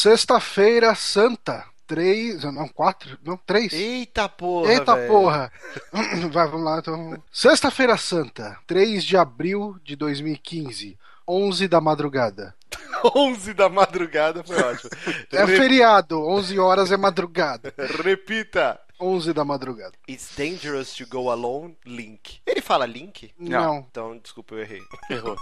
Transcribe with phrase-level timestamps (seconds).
[0.00, 1.62] Sexta-feira Santa.
[1.86, 3.70] Três, não, quatro, não, três.
[3.74, 5.08] Eita porra, Eita velho.
[5.08, 5.52] porra!
[6.32, 7.22] Vai, vamos lá, então.
[7.30, 10.96] Sexta-feira Santa, 3 de abril de 2015,
[11.28, 12.54] 11 da madrugada.
[13.14, 14.90] 11 da madrugada foi ótimo.
[15.32, 17.74] É feriado, 11 horas é madrugada.
[18.02, 18.80] Repita.
[18.98, 19.92] 11 da madrugada.
[20.08, 22.40] It's dangerous to go alone, Link.
[22.46, 23.32] Ele fala Link?
[23.38, 24.80] Não, Então, desculpa, eu errei.
[25.10, 25.36] Errou.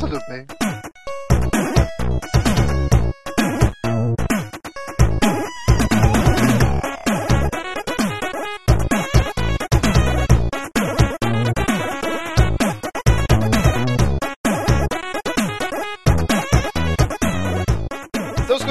[0.00, 0.46] tudo bem.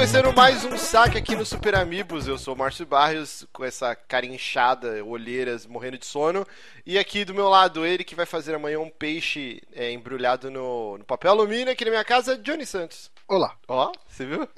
[0.02, 2.26] Conhecendo mais um saque aqui no Super Amigos.
[2.26, 6.44] Eu sou o Márcio Barrios, com essa carinha inchada, olheiras, morrendo de sono.
[6.84, 10.98] E aqui do meu lado, ele que vai fazer amanhã um peixe é, embrulhado no,
[10.98, 13.12] no papel alumínio aqui na minha casa, Johnny Santos.
[13.28, 13.56] Olá.
[13.68, 14.48] Ó, você viu?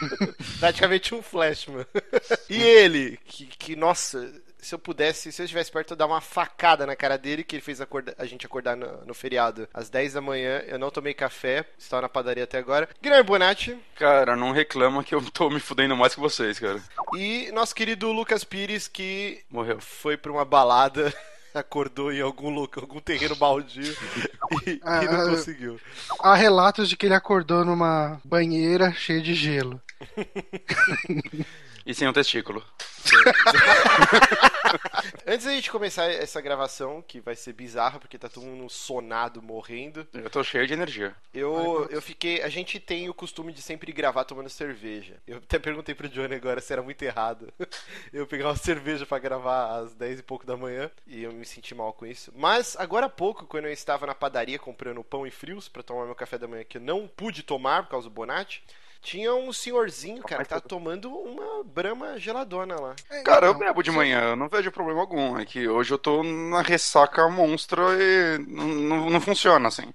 [0.58, 1.86] Praticamente um flash, mano.
[2.48, 4.32] E ele, que, que, nossa,
[4.66, 7.54] se eu pudesse, se eu estivesse perto, eu dar uma facada na cara dele, que
[7.56, 10.58] ele fez acorda- a gente acordar no, no feriado às 10 da manhã.
[10.66, 12.88] Eu não tomei café, estava na padaria até agora.
[13.00, 16.80] Guilherme Bonatti Cara, não reclama que eu tô me fudendo mais que vocês, cara.
[17.16, 19.80] e nosso querido Lucas Pires, que Morreu.
[19.80, 21.12] foi pra uma balada.
[21.54, 23.96] Acordou em algum lugar, algum terreno baldio
[24.66, 25.80] e, Ah, e não conseguiu.
[26.20, 29.80] Há relatos de que ele acordou numa banheira cheia de gelo.
[31.86, 32.64] E sem um testículo.
[35.24, 39.40] Antes da gente começar essa gravação, que vai ser bizarra, porque tá todo mundo sonado,
[39.40, 41.14] morrendo, Eu tô cheio de energia.
[41.32, 42.42] eu, eu fiquei.
[42.42, 45.14] A gente tem o costume de sempre gravar tomando cerveja.
[45.28, 47.52] Eu até perguntei pro Johnny agora se era muito errado
[48.12, 51.44] eu pegar uma cerveja pra gravar às 10 e pouco da manhã, e eu me
[51.44, 52.32] senti mal com isso.
[52.34, 56.04] Mas agora há pouco, quando eu estava na padaria comprando pão e frios pra tomar
[56.04, 58.64] meu café da manhã, que eu não pude tomar por causa do Bonatti.
[59.06, 62.94] Tinha um senhorzinho, cara, que tá tomando uma brama geladona lá.
[63.22, 65.36] Cara, eu Então, bebo de manhã, eu não vejo problema algum.
[65.38, 69.92] É que hoje eu tô na ressaca monstra e não, não, não funciona assim.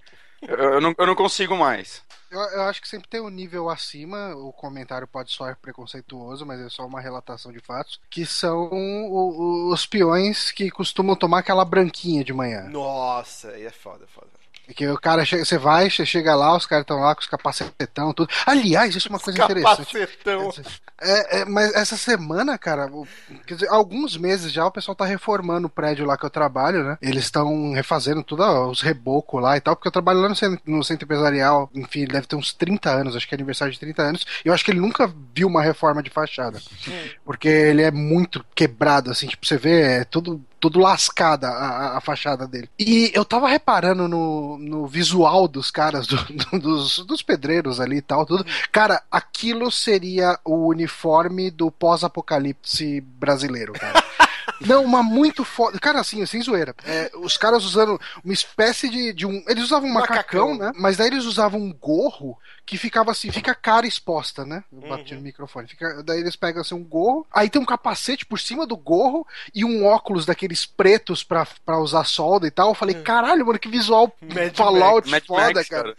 [0.48, 2.04] Eu, eu não, eu não consigo mais.
[2.30, 6.62] Eu, eu acho que sempre tem um nível acima, o comentário pode soar preconceituoso, mas
[6.62, 11.40] é só uma relatação de fatos, que são o- o- os peões que costumam tomar
[11.40, 12.72] aquela branquinha de manhã.
[12.72, 14.32] Nossa, aí é foda, foda.
[14.72, 17.20] E Que o cara chega, você vai, você chega lá, os caras estão lá com
[17.20, 18.30] os capacetão, tudo.
[18.46, 19.94] Aliás, isso é uma coisa interessante.
[19.94, 20.54] Capacetão.
[21.02, 22.90] É, é, mas essa semana, cara,
[23.46, 26.86] quer dizer, alguns meses já o pessoal tá reformando o prédio lá que eu trabalho,
[26.86, 26.98] né?
[27.02, 30.36] Eles estão refazendo tudo, ó, os rebocos lá e tal, porque eu trabalho lá no
[30.36, 33.80] centro, no centro empresarial, enfim, deve ter uns 30 anos, acho que é aniversário de
[33.80, 36.62] 30 anos, e eu acho que ele nunca viu uma reforma de fachada.
[37.26, 41.98] Porque ele é muito quebrado, assim, tipo, você vê, é tudo, tudo lascada a, a-
[41.98, 42.70] a fachada dele.
[42.80, 47.98] E eu tava reparando no, no visual dos caras, do- do- dos, dos pedreiros ali
[47.98, 48.46] e tal, tudo.
[48.72, 54.02] Cara, aquilo seria o uniforme do pós-apocalipse brasileiro, cara.
[54.66, 55.80] Não, uma muito foda.
[55.80, 56.76] Cara, assim, sem zoeira.
[56.86, 59.44] É, os caras usando uma espécie de, de um.
[59.48, 60.58] Eles usavam um macacão, Macacão.
[60.58, 60.72] né?
[60.80, 62.38] Mas daí eles usavam um gorro
[62.72, 64.64] que ficava assim, fica a cara exposta, né?
[64.72, 65.18] Eu bati Uhum.
[65.20, 65.68] no microfone.
[65.68, 69.28] Fica, daí eles pegam assim um gorro, aí tem um capacete por cima do gorro
[69.54, 72.70] e um óculos daqueles pretos pra, pra usar solda e tal.
[72.70, 75.94] Eu falei, caralho, mano, que visual Mad Fallout Mad foda, Max, cara.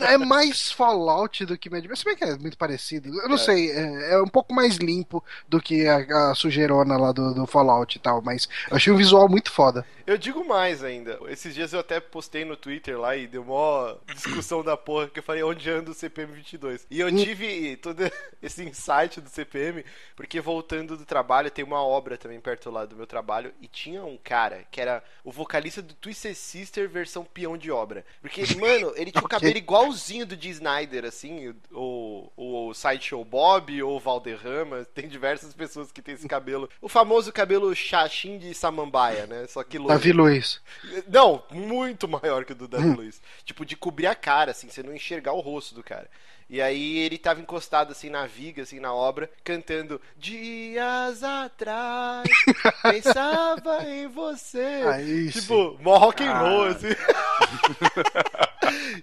[0.00, 2.00] É mais Fallout do que Mad Max.
[2.00, 3.08] Se bem que é muito parecido.
[3.22, 7.12] Eu não sei, é, é um pouco mais limpo do que a, a sujeirona lá
[7.12, 9.86] do, do Fallout e tal, mas eu achei um visual muito foda.
[10.04, 11.18] Eu digo mais ainda.
[11.28, 15.18] Esses dias eu até postei no Twitter lá e deu mó discussão da porra que
[15.18, 16.86] eu falei onde anda o CPM 22.
[16.90, 18.00] E eu tive todo
[18.42, 19.84] esse insight do CPM
[20.14, 24.02] porque voltando do trabalho tem uma obra também perto lá do meu trabalho e tinha
[24.04, 28.04] um cara que era o vocalista do Twisted Sister versão peão de obra.
[28.20, 33.82] Porque, mano, ele tinha o cabelo igualzinho do Dee Snyder, assim, ou o Sideshow Bob,
[33.82, 36.68] ou o Valderrama, tem diversas pessoas que têm esse cabelo.
[36.80, 39.46] O famoso cabelo chachim de samambaia, né?
[39.48, 39.78] Só que.
[39.78, 40.60] Davi Luiz.
[41.08, 43.20] Não, muito maior que o do Davi Luiz.
[43.44, 45.95] Tipo, de cobrir a cara, assim, você não enxergar o rosto do cara.
[46.48, 52.28] E aí ele tava encostado, assim, na viga, assim, na obra, cantando Dias atrás,
[52.82, 54.82] pensava em você.
[54.92, 55.40] Aí sim.
[55.40, 56.68] tipo, mó rock and roll, Ah.
[56.68, 56.94] assim.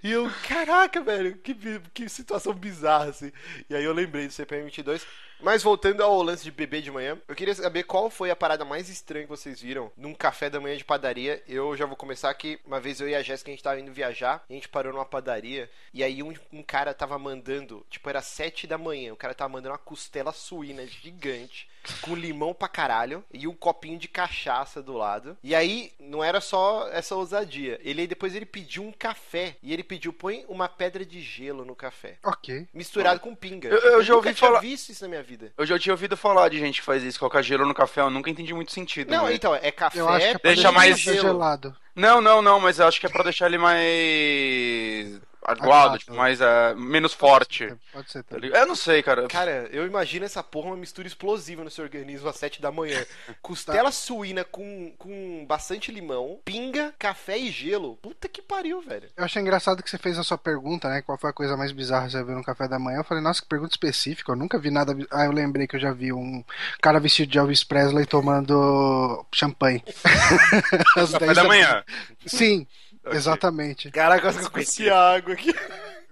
[0.04, 1.56] e eu, caraca, velho, que,
[1.94, 3.32] que situação bizarra, assim.
[3.70, 5.06] E aí eu lembrei do CPM 22.
[5.42, 8.64] Mas voltando ao lance de beber de manhã, eu queria saber qual foi a parada
[8.64, 11.44] mais estranha que vocês viram num café da manhã de padaria.
[11.46, 12.60] Eu já vou começar aqui.
[12.66, 15.06] Uma vez eu e a Jéssica, a gente tava indo viajar, a gente parou numa
[15.06, 19.34] padaria, e aí um, um cara tava mandando, tipo, era sete da manhã, o cara
[19.34, 21.68] tava mandando uma costela suína gigante
[22.02, 25.38] com limão pra caralho e um copinho de cachaça do lado.
[25.44, 27.80] E aí, não era só essa ousadia.
[27.84, 29.56] Ele depois ele pediu um café.
[29.62, 32.18] E ele pediu, põe uma pedra de gelo no café.
[32.24, 32.68] Ok.
[32.74, 33.70] Misturado com pinga.
[33.70, 35.52] Eu- eu já ouvi falar- visto isso na minha vida.
[35.58, 38.10] Eu já tinha ouvido falar de gente que faz isso, colocar gelo no café, eu
[38.10, 39.10] nunca entendi muito sentido.
[39.12, 41.76] Não, mas- então, é café, Eu acho que é Deixa mais gelado.
[41.96, 46.42] Não, não, não, mas eu acho que é pra deixar ele mais aguado, tipo, mais
[46.42, 47.74] é, menos forte.
[47.92, 48.50] Pode ser tá também.
[48.50, 48.62] ligado?
[48.62, 49.28] Eu não sei, cara.
[49.28, 53.04] Cara, eu imagino essa porra uma mistura explosiva no seu organismo às 7 da manhã.
[53.42, 57.98] Costela suína com, com bastante limão, pinga, café e gelo.
[57.98, 59.10] Puta que pariu, velho.
[59.16, 61.02] Eu achei engraçado que você fez a sua pergunta, né?
[61.02, 63.00] Qual foi a coisa mais bizarra que você viu no café da manhã?
[63.00, 64.32] Eu falei, nossa, que pergunta específica.
[64.32, 64.96] Eu nunca vi nada.
[65.12, 66.44] Ah, eu lembrei que eu já vi um
[66.82, 69.84] cara vestido de Elvis Presley tomando champanhe.
[70.98, 71.84] Às Café 10 da manhã.
[72.26, 72.68] Sim,
[73.12, 73.92] Exatamente.
[73.92, 75.54] Caraca, quase que eu cuspi água aqui.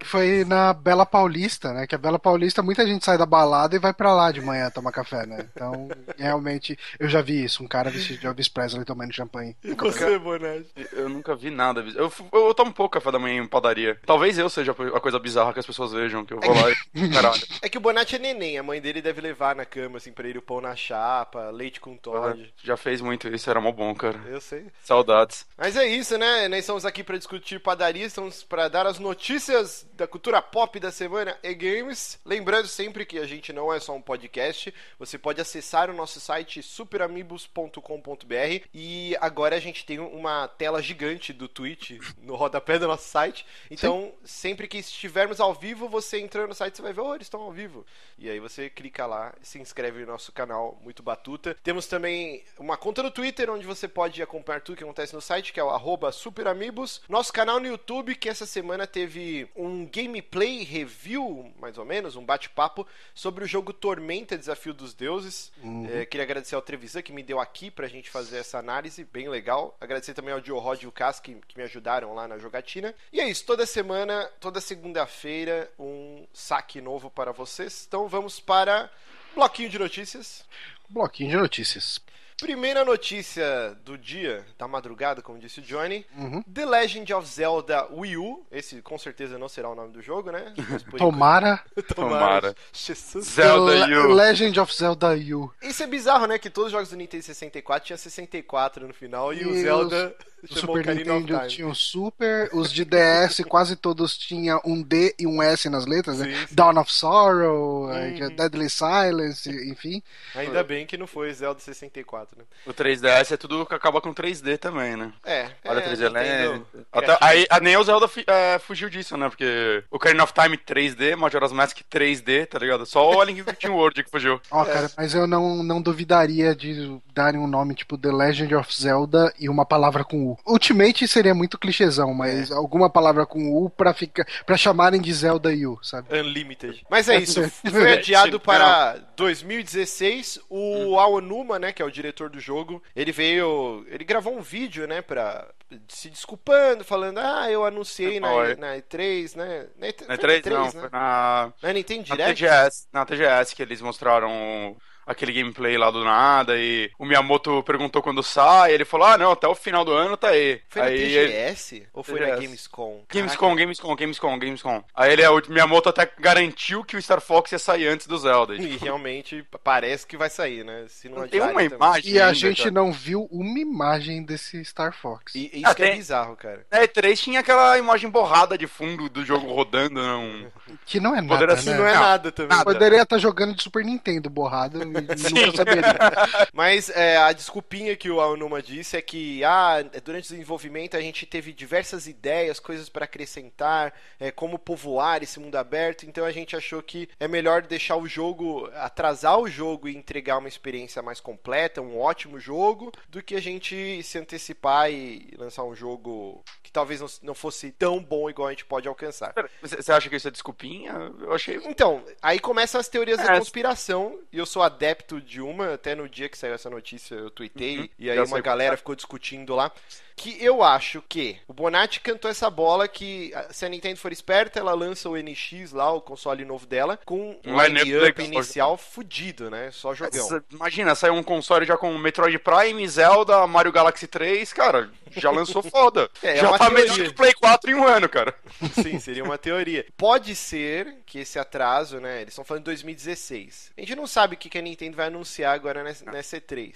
[0.04, 1.88] Foi na Bela Paulista, né?
[1.88, 4.70] Que a Bela Paulista, muita gente sai da balada e vai pra lá de manhã
[4.70, 5.48] tomar café, né?
[5.54, 7.64] Então, realmente, eu já vi isso.
[7.64, 9.56] Um cara vestido de Elvis Presley tomando champanhe.
[9.64, 10.72] E você, Bonatti?
[10.94, 11.82] Eu nunca vi nada.
[11.82, 14.00] Eu, eu, eu tomo pouco café da manhã em padaria.
[14.06, 17.10] Talvez eu seja a coisa bizarra que as pessoas vejam, que eu vou lá e.
[17.10, 17.42] Caralho.
[17.62, 20.28] É que o Bonatti é neném, a mãe dele deve levar na cama, assim, pra
[20.28, 22.54] ele o pão na chapa, leite com Todd.
[22.64, 24.20] Já fez muito isso, era mó bom, cara.
[24.26, 24.68] Eu sei.
[24.84, 25.46] Saudades.
[25.58, 26.48] Mas é isso, né?
[26.48, 30.92] Nós estamos aqui pra discutir padaria, estamos pra dar as notícias da cultura pop da
[30.92, 32.20] semana e games.
[32.26, 36.20] Lembrando sempre que a gente não é só um podcast, você pode acessar o nosso
[36.20, 42.88] site superamigos.com.br e agora a gente tem uma tela gigante do Twitch no rodapé do
[42.88, 43.46] nosso site.
[43.70, 47.28] Então, sempre que estivermos ao vivo, você entrando no site, você vai ver, oh, eles
[47.28, 47.86] estão ao vivo.
[48.18, 51.56] E aí você clica lá se inscreve no nosso canal Muito Batuta.
[51.64, 55.54] Temos também uma conta no Twitter onde você pode acompanhar tudo que acontece no site,
[55.54, 57.04] que é o arroba superamigos.
[57.08, 62.26] Nosso canal no YouTube, que essa semana teve um gameplay review, mais ou menos, um
[62.26, 65.52] bate-papo, sobre o jogo Tormenta Desafio dos Deuses.
[65.92, 69.30] É, queria agradecer ao Trevisan que me deu aqui pra gente fazer essa análise, bem
[69.30, 69.78] legal.
[69.80, 72.96] Agradecer também ao Rod e o Cas que, que me ajudaram lá na jogatina.
[73.12, 77.86] E é isso, toda semana, toda segunda-feira, um saque novo para vocês.
[77.88, 78.90] Então vamos para
[79.36, 80.46] bloquinho de notícias.
[80.90, 82.02] Bloquinho de notícias.
[82.42, 86.06] Primeira notícia do dia, da madrugada, como disse o Johnny.
[86.18, 86.42] Uhum.
[86.44, 88.46] The Legend of Zelda Wii U.
[88.52, 90.54] Esse com certeza não será o nome do jogo, né?
[90.98, 91.64] Tomara.
[91.96, 92.56] Tomara.
[92.74, 93.26] Jesus.
[93.28, 94.14] Zelda Le- U.
[94.14, 95.52] Legend of Zelda U.
[95.62, 96.38] Isso é bizarro, né?
[96.40, 100.16] Que todos os jogos do Nintendo 64 tinha 64 no final e, o E Zelda
[100.50, 105.28] O Super Nintendo tinha um Super, os de DS quase todos tinham um D e
[105.28, 106.26] um S nas letras, né?
[106.26, 106.56] Sim, sim.
[106.56, 108.36] Dawn of Sorrow, eh, Uhum.
[108.36, 110.02] Deadly Silence, enfim.
[110.36, 112.44] Ainda bem que não foi Zelda 64, né?
[112.66, 115.14] O 3DS é tudo que acaba com 3D também, né?
[115.24, 115.50] É.
[115.66, 116.66] Olha, é, 3D Nintendo Land.
[116.92, 119.30] Até, aí, a- nem o Zelda é, fugiu disso, né?
[119.30, 122.86] Porque o Ocarina of Time 3D, Majora's Mask 3D, tá ligado?
[122.86, 124.42] Só o Link Between World que fugiu.
[124.50, 124.74] Ó, É.
[124.74, 129.34] cara, mas eu não, não duvidaria de darem um nome tipo The Legend of Zelda
[129.40, 130.31] e uma palavra com U.
[130.46, 132.54] Ultimate seria muito clichêzão, mas É.
[132.54, 136.08] alguma palavra com U pra, ficar, pra chamarem de Zelda U, sabe?
[136.18, 136.84] Unlimited.
[136.90, 140.40] Mas é isso, foi É, adiado para 2016.
[140.50, 144.88] O Aonuma, né, que é o diretor do jogo, ele veio, ele gravou um vídeo,
[144.88, 145.48] né, pra
[145.88, 148.56] se desculpando, falando: "Ah, eu anunciei na, Oi.
[148.56, 149.68] na E3, né?
[149.80, 150.72] Na E3, Na foi 3 não, né?
[150.72, 152.44] foi na, Na Nintendo na Direct?
[152.44, 152.88] TGS.
[152.92, 154.76] Na TGS que eles mostraram
[155.12, 159.32] aquele gameplay lá do nada e o Miyamoto perguntou quando sai, ele falou, ah não,
[159.32, 160.60] até o final do ano tá aí.
[160.70, 162.42] Foi na aí ele- TGS ou foi na TGS.
[162.42, 163.04] Gamescom?
[163.10, 164.84] Gamescom, Gamescom, Gamescom, Gamescom.
[164.96, 168.56] Aí ele, o Miyamoto até garantiu que o Star Fox ia sair antes do Zelda.
[168.56, 170.86] E realmente parece que vai sair, né?
[170.88, 171.66] Se não Não tem uma também.
[171.68, 172.72] imagem E a ainda, gente cara.
[172.72, 175.36] não viu uma imagem desse Star Fox.
[175.36, 176.66] E isso Ah, que é tem- bizarro, cara.
[176.72, 180.52] Na E3 tinha aquela imagem borrada de fundo do jogo rodando, não.
[180.86, 181.78] Que não é nada, Poderia né?
[181.78, 182.58] não é nada também.
[182.58, 182.64] nada.
[182.64, 185.84] Poderia estar jogando de Super Nintendo borrado e nunca saberia.
[186.54, 191.02] Mas é, a desculpinha que o Aonuma disse é que ah, durante o desenvolvimento a
[191.02, 196.32] gente teve diversas ideias, coisas para acrescentar, é, como povoar esse mundo aberto, então a
[196.32, 201.02] gente achou que é melhor deixar o jogo, atrasar o jogo e entregar uma experiência
[201.02, 206.44] mais completa, um ótimo jogo, do que a gente se antecipar e lançar um jogo
[206.64, 209.34] que talvez não, fosse tão bom igual a gente pode alcançar.
[209.62, 210.92] Você acha que isso é desculpinha?
[211.20, 211.56] Eu achei.
[211.66, 213.38] Então, aí começam as teorias da É.
[213.38, 217.30] conspiração, e eu sou adepto de uma, até no dia que saiu essa notícia eu
[217.30, 219.72] tuitei, Uhum, e aí já uma sei galera ficou discutindo lá.
[220.16, 224.60] Que eu acho que o Bonatti cantou essa bola que se a Nintendo for esperta,
[224.60, 229.70] ela lança o NX lá, o console novo dela, com um line-up inicial fudido, né?
[229.72, 230.44] Só jogão.
[230.52, 235.62] Imagina, saiu um console já com Metroid Prime, Zelda, Mario Galaxy 3, cara, já lançou
[235.64, 236.10] foda.
[236.22, 236.94] É, é já é tá teoria.
[236.94, 238.34] melhor que Play 4 em um ano, cara.
[238.82, 239.86] Sim, seria uma teoria.
[239.98, 242.22] Pode ser que esse atraso, né?
[242.22, 243.72] Eles estão falando de 2016.
[243.78, 246.76] A gente não sabe o que a Nintendo vai anunciar agora nessa, nessa E3.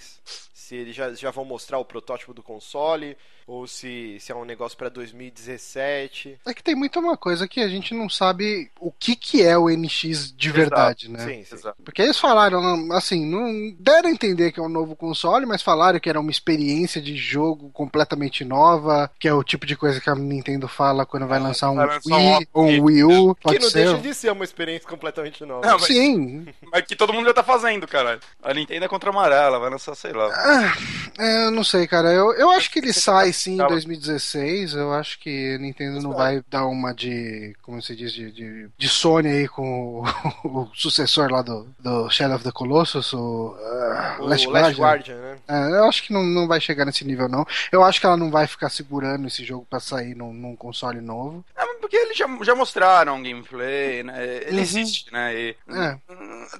[0.66, 3.16] Se eles já, já vão mostrar o protótipo do console,
[3.46, 6.40] ou se, se é um negócio para 2017.
[6.44, 9.56] É que tem muita uma coisa que a gente não sabe o que, que é
[9.56, 11.24] o NX de verdade, né?
[11.24, 11.70] Sim, sim.
[11.84, 16.00] Porque eles falaram, assim, não deram a entender que é um novo console, mas falaram
[16.00, 20.10] que era uma experiência de jogo completamente nova, que é o tipo de coisa que
[20.10, 23.34] a Nintendo fala quando vai lançar um vai Wii ou um Wii U.
[23.36, 23.84] Que não ser.
[23.84, 25.64] deixa de ser uma experiência completamente nova.
[25.64, 26.46] Não, mas, sim.
[26.72, 28.18] Mas que todo mundo já tá fazendo, cara.
[28.42, 30.26] A Nintendo é contra a amarela, vai lançar, sei lá.
[30.34, 30.76] Ah,
[31.18, 32.12] é, eu não sei, cara.
[32.12, 34.74] Eu, eu acho que ele sai sim em 2016.
[34.74, 37.54] Eu acho que a Nintendo não vai dar uma de.
[37.62, 38.12] Como se diz?
[38.12, 40.04] De, de, de Sony aí com o,
[40.44, 45.16] o, sucessor lá do, do Shadow of the Colossus, o, uh, o Last, Last Guardian.
[45.16, 45.36] né?
[45.48, 47.46] É, eu acho que não, não vai chegar nesse nível, não.
[47.70, 51.00] Eu acho que ela não vai ficar segurando esse jogo pra sair num, num console
[51.00, 51.44] novo.
[51.80, 54.42] Porque eles já, já mostraram gameplay, né?
[54.46, 54.62] Ele uhum.
[54.62, 55.34] existe, né?
[55.34, 55.98] E, é.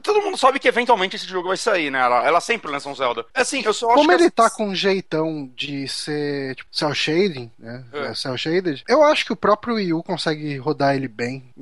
[0.02, 2.00] Todo mundo sabe que eventualmente esse jogo vai sair, né?
[2.00, 3.26] Ela, ela sempre lança um Zelda.
[3.34, 7.84] Assim, eu só Como ele tá com um jeitão de ser tipo, cel shading, né?
[7.92, 8.06] É.
[8.06, 8.14] é.
[8.14, 11.52] Cel shaded, eu acho que o próprio Wii U consegue rodar ele bem.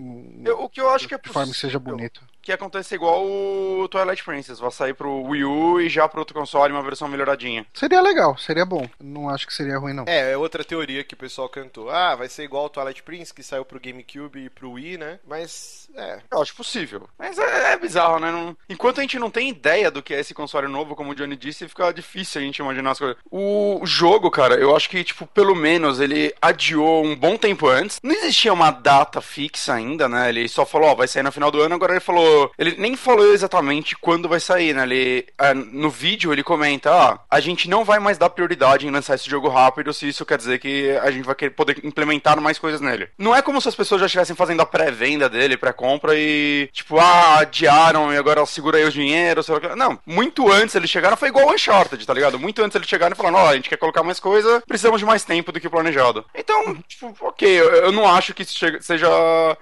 [0.44, 3.24] Eu, o que eu acho que é De forma que seja bonito que aconteça igual
[3.24, 7.08] o Twilight Princess, vai sair pro Wii U e já pro outro console uma versão
[7.08, 7.66] melhoradinha.
[7.72, 8.86] Seria legal, seria bom.
[9.00, 10.04] Não acho que seria ruim, não.
[10.06, 11.88] É, é outra teoria que o pessoal cantou.
[11.88, 15.18] Ah, vai ser igual o Twilight Princess, que saiu pro GameCube e pro Wii, né?
[15.26, 16.18] Mas, é.
[16.30, 17.08] Eu acho possível.
[17.18, 18.30] Mas é, é bizarro, né?
[18.30, 18.54] Não...
[18.68, 21.36] Enquanto a gente não tem ideia do que é esse console novo, como o Johnny
[21.36, 23.16] disse, fica difícil a gente imaginar as coisas.
[23.30, 27.98] O jogo, cara, eu acho que, tipo, pelo menos ele adiou um bom tempo antes.
[28.02, 30.28] Não existia uma data fixa ainda, né?
[30.28, 32.33] Ele só falou, ó, vai sair no final do ano, agora ele falou.
[32.58, 34.82] Ele nem falou exatamente quando vai sair, né?
[34.82, 38.90] Ele, é, no vídeo ele comenta: ah, a gente não vai mais dar prioridade em
[38.90, 42.58] lançar esse jogo rápido se isso quer dizer que a gente vai poder implementar mais
[42.58, 43.08] coisas nele.
[43.18, 46.98] Não é como se as pessoas já estivessem fazendo a pré-venda dele, pré-compra e, tipo,
[46.98, 49.46] ah, adiaram e agora segura aí os dinheiros.
[49.76, 52.38] Não, muito antes eles chegaram, foi igual o Uncharted, tá ligado?
[52.38, 55.00] Muito antes eles chegaram e falaram: ó, oh, a gente quer colocar mais coisa, precisamos
[55.00, 56.24] de mais tempo do que planejado.
[56.34, 59.08] Então, tipo, ok, eu, eu não acho que isso seja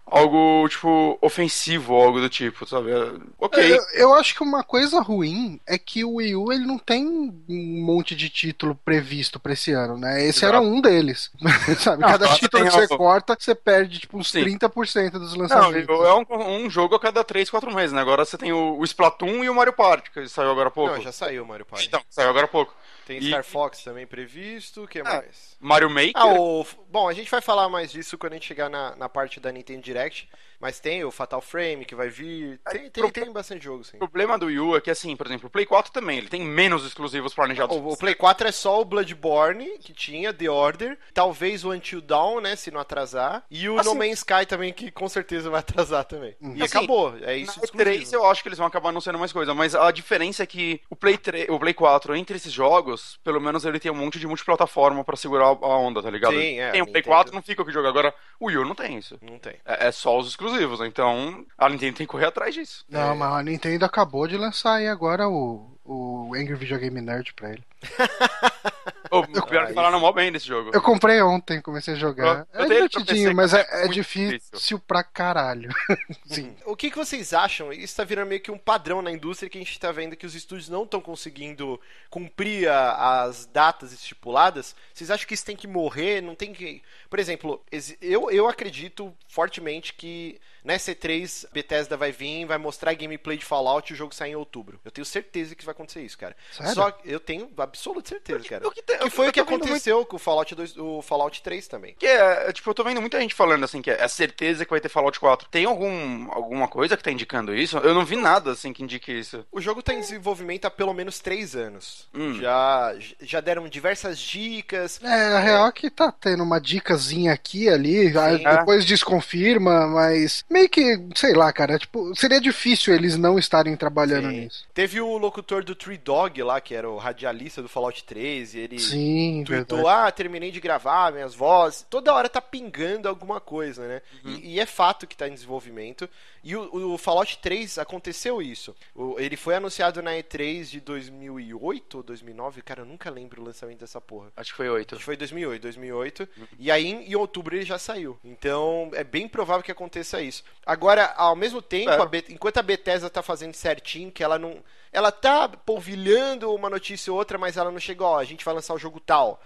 [0.07, 2.91] algo, tipo, ofensivo ou algo do tipo, sabe?
[3.39, 3.75] Ok.
[3.75, 7.07] Eu, eu, acho que uma coisa ruim é que o Wii U ele não tem
[7.07, 10.25] um monte de título previsto pra esse ano, né?
[10.25, 10.57] Esse Exato.
[10.57, 11.31] era um deles.
[11.79, 12.03] Sabe?
[12.03, 14.45] Não, cada título que você corta, você perde tipo uns Sim.
[14.45, 15.87] 30% dos lançamentos.
[15.87, 18.01] Não, é um, um, jogo a cada 3, 4 meses, né?
[18.01, 20.95] Agora você tem o, o Splatoon e o Mario Party, que saiu agora há pouco.
[20.95, 21.87] Não, já saiu o Mario Party.
[21.87, 22.75] Então, saiu agora há pouco.
[23.07, 23.29] Tem e...
[23.29, 25.57] Star Fox também previsto, o que ah, mais?
[25.61, 26.13] Mario Maker?
[26.15, 26.67] Ah, o...
[26.91, 29.51] Bom, a gente vai falar mais disso quando a gente chegar na, na parte da
[29.51, 30.29] Nintendo Direct.
[30.63, 32.61] Mas tem o Fatal Frame que vai vir.
[32.71, 33.97] Tem, tem, tem bastante jogo, sim.
[33.97, 36.29] O problema do Wii U é que, assim, por exemplo, o Play 4 também, ele
[36.29, 37.77] tem menos exclusivos planejados.
[37.77, 42.01] O, o Play 4 é só o Bloodborne, que tinha, The Order, talvez o Until
[42.01, 45.51] Dawn, né, se não atrasar, e o assim, No Man's Sky também, que com certeza
[45.51, 46.37] vai atrasar também.
[46.41, 46.55] Hum.
[46.55, 49.19] E assim, acabou, é isso Na 3 eu acho que eles vão acabar não sendo
[49.19, 52.53] mais coisa, mas a diferença é que o Play, 3, o Play 4, entre esses
[52.53, 56.35] jogos, pelo menos ele tem um monte de multiplataforma pra segurar a onda, tá ligado?
[56.35, 56.71] Sim, é.
[56.71, 57.89] Tem o Play 4, não fica o que joga.
[57.89, 59.19] Agora, o Wii U não tem isso.
[59.21, 59.55] Não tem.
[59.65, 60.87] É, é só os exclusivos, né?
[60.87, 62.85] então a Nintendo tem que correr atrás disso.
[62.89, 63.15] Não, é...
[63.15, 67.51] mas a Nintendo acabou de lançar aí agora o, o Angry Video Game Nerd pra
[67.51, 67.65] ele.
[69.13, 70.71] O pior é que falaram mal bem desse jogo.
[70.73, 72.47] Eu comprei ontem, comecei a jogar.
[72.51, 75.69] Eu, é divertidinho, mas é, é, difícil, difícil pra caralho.
[76.25, 76.57] Sim.
[76.65, 77.71] O que, que vocês acham?
[77.71, 80.25] Isso tá virando meio que um padrão na indústria que a gente tá vendo que
[80.25, 81.79] os estúdios não estão conseguindo
[82.09, 84.75] cumprir a, as datas estipuladas.
[84.95, 86.23] Vocês acham que isso tem que morrer?
[86.23, 86.81] Não tem que.
[87.11, 87.63] Por exemplo,
[88.01, 93.91] eu, eu acredito fortemente que Nessa E3, Bethesda vai vir, vai mostrar gameplay de Fallout
[93.91, 94.81] e o jogo sai em outubro.
[94.85, 96.37] Eu tenho certeza que vai acontecer isso, cara.
[96.53, 96.75] Sério?
[96.75, 98.69] Só eu tenho absoluta certeza, cara.
[98.69, 100.09] O que, que foi o que aconteceu muito...
[100.09, 101.95] com o Fallout 2, o Fallout 3 também.
[101.99, 104.81] Que é, tipo, eu tô vendo muita gente falando assim que é certeza que vai
[104.81, 105.49] ter Fallout 4.
[105.49, 107.79] Tem algum alguma coisa que tá indicando isso?
[107.79, 109.45] Eu não vi nada assim que indique isso.
[109.51, 112.09] O jogo tá em desenvolvimento há pelo menos 3 anos.
[112.15, 112.35] Hum.
[112.35, 115.01] Já já deram diversas dicas.
[115.03, 120.69] É, a real é que tá tendo uma dicasinha aqui ali, depois desconfirma, mas meio
[120.69, 124.41] que, sei lá, cara, tipo, seria difícil eles não estarem trabalhando Sim.
[124.41, 124.67] nisso.
[124.75, 128.59] Teve o locutor do Tree Dog lá, que era o radialista do Fallout 3, e
[128.59, 130.09] ele Sim, tweetou, verdade.
[130.09, 131.87] ah, terminei de gravar minhas vozes.
[131.91, 134.03] Toda hora tá pingando alguma coisa, né?
[134.25, 134.31] Uhum.
[134.43, 136.09] E, e é fato que tá em desenvolvimento.
[136.45, 138.75] E o, o Fallout 3 aconteceu isso.
[138.95, 143.45] O- ele foi anunciado na E3 de 2008 ou 2009, cara, eu nunca lembro o
[143.45, 144.33] lançamento dessa porra.
[144.37, 144.95] Acho que foi oito.
[144.95, 146.29] Acho que foi 2008, 2008.
[146.59, 148.19] E aí, em, em outubro, ele já saiu.
[148.25, 150.42] Então, é bem provável que aconteça isso.
[150.65, 152.01] Agora, ao mesmo tempo, É.
[152.01, 154.63] a Bet- enquanto a Bethesda tá fazendo certinho, que ela não...
[154.93, 158.55] Ela tá polvilhando uma notícia ou outra, mas ela não chegou, ó, a gente vai
[158.55, 159.41] lançar o jogo tal.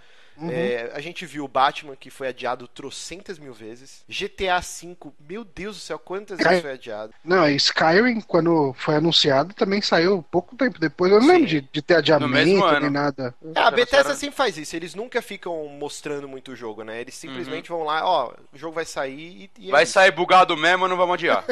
[0.45, 4.03] É, a gente viu o Batman, que foi adiado trocentas mil vezes.
[4.07, 7.13] GTA V, meu Deus do céu, quantas Cara, vezes foi adiado?
[7.23, 11.11] Não, Skyrim, quando foi anunciado, também saiu pouco tempo depois.
[11.11, 11.33] Eu não Sim.
[11.33, 13.35] lembro de, de ter adiamento nem nada.
[13.55, 17.01] É, a Bethesda sempre faz isso, eles nunca ficam mostrando muito o jogo, né?
[17.01, 17.31] Eles Uhum.
[17.31, 19.93] simplesmente vão lá, ó, o jogo vai sair e, e é Vai isso.
[19.93, 21.43] sair bugado mesmo, não vamos adiar.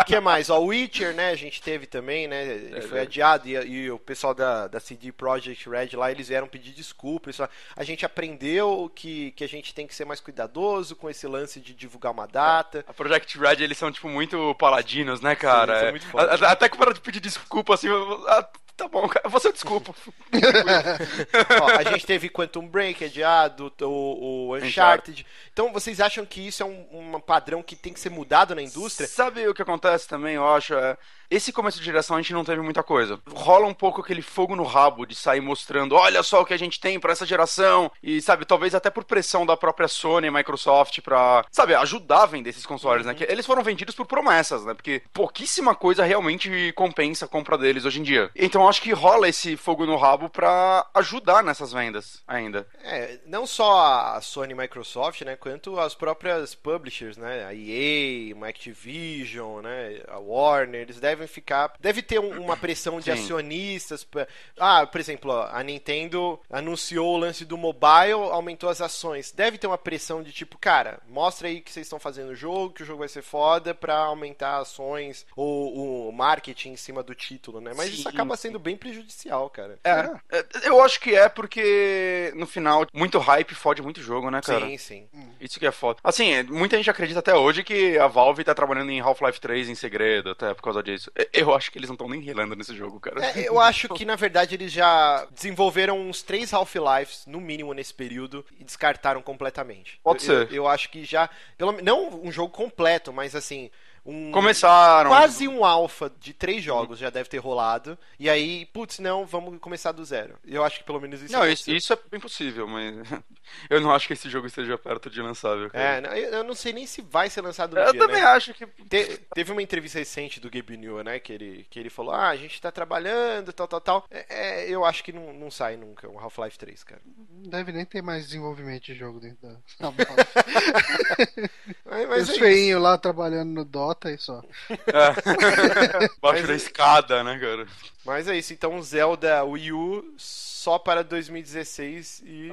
[0.00, 0.50] O que mais?
[0.50, 1.30] Ó, o Witcher, né?
[1.30, 2.44] A gente teve também, né?
[2.44, 3.02] Ele É, foi é.
[3.02, 6.70] adiado e, e o pessoal da, da CD Projekt Red lá, eles vieram pedir
[7.18, 7.36] desculpas.
[7.36, 11.26] Só- A gente aprendeu que, que a gente tem que ser mais cuidadoso com esse
[11.26, 12.84] lance de divulgar uma data.
[12.88, 15.80] A Project Red, eles são, tipo, muito paladinos, né, cara?
[15.80, 15.90] Sim, É.
[15.90, 16.18] muito.
[16.18, 17.88] A- a- Até que para de pedir desculpa, assim,
[18.28, 18.48] ah,
[18.78, 19.92] tá bom, cara, você desculpa.
[21.60, 25.26] Ó, a gente teve Quantum Break adiado, o, o Uncharted.
[25.52, 28.62] Então, vocês acham que isso é um, um padrão que tem que ser mudado na
[28.62, 29.08] indústria?
[29.08, 30.74] Sabe o que acontece também, eu acho?
[30.74, 30.96] É,
[31.28, 33.20] esse começo de geração a gente não teve muita coisa.
[33.28, 36.58] Rola um pouco aquele fogo no rabo de sair mostrando, olha só o que a
[36.58, 37.90] gente tem pra essa geração.
[38.00, 42.26] E, sabe, talvez até por pressão da própria Sony e Microsoft pra, sabe, ajudar a
[42.26, 43.14] vender esses consoles, né?
[43.14, 44.72] Que eles foram vendidos por promessas, né?
[44.72, 48.30] Porque pouquíssima coisa realmente compensa a compra deles hoje em dia.
[48.36, 52.66] Então acho que rola esse fogo no rabo pra ajudar nessas vendas ainda.
[52.82, 53.80] É, não só
[54.14, 60.00] a Sony e Microsoft, né, quanto as próprias publishers, né, a EA, uma Activision, né,
[60.08, 63.10] a Warner, eles devem ficar, deve ter um- uma pressão de Sim.
[63.12, 64.26] acionistas, pra-
[64.58, 69.58] ah, por exemplo, ó, a Nintendo anunciou o lance do mobile, aumentou as ações, deve
[69.58, 72.82] ter uma pressão de tipo, cara, mostra aí que vocês estão fazendo o jogo, que
[72.82, 77.60] o jogo vai ser foda pra aumentar ações ou o marketing em cima do título,
[77.60, 78.48] né, mas Sim, isso acaba sim.
[78.58, 79.78] Sendo bem prejudicial, cara.
[79.84, 84.40] É, é, eu acho que é porque no final muito hype fode muito jogo, né,
[84.42, 84.66] cara?
[84.66, 85.08] Sim, sim.
[85.40, 86.00] Isso que é foda.
[86.02, 89.74] Assim, muita gente acredita até hoje que a Valve tá trabalhando em Half-Life 3 em
[89.74, 91.10] segredo, até por causa disso.
[91.32, 93.24] Eu acho que eles não estão nem relando nesse jogo, cara.
[93.24, 97.94] É, eu acho que, na verdade, eles já desenvolveram uns três Half-Lives, no mínimo, nesse
[97.94, 100.00] período, e descartaram completamente.
[100.02, 100.48] Pode Eu- ser.
[100.52, 101.30] Eu, eu acho que já.
[101.56, 103.70] Pelo, não um jogo completo, mas assim.
[104.10, 105.10] Um, Começaram.
[105.10, 107.98] Quase um alfa de três jogos já deve ter rolado.
[108.18, 110.38] E aí, putz, não, vamos começar do zero.
[110.46, 111.76] Eu acho que pelo menos isso Não, isso, aconteceu.
[111.76, 112.94] isso é bem possível, mas
[113.68, 115.84] eu não acho que esse jogo esteja perto de lançável, cara.
[115.84, 118.20] É, não, eu eu não sei nem se vai ser lançado no eu dia, também
[118.22, 118.26] né?
[118.28, 118.66] acho que.
[118.66, 121.18] Te- teve uma entrevista recente do Gabe Newell, né?
[121.18, 124.04] Que ele, que ele falou: Ah, a gente tá trabalhando, tal, tal, tal.
[124.10, 124.26] É,
[124.64, 127.02] é, eu acho que não, não sai nunca um Half-Life 3, cara.
[127.30, 129.56] Não deve nem ter mais desenvolvimento de jogo dentro da.
[131.84, 132.38] Mas, mas Os é isso.
[132.40, 134.42] feinhos lá trabalhando no Dota e só.
[134.70, 136.08] É.
[136.20, 137.66] Baixo da escada, né, cara?
[138.04, 138.52] Mas é isso.
[138.52, 140.14] Então, Zelda Wii U
[140.58, 142.52] só para 2016 e.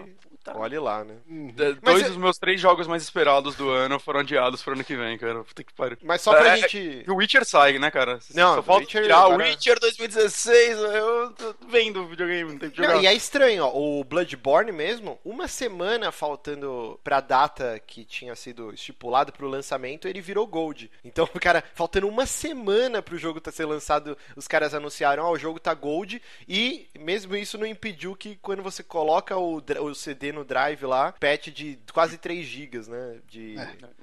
[0.54, 1.16] Olhe lá, né?
[1.28, 4.84] Mas Dois é- dos meus três jogos mais esperados do ano foram adiados pro ano
[4.84, 5.44] que vem, cara.
[5.44, 5.98] Puta que pariu.
[6.04, 7.04] Mas só pra É, gente.
[7.08, 8.20] E o Witcher sai, né, cara?
[8.36, 10.78] Não, Só falta Witcher tirar agora- o Witcher 2016.
[10.78, 12.94] Eu tô vendo o videogame, não tem que jogar.
[12.94, 13.72] Não, e é estranho, ó.
[13.76, 20.22] O Bloodborne mesmo, uma semana faltando pra data que tinha sido estipulado pro lançamento, ele
[20.22, 20.92] virou Gold.
[21.04, 25.40] Então, cara, faltando uma semana pro jogo tá ser lançado, os caras anunciaram, ó, o
[25.40, 26.22] jogo tá Gold.
[26.48, 31.12] E mesmo isso não impediu que quando você coloca o, o CD no drive lá,
[31.14, 33.18] patch de quase 3 GB, né?
[33.28, 33.56] De,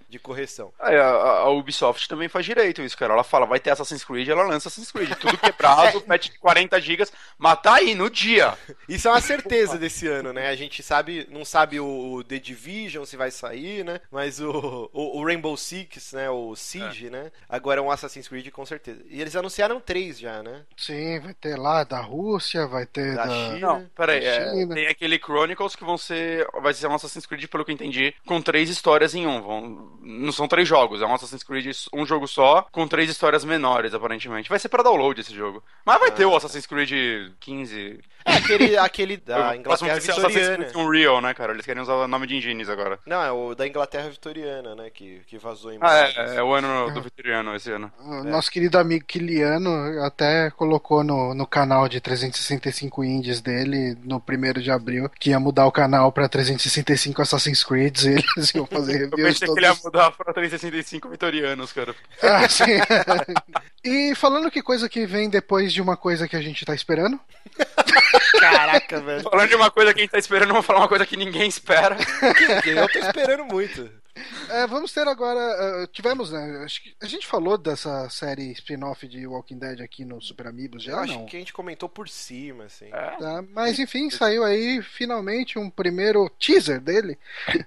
[0.09, 0.73] de correção.
[0.81, 3.15] É, a, a Ubisoft também faz direito isso, cara.
[3.15, 5.11] Ela fala, vai ter Assassin's Creed, ela lança Assassin's Creed.
[5.15, 8.57] Tudo quebrado, patch de 40 gigas, mas tá aí, no dia.
[8.89, 10.49] Isso é uma certeza desse ano, né?
[10.49, 14.01] A gente sabe, não sabe o, The Division se vai sair, né?
[14.11, 16.29] Mas o, o, o Rainbow Six, né?
[16.31, 17.31] O Siege, né?
[17.49, 19.01] Agora é um Assassin's Creed com certeza.
[19.09, 20.63] E eles anunciaram três já, né?
[20.77, 23.33] Sim, vai ter lá da Rússia, vai ter Da da.
[23.33, 23.59] China.
[23.61, 26.47] Não, peraí, é, tem aquele Chronicles que vão ser.
[26.61, 29.41] Vai ser um Assassin's Creed, pelo que eu entendi, com três histórias em um.
[29.41, 33.45] Vão, não são três jogos, é um Assassin's Creed, um jogo só, com três histórias
[33.45, 34.49] menores, aparentemente.
[34.49, 35.63] Vai ser pra download esse jogo.
[35.85, 38.01] Mas vai ter o Assassin's Creed 15.
[38.25, 40.65] É aquele, aquele da Inglaterra ser Assassin's Vitoriana.
[40.65, 41.53] Creed Unreal, né, cara?
[41.53, 42.99] Eles querem usar o nome de engines agora.
[43.07, 44.91] Não, é o da Inglaterra Vitoriana, né?
[44.91, 47.93] Que, que vazou em Ah, é, é o ano do Vitoriano esse ano.
[47.99, 49.71] O Nosso querido amigo Kiliano
[50.05, 53.72] até colocou no, no canal de 365 indies dele,
[54.05, 58.51] no primeiro de abril, que ia mudar o canal pra 365 Assassin's Creed e eles
[58.55, 59.85] iam fazer Eu reviews pensei que ele ia todos.
[59.85, 61.95] mudar pra 365 vitorianos, cara.
[62.23, 62.65] Ah, sim.
[63.85, 67.19] e falando que coisa que vem depois de uma coisa que a gente tá esperando.
[68.41, 69.23] Caraca, velho.
[69.23, 71.49] Falando de uma coisa que a gente tá esperando, vamos falar uma coisa que ninguém
[71.49, 71.97] espera.
[72.65, 73.89] Eu tô esperando muito.
[74.51, 75.83] É, vamos ter agora.
[75.83, 76.63] Uh, tivemos, né?
[76.65, 80.83] Acho que a gente falou dessa série spin-off de Walking Dead aqui no Super Amigos
[80.83, 81.27] já, Eu acho não?
[81.27, 82.87] que a gente comentou por cima, assim.
[82.87, 83.17] É.
[83.19, 87.19] Tá, mas enfim, saiu aí finalmente um primeiro teaser dele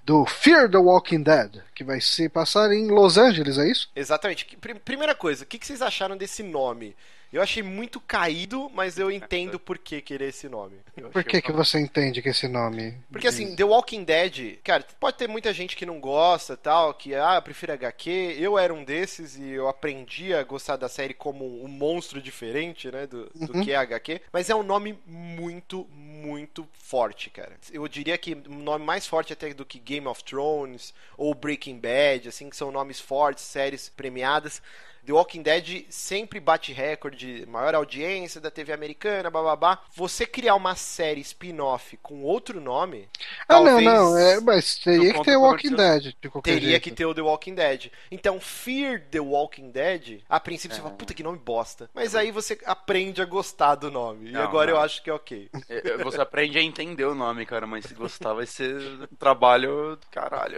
[0.03, 3.89] do Fear the Walking Dead, que vai se passar em Los Angeles, é isso?
[3.95, 4.45] Exatamente.
[4.83, 6.95] Primeira coisa, o que que vocês acharam desse nome?
[7.35, 10.77] Eu achei muito caído, mas eu entendo por que querer esse nome.
[10.95, 12.97] Eu Por que, que você entende que esse nome.
[13.11, 17.13] Porque assim, The Walking Dead, cara, pode ter muita gente que não gosta tal, que,
[17.13, 18.37] ah, eu prefiro HQ.
[18.39, 22.89] Eu era um desses e eu aprendi a gostar da série como um monstro diferente,
[22.89, 23.63] né, do, do Uhum.
[23.65, 24.21] que é HQ.
[24.31, 27.57] Mas é um nome muito, muito forte, cara.
[27.69, 31.79] Eu diria que um nome mais forte até do que Game of Thrones ou Breaking
[31.79, 34.61] Bad, assim, que são nomes fortes, séries premiadas.
[35.05, 39.79] The Walking Dead sempre bate recorde, maior audiência da TV americana, bababá.
[39.95, 43.07] Você criar uma série spin-off com outro nome,
[43.47, 45.75] Ah, não, talvez não, é, mas teria que ter como Walking.
[45.75, 46.83] Dead, de qualquer teria jeito.
[46.83, 47.91] que ter o The Walking Dead.
[48.09, 51.89] Então, Fear the Walking Dead, a princípio você fala, puta que nome bosta.
[51.93, 54.29] Mas aí você aprende a gostar do nome.
[54.29, 54.79] e Não, agora não.
[54.79, 55.49] eu acho que é ok.
[55.69, 58.81] É, Você aprende a entender o nome, cara, mas se gostar vai ser
[59.19, 60.57] trabalho do caralho.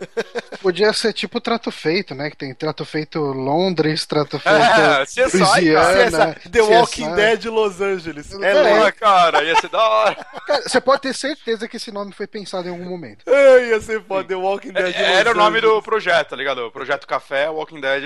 [0.62, 2.30] Podia ser tipo Trato Feito, né?
[2.30, 5.39] Que tem Trato Feito Londres, Trato Feito É, CSI,
[5.73, 5.93] cara.
[5.93, 6.71] Louisiana, CSI, The CSI.
[6.73, 8.34] Walking Dead Los Angeles.
[8.41, 8.63] É É.
[8.78, 10.15] Porra, cara, ia ser da hora.
[10.47, 13.26] Cara, você pode ter certeza que esse nome foi pensado em algum momento.
[13.28, 15.84] Ai, ia ser foda, The Walking Dead É, Era o Los nome do Angeles.
[15.86, 16.60] projeto, tá ligado?
[16.65, 18.04] O Projeto Café Walking Dead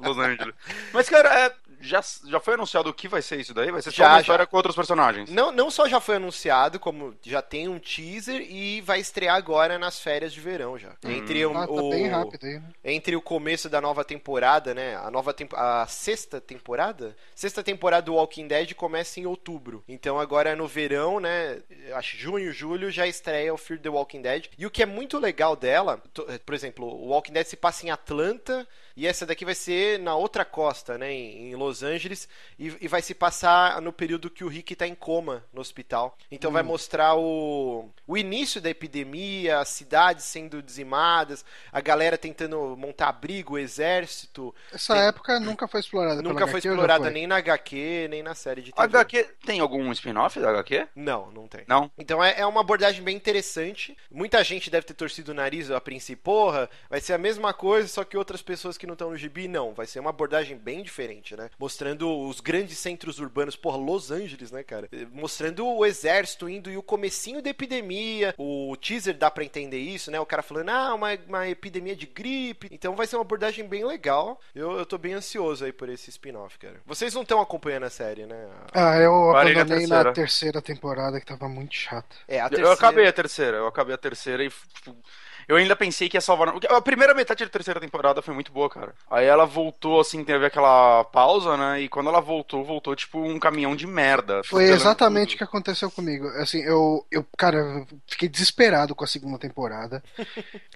[0.00, 0.54] Los Angeles.
[0.92, 1.52] Mas, cara, é,
[1.82, 3.70] já, já foi anunciado o que vai ser isso daí?
[3.70, 4.20] Vai ser só Já, uma já.
[4.20, 5.28] história com outros personagens.
[5.30, 9.78] Não, não só já foi anunciado, como já tem um teaser e vai estrear agora
[9.78, 10.92] nas férias de verão já.
[11.04, 12.62] Entre o, Ah, tá o- bem rápido aí, né?
[12.84, 14.96] entre o começo da nova temporada, né?
[14.96, 19.82] A nova tempo, a sexta temporada, sexta temporada do Walking Dead começa em outubro.
[19.88, 21.60] Então agora no verão, né?
[21.94, 24.46] Acho junho, julho já estreia o Fear the Walking Dead.
[24.56, 26.00] E o que é muito legal dela,
[26.46, 30.14] por exemplo, o Walking Dead se passa em Atlanta e essa daqui vai ser na
[30.14, 31.12] outra costa, né?
[31.12, 32.28] Em, Los Angeles
[32.58, 36.16] e, e vai se passar no período que o Rick tá em coma no hospital.
[36.30, 42.74] Então vai mostrar o, o início da epidemia, as cidades sendo dizimadas, a galera tentando
[42.76, 44.54] montar abrigo, o exército.
[44.72, 47.12] Essa Tem- época nunca foi explorada pela Nunca foi HQ, explorada foi?
[47.12, 48.98] nem na HQ, nem na série de A TV.
[48.98, 50.88] HQ tem algum spin-off da HQ?
[50.96, 51.64] Não, não tem.
[51.66, 51.90] Não?
[51.98, 53.96] Então é, é uma abordagem bem interessante.
[54.10, 57.88] Muita gente deve ter torcido o nariz a princípio, porra, vai ser a mesma coisa,
[57.88, 59.72] só que outras pessoas que não estão no gibi, não.
[59.72, 61.48] Vai ser uma abordagem bem diferente, né?
[61.56, 64.88] Mostrando os grandes centros urbanos, porra, Los Angeles, né, cara?
[64.92, 68.34] Eh, Mostrando o exército indo e o comecinho da epidemia.
[68.36, 70.18] O teaser dá pra entender isso, né?
[70.18, 72.68] O cara falando, ah, uma, uma epidemia de gripe.
[72.72, 74.40] Então vai ser uma abordagem bem legal.
[74.54, 76.80] Eu, eu tô bem ansioso aí por esse spin-off, cara.
[76.84, 78.48] Vocês não estão acompanhando a série, né?
[78.74, 80.12] Ah, eu Parei na abandonei na terceira.
[80.12, 82.16] terceira temporada que tava muito chata.
[82.26, 82.68] É, a Eu- terceira...
[82.68, 84.50] Eu acabei a terceira, eu acabei a terceira e.
[84.74, 84.96] tipo,
[85.48, 86.54] Eu ainda pensei que ia salvar.
[86.70, 88.94] A primeira metade da terceira temporada foi muito boa, cara.
[89.10, 91.80] Aí ela voltou, assim, teve aquela pausa, né?
[91.82, 94.42] E quando ela voltou, voltou tipo um caminhão de merda.
[94.44, 96.26] Foi exatamente o que aconteceu comigo.
[96.38, 100.02] Assim, eu, eu, cara, eu fiquei desesperado com a segunda temporada.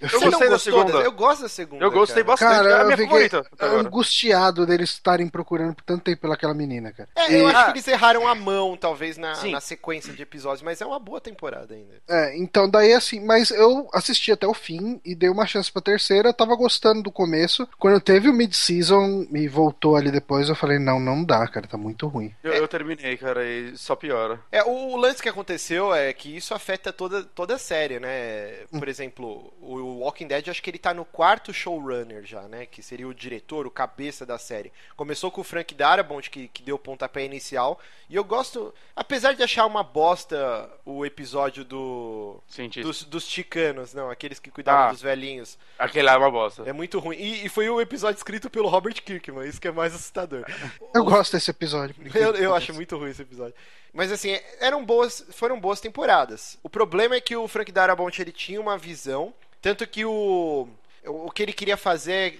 [0.00, 0.92] Eu Você não gostei da segunda.
[0.98, 1.84] Eu gosto da segunda.
[1.84, 2.26] Eu gostei cara.
[2.36, 2.54] bastante.
[2.56, 3.50] Cara, é a eu minha fiquei favorita.
[3.86, 7.08] angustiado deles estarem procurando por tanto tempo pelaquela menina, cara.
[7.16, 7.64] É, E- eu acho Ah.
[7.64, 11.20] que eles erraram a mão, talvez, na, na sequência de episódios, mas é uma boa
[11.20, 11.94] temporada ainda.
[12.08, 15.80] É, então daí assim, mas eu assisti até o fim e dei uma chance pra
[15.80, 17.68] terceira, tava gostando do começo.
[17.78, 21.76] Quando teve o mid-season e voltou ali depois, eu falei, não, não dá, cara, tá
[21.76, 22.34] muito ruim.
[22.42, 24.40] Eu, eu terminei, cara, e só piora.
[24.50, 28.64] É, o, o lance que aconteceu é que isso afeta toda, toda a série, né?
[28.70, 32.66] Por exemplo, o Walking Dead, acho que ele tá no quarto showrunner já, né?
[32.66, 34.72] Que seria o diretor, o cabeça da série.
[34.96, 37.78] Começou com o Frank Darabont, que, que deu o pontapé inicial.
[38.08, 42.40] E eu gosto, apesar de achar uma bosta o episódio do...
[42.48, 42.86] Cientista.
[42.86, 44.92] Dos, dos chicanos, não, aqueles que cuidavam Ah.
[44.92, 45.58] dos velhinhos.
[45.78, 46.62] Aquele lá é uma bosta.
[46.64, 47.16] É muito ruim.
[47.16, 50.44] E, e foi o episódio escrito pelo Robert Kirkman, isso que é mais assustador.
[50.94, 51.94] Eu gosto desse episódio.
[52.14, 53.54] Eu, eu acho muito ruim esse episódio.
[53.92, 56.58] Mas assim, eram boas, foram boas temporadas.
[56.62, 60.68] O problema é que o Frank Darabont ele tinha uma visão, tanto que o
[61.06, 62.38] o que ele queria fazer,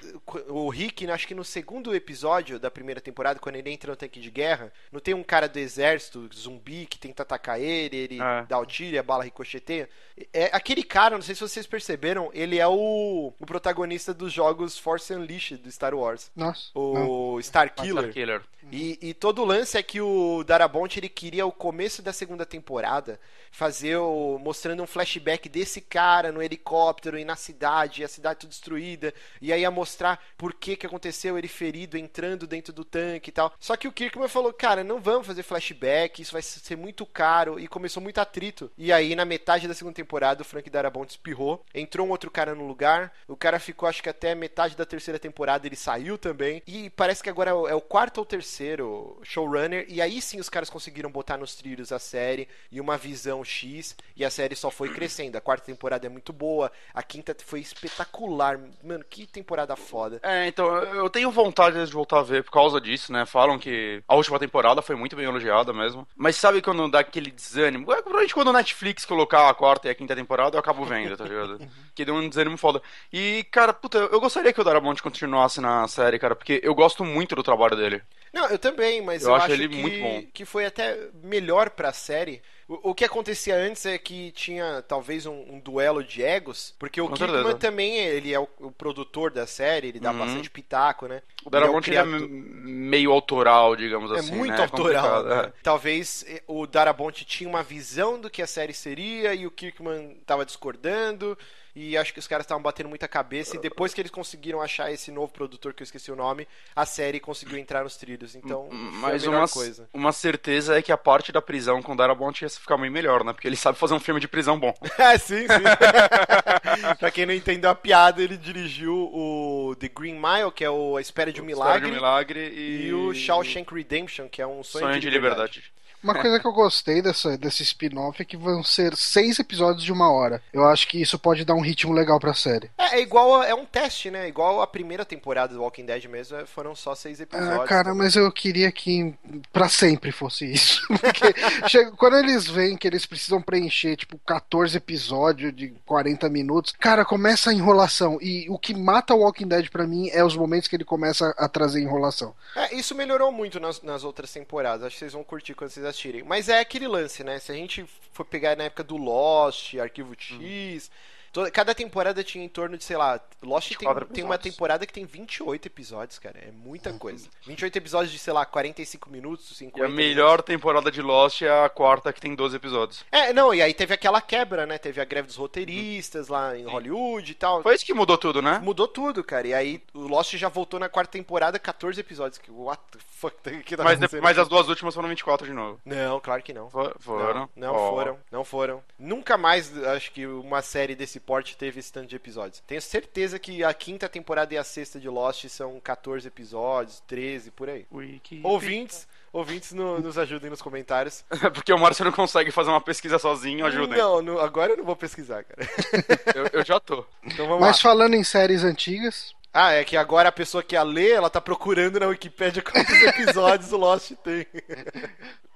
[0.48, 4.20] o Rick, acho que no segundo episódio da primeira temporada, quando ele entra no tanque
[4.20, 8.44] de guerra, não tem um cara do exército zumbi que tenta atacar ele, ele É.
[8.48, 9.88] dá o tiro e a bala ricocheteia.
[10.32, 14.78] É, aquele cara, não sei se vocês perceberam, ele é o, o protagonista dos jogos
[14.78, 16.30] Force Unleashed do Star Wars.
[16.34, 16.70] Nossa.
[16.74, 18.12] O Star Star Killer.
[18.12, 18.42] Killer.
[18.72, 22.44] E, e todo o lance é que o Darabont ele queria o começo da segunda
[22.44, 28.08] temporada fazer o, mostrando um flashback desse cara no helicóptero e na cidade, e a
[28.08, 32.72] cidade toda destruída, e aí ia mostrar por que que aconteceu ele ferido entrando dentro
[32.72, 33.52] do tanque e tal.
[33.58, 37.58] Só que o Kirkman falou, cara, não vamos fazer flashback, isso vai ser muito caro,
[37.58, 38.70] e começou muito atrito.
[38.76, 42.54] E aí na metade da segunda temporada o Frank Darabont espirrou, entrou um outro cara
[42.54, 46.62] no lugar, o cara ficou acho que até metade da terceira temporada ele saiu também,
[46.66, 50.48] e parece que agora é o, é quarto ou terceiro showrunner, e aí sim os
[50.48, 54.70] caras conseguiram botar nos trilhos a série e uma visão X e a série só
[54.70, 55.36] foi crescendo.
[55.36, 58.58] A quarta temporada é muito boa, a quinta foi espetacular.
[58.82, 60.20] Mano, que temporada foda.
[60.22, 63.24] É, então, eu tenho vontade de voltar a ver por causa disso, né?
[63.24, 66.06] Falam que a última temporada foi muito bem elogiada mesmo.
[66.16, 67.92] Mas sabe quando dá aquele desânimo?
[67.92, 71.16] É, provavelmente quando o Netflix colocar a quarta e a quinta temporada, eu acabo vendo,
[71.16, 71.58] tá ligado?
[71.94, 72.82] que deu um desânimo foda.
[73.12, 77.04] E, cara, puta, eu gostaria que o Darabont continuasse na série, cara, porque eu gosto
[77.04, 78.02] muito do trabalho dele.
[78.32, 80.22] Não, eu também, mas eu, eu acho, acho, ele que, muito bom.
[80.32, 82.42] que foi até melhor pra série.
[82.68, 87.00] O, o, que acontecia antes é que tinha talvez um, um duelo de egos, porque
[87.00, 90.18] o Kirkman também ele é o, o, produtor da série, ele dá uhum.
[90.18, 91.22] bastante pitaco, né?
[91.44, 94.32] O Darabont é, é, meio autoral, digamos é assim.
[94.32, 94.62] É muito né?
[94.62, 95.22] autoral.
[95.22, 95.44] Né?
[95.44, 95.52] É.
[95.62, 100.16] Talvez eh, o Darabont tinha uma visão do que a série seria e o Kirkman
[100.20, 101.38] estava discordando
[101.76, 104.90] e acho que os caras estavam batendo muita cabeça e depois que eles conseguiram achar
[104.90, 108.34] esse novo produtor que eu esqueci o nome, a série conseguiu entrar nos trilhos.
[108.34, 109.86] Então, mas uma, coisa.
[109.92, 113.34] uma certeza é que a parte da prisão com Darabont ia ficar muito melhor, né?
[113.34, 114.72] Porque ele sabe fazer um filme de prisão bom.
[114.96, 115.46] é, sim, sim.
[116.98, 120.96] pra quem não entendeu a piada, ele dirigiu o The Green Mile, que é o
[120.96, 122.86] A Espera de um Milagre, de um Milagre e...
[122.86, 122.94] e...
[122.94, 125.75] o Shawshank Redemption, que é um sonho, sonho de, de liberdade.
[126.02, 129.92] Uma coisa que eu gostei dessa, desse spin-off é que vão ser seis episódios de
[129.92, 130.42] uma hora.
[130.52, 132.70] Eu acho que isso pode dar um ritmo legal pra série.
[132.78, 134.28] É, é igual, a, é um teste, né?
[134.28, 137.60] Igual a primeira temporada do Walking Dead mesmo, é, foram só seis episódios.
[137.60, 139.14] Ah, cara, mas eu queria que
[139.52, 140.86] pra sempre fosse isso.
[141.00, 146.72] Porque chega, quando eles veem que eles precisam preencher, tipo, 14 episódios de 40 minutos,
[146.78, 148.18] cara, começa a enrolação.
[148.20, 151.34] E o que mata o Walking Dead pra mim é os momentos que ele começa
[151.36, 152.34] a trazer enrolação.
[152.54, 154.84] É, isso melhorou muito nas, nas outras temporadas.
[154.86, 156.22] Acho que vocês vão curtir quando vocês assistirem.
[156.22, 157.38] Mas é aquele lance, né?
[157.38, 160.90] Se a gente for pegar na época do Lost, Arquivo X.
[160.90, 164.86] Hum Toda, cada temporada tinha em torno de, sei lá, Lost tem, tem, uma temporada
[164.86, 166.38] que tem 28 episódios, cara.
[166.38, 166.96] É muita uhum.
[166.98, 167.28] coisa.
[167.46, 170.46] 28 episódios de, sei lá, 45 minutos, 50 E a melhor minutos.
[170.46, 173.04] temporada de Lost é a quarta, que tem 12 episódios.
[173.12, 174.78] É, não, e aí teve aquela quebra, né?
[174.78, 177.62] Teve a greve dos roteiristas lá em Hollywood e tal.
[177.62, 178.58] Foi isso que mudou tudo, né?
[178.62, 179.46] Mudou tudo, cara.
[179.46, 182.38] E aí o Lost já voltou na quarta temporada, 14 episódios.
[182.38, 185.78] Que, what the fuck que tá mas, mas as duas últimas foram 24 de novo.
[185.84, 186.70] Não, claro que não.
[186.70, 187.48] For, foram?
[187.54, 187.90] Não, não oh.
[187.90, 188.18] foram.
[188.32, 188.82] Não foram.
[188.98, 192.62] Nunca mais, acho que uma série desse porte teve esse tanto de episódios.
[192.66, 197.50] Tenho certeza que a quinta temporada e a sexta de Lost são 14 episódios, 13,
[197.50, 197.84] por aí.
[197.92, 198.40] Wiki.
[198.44, 201.24] Ouvintes, ouvintes no, nos ajudem nos comentários.
[201.52, 203.98] Porque o Márcio não consegue fazer uma pesquisa sozinho, ajudem.
[203.98, 205.68] Não, não, agora eu não vou pesquisar, cara.
[206.34, 207.04] eu, eu já tô.
[207.24, 207.82] Então vamos Mas lá.
[207.82, 211.40] falando em séries antigas, ah, é que agora a pessoa que a lê, ela tá
[211.40, 214.46] procurando na Wikipedia quantos episódios o Lost tem.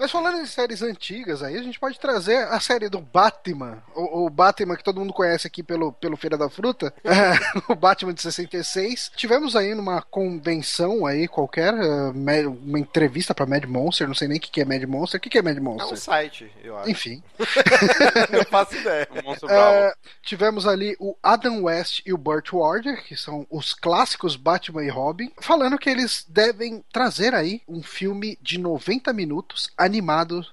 [0.00, 4.24] Mas falando em séries antigas aí, a gente pode trazer a série do Batman, o,
[4.24, 6.92] o Batman que todo mundo conhece aqui pelo, pelo Feira da Fruta,
[7.68, 9.12] o Batman de 66.
[9.14, 14.38] Tivemos aí numa convenção aí qualquer, uh, uma entrevista pra Mad Monster, não sei nem
[14.38, 15.18] o que, que é Mad Monster.
[15.18, 15.90] O que, que é Mad Monster?
[15.90, 16.90] É um site, eu acho.
[16.90, 17.22] Enfim.
[18.32, 19.06] não faço ideia.
[19.22, 24.34] Um uh, tivemos ali o Adam West e o Burt Ward, que são os clássicos
[24.34, 29.89] Batman e Robin, falando que eles devem trazer aí um filme de 90 minutos animado,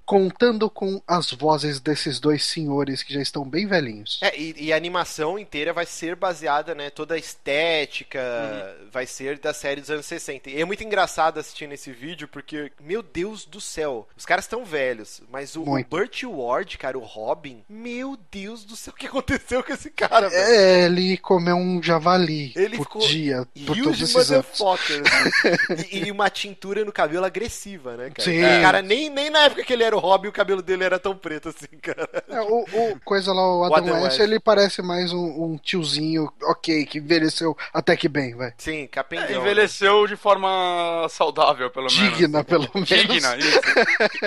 [0.06, 4.20] contando com as vozes desses dois senhores que já estão bem velhinhos.
[4.22, 6.90] É, e, e a animação inteira vai ser baseada, né?
[6.90, 8.88] Toda a estética uhum.
[8.92, 10.50] vai ser da série dos anos 60.
[10.50, 14.66] E é muito engraçado assistindo esse vídeo, porque, meu Deus do céu, os caras estão
[14.66, 19.08] velhos, mas o, o Burt Ward, cara, o Robin, meu Deus do céu, o que
[19.08, 20.42] aconteceu com esse cara, velho?
[20.42, 24.48] É, ele comeu um javali ele por ficou dia, por todos esses anos.
[24.62, 25.88] Assim.
[25.92, 28.30] e, e, uma tintura no cabelo agressiva, né, cara?
[28.30, 28.40] Sim.
[28.40, 30.84] O cara nem, nem nem na época que ele era o Robin, o cabelo dele
[30.84, 32.10] era tão preto assim, cara.
[32.28, 35.58] É, o, o, coisa lá, o Adam, Adam West, West, ele parece mais um, um,
[35.58, 38.54] tiozinho, ok, que envelheceu até que bem, vai.
[38.58, 39.28] Sim, capengão.
[39.28, 40.08] É, envelheceu né?
[40.08, 42.18] de forma saudável, pelo menos.
[42.18, 42.88] Digna, pelo menos.
[42.88, 43.60] Digna, isso.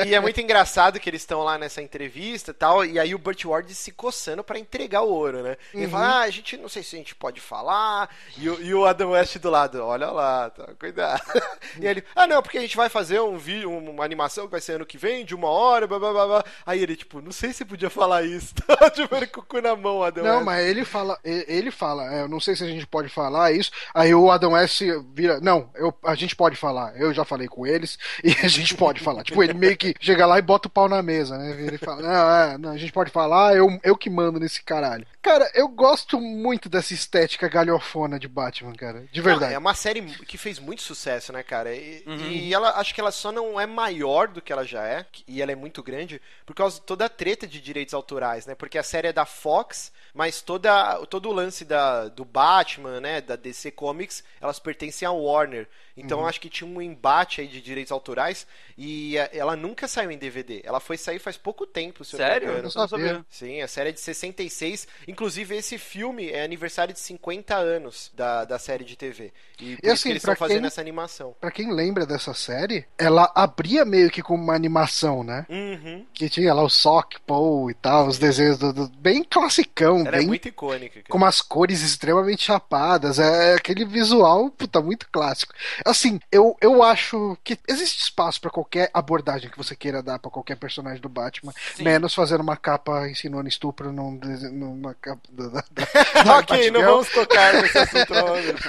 [0.06, 3.18] e é muito engraçado que eles estão lá nessa entrevista e tal, e aí o
[3.18, 5.56] Burt Ward se coçando para entregar o ouro, né?
[5.72, 5.90] Ele uhum.
[5.90, 9.10] fala, ah, a gente, não sei se a gente pode falar, e, e o Adam
[9.10, 11.22] West do lado, olha lá, tá, cuidado.
[11.80, 14.60] e ele, ah, não, porque a gente vai fazer um vídeo, uma animação que vai
[14.60, 16.26] ser ano que vem, de uma hora, blá blá blá.
[16.26, 16.44] blá.
[16.66, 18.52] Aí ele, tipo, não sei se podia falar isso.
[18.92, 20.44] tipo, ele com o cu na mão, Adam Não, West.
[20.44, 23.70] mas ele fala, ele fala, é, eu não sei se a gente pode falar isso.
[23.94, 24.82] Aí o Adam West
[25.14, 26.92] vira, não, eu, a gente pode falar.
[26.96, 29.22] Eu já falei com eles e a gente pode falar.
[29.22, 31.52] Tipo, ele meio que chega lá e bota o pau na mesa, né?
[31.52, 35.06] Ele fala, não, é, não, a gente pode falar, eu, eu que mando nesse caralho.
[35.22, 39.04] Cara, eu gosto muito dessa estética galhofona de Batman, cara.
[39.12, 39.52] De Não, verdade.
[39.54, 41.74] é uma série que fez muito sucesso, né, cara?
[41.74, 42.16] E, Uhum.
[42.30, 45.42] e ela acho que ela só não é maior do que ela já é, e
[45.42, 48.54] ela é muito grande, por causa de toda a treta de direitos autorais, né?
[48.54, 53.20] Porque a série é da Fox, mas toda, todo o lance da, do Batman, né,
[53.20, 55.68] da DC Comics, elas pertencem à Warner.
[56.00, 56.26] Então Uhum.
[56.26, 60.18] acho que tinha um embate aí de direitos autorais e eh, ela nunca saiu em
[60.18, 60.60] DVD.
[60.64, 62.46] Ela foi sair faz pouco tempo, se eu Sério?
[62.48, 62.72] não me Eu engano.
[62.80, 63.24] não sabia.
[63.28, 64.88] Sim, a série é de 66.
[65.06, 69.32] Inclusive, esse filme é aniversário de 50 anos da, da série de TV.
[69.60, 71.34] E por isso assim, que eles estão fazendo essa animação.
[71.40, 75.46] Pra quem lembra dessa série, ela abria meio que como uma animação, né?
[75.48, 76.06] Uhum.
[76.14, 80.16] Que tinha lá o Sock, Paul e tal, os desenhos do, do- bem classicão, Ela
[80.16, 81.06] é bem muito icônica, cara.
[81.08, 85.52] com umas cores extremamente chapadas, é aquele visual, puta, muito clássico.
[85.90, 90.30] Assim, eu, eu acho que existe espaço pra qualquer abordagem que você queira dar pra
[90.30, 91.82] qualquer personagem do Batman, Sim.
[91.82, 94.12] menos fazendo uma capa ensinando estupro num,
[94.52, 95.62] numa capa da, da,
[96.22, 98.14] da ok, não vamos tocar nesse assunto.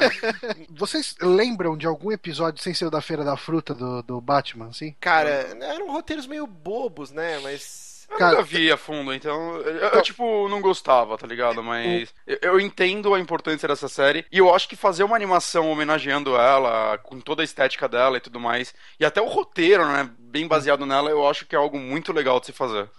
[0.72, 4.70] Vocês lembram de algum episódio sem ser o da Feira da Fruta do, do Batman,
[4.70, 4.96] assim?
[5.00, 5.30] Cara,
[5.62, 7.40] eram roteiros meio bobos, né?
[7.40, 7.91] Mas.
[8.12, 9.56] Eu Cara- nunca vi a fundo, então.
[9.58, 11.64] Eu, eu, tipo, não gostava, tá ligado?
[11.64, 14.26] Mas eu, eu entendo a importância dessa série.
[14.32, 18.22] E eu acho que fazer uma animação homenageando ela, com toda a estética dela e
[18.22, 20.10] tudo mais, e até o roteiro, né?
[20.32, 22.90] Bem baseado nela, eu acho que é algo muito legal de se fazer.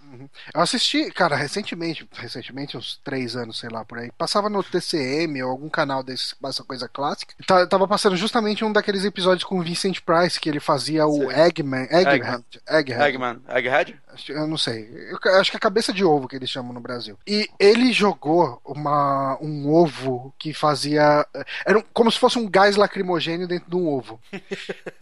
[0.53, 4.11] Eu assisti, cara, recentemente, recentemente, uns três anos, sei lá, por aí.
[4.17, 7.33] Passava no TCM ou algum canal desse, essa coisa clássica.
[7.47, 11.29] Tá- Tava passando justamente um daqueles episódios com o Vincent Price, que ele fazia o
[11.31, 11.41] Sei.
[11.41, 11.87] Eggman.
[11.89, 12.43] Egghead.
[12.69, 13.01] Egghead.
[13.01, 13.41] Eggman.
[13.49, 13.99] Egghead?
[14.29, 14.87] Eu não sei.
[15.23, 17.17] Eu acho que é cabeça de ovo que eles chamam no Brasil.
[17.25, 21.25] E ele jogou uma, um ovo que fazia.
[21.65, 24.19] Era um- como se fosse um gás lacrimogênio dentro de um ovo.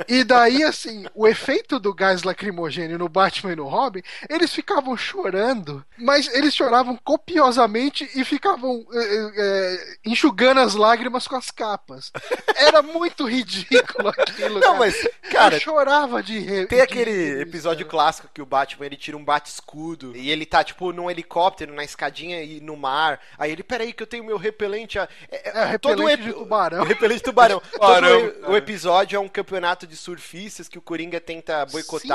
[0.07, 4.95] E daí, assim, o efeito do gás lacrimogênio no Batman e no Robin, eles ficavam
[4.97, 12.11] chorando, mas eles choravam copiosamente e ficavam eh, eh, enxugando as lágrimas com as capas.
[12.55, 14.55] Era muito ridículo aquilo.
[14.59, 14.79] Não, cara.
[14.79, 16.67] mas, cara, eu chorava de rir.
[16.67, 20.91] Tem aquele episódio clássico que o Batman ele tira um bate-escudo e ele tá, tipo,
[20.91, 23.19] num helicóptero, na escadinha e no mar.
[23.37, 24.99] Aí ele, peraí, que eu tenho meu repelente.
[24.99, 26.81] a- É, todo o repelente epi- de tubarão.
[26.81, 27.59] O repelente de tubarão.
[27.71, 28.51] Todo Tubarão, o- cara.
[28.51, 32.10] o episódio é um campeonato de surfistas que o Coringa tenta boicotar.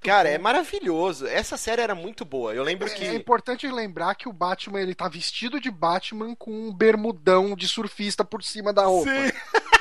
[0.00, 0.34] Cara, bom.
[0.34, 1.26] é maravilhoso.
[1.26, 2.54] Essa série era muito boa.
[2.54, 3.04] Eu lembro que.
[3.04, 7.66] É importante lembrar que o Batman ele tá vestido de Batman com um bermudão de
[7.66, 9.10] surfista por cima da roupa.
[9.10, 9.32] Sim.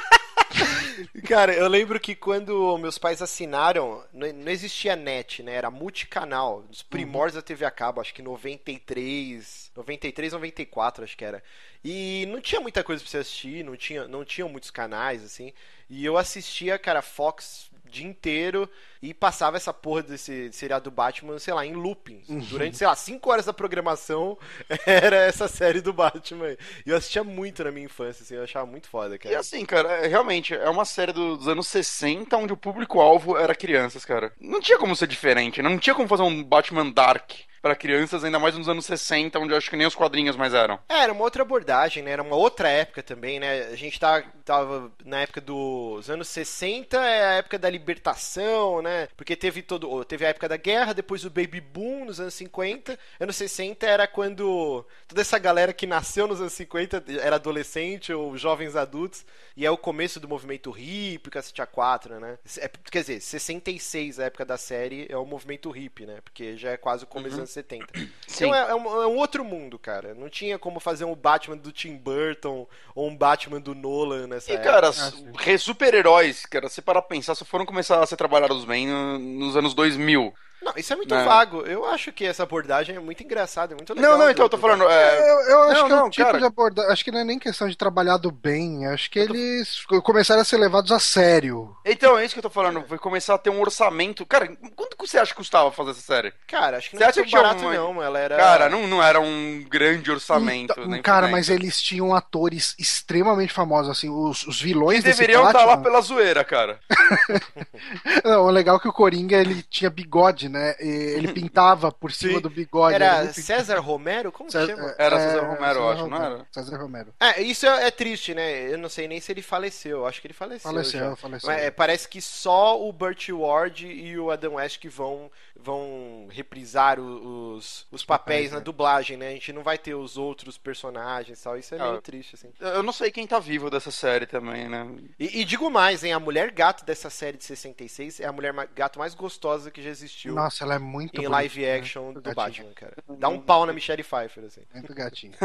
[1.27, 5.53] Cara, eu lembro que quando meus pais assinaram, não existia net, né?
[5.53, 11.23] Era multicanal, os primórdios da TV a cabo, acho que 93, 93, 94, acho que
[11.23, 11.43] era.
[11.83, 15.53] E não tinha muita coisa pra você assistir, não tinha, não tinham muitos canais, assim.
[15.89, 18.69] E eu assistia, cara, Fox o dia inteiro
[19.01, 22.21] e passava essa porra desse seriado do Batman, sei lá, em looping.
[22.49, 24.37] Durante, sei lá, 5 horas da programação
[24.85, 26.51] era essa série do Batman.
[26.85, 29.39] E eu assistia muito na minha infância, assim, eu achava muito foda, E cara.
[29.39, 34.03] assim, cara, é- realmente, é uma série dos anos 60 onde o público-alvo era crianças,
[34.05, 34.33] cara.
[34.39, 35.69] Não tinha como ser diferente, né?
[35.69, 37.31] Não tinha como fazer um Batman Dark
[37.61, 40.53] pra crianças, ainda mais nos anos 60, onde eu acho que nem os quadrinhos mais
[40.53, 40.79] eram.
[40.87, 42.11] É, era uma outra abordagem, né?
[42.11, 43.63] Era uma outra época também, né?
[43.71, 48.88] A gente tá, tava na época dos anos 60, é a época da libertação, né?
[49.15, 52.97] Porque teve todo, teve a época da guerra, depois o baby boom nos anos 50.
[53.19, 58.37] Anos 60 era quando toda essa galera que nasceu nos anos 50 era adolescente ou
[58.37, 59.25] jovens adultos,
[59.55, 62.37] e é o começo do movimento hippie, cacete A4, né?
[62.57, 66.19] É, quer dizer, 66, a época da série, é o movimento hippie, né?
[66.23, 67.87] Porque já é quase o começo dos anos 70.
[68.35, 70.13] Então é, é um, é um outro mundo, cara.
[70.13, 74.51] Não tinha como fazer um Batman do Tim Burton ou um Batman do Nolan nessa
[74.51, 74.71] E, época.
[74.71, 75.31] cara, sim.
[75.37, 79.19] re- super-heróis, cara, se parar pra pensar, só foram começar a ser trabalhados bem no-
[79.19, 80.33] nos anos 2000.
[80.61, 81.23] Não, isso é muito Não.
[81.25, 81.61] vago.
[81.61, 84.11] Eu acho que essa abordagem é muito engraçada, é muito legal.
[84.11, 84.83] Não, não, então eu tô do falando.
[84.89, 86.37] É, Eu, eu acho Não, que é não, um tipo cara.
[86.39, 86.91] de abordagem.
[86.91, 88.85] Acho que não é nem questão de trabalhar do bem.
[88.87, 91.75] Acho que eles começaram a ser levados a sério.
[91.85, 92.83] Então, é isso que eu tô falando.
[92.87, 94.25] Foi começar a ter um orçamento.
[94.25, 96.33] Cara, quanto que você acha que custava fazer essa série?
[96.47, 98.03] Cara, acho que Você não acha é que barato, uma- não.
[98.03, 98.35] Ela era.
[98.37, 100.73] Cara, não, não era um grande orçamento.
[100.73, 101.63] Então, nem cara, mas dentro.
[101.63, 105.71] eles tinham atores extremamente famosos, assim, os, os vilões Eles desse deveriam estar Batman.
[105.75, 106.79] lá pela zoeira, cara.
[108.23, 110.75] Não, o legal é que o Coringa, ele tinha bigode, né?
[110.79, 112.41] E ele pintava por cima Sim.
[112.41, 112.95] do bigode.
[112.95, 114.31] Era César Romero?
[114.31, 114.95] Como César- chama?
[114.97, 116.35] Era César Romero, eu acho, não Romero.
[116.35, 116.47] era?
[116.51, 117.13] César Romero.
[117.19, 118.71] É, isso é, é triste, né?
[118.73, 120.05] Eu não sei nem se ele faleceu.
[120.05, 120.69] Acho que ele faleceu.
[120.71, 121.15] Faleceu, já.
[121.15, 121.49] faleceu.
[121.49, 125.29] Mas, é, parece que só o Burt Ward e o Adam West que vão,
[125.63, 128.63] vão reprisar os, os papéis na né?
[128.63, 129.29] dublagem, né?
[129.29, 131.57] A gente não vai ter os outros personagens e tal.
[131.57, 132.01] Isso é meio Ah.
[132.01, 132.49] triste, assim.
[132.59, 134.87] Eu não sei quem tá vivo dessa série também, né?
[135.19, 136.13] E, e digo mais, hein?
[136.13, 139.89] A mulher gato dessa série de 66 é a mulher gato mais gostosa que já
[139.89, 141.75] existiu Nossa, ela é muito em bonita, live né?
[141.77, 142.65] action Muito do gatinha.
[142.67, 142.93] Batman, cara.
[143.17, 144.61] Dá um pau na Michelle Pfeiffer, assim.
[144.73, 145.33] Muito gatinho.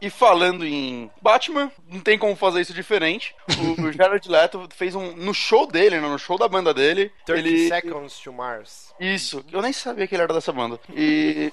[0.00, 3.36] E falando em Batman, não tem como fazer isso diferente.
[3.78, 5.14] O, o Jared Leto fez um.
[5.14, 7.12] No show dele, né, no show da banda dele.
[7.24, 7.68] 30 ele.
[7.68, 8.92] Seconds to Mars.
[8.98, 10.80] Isso, eu nem sabia que ele era dessa banda.
[10.94, 11.50] E.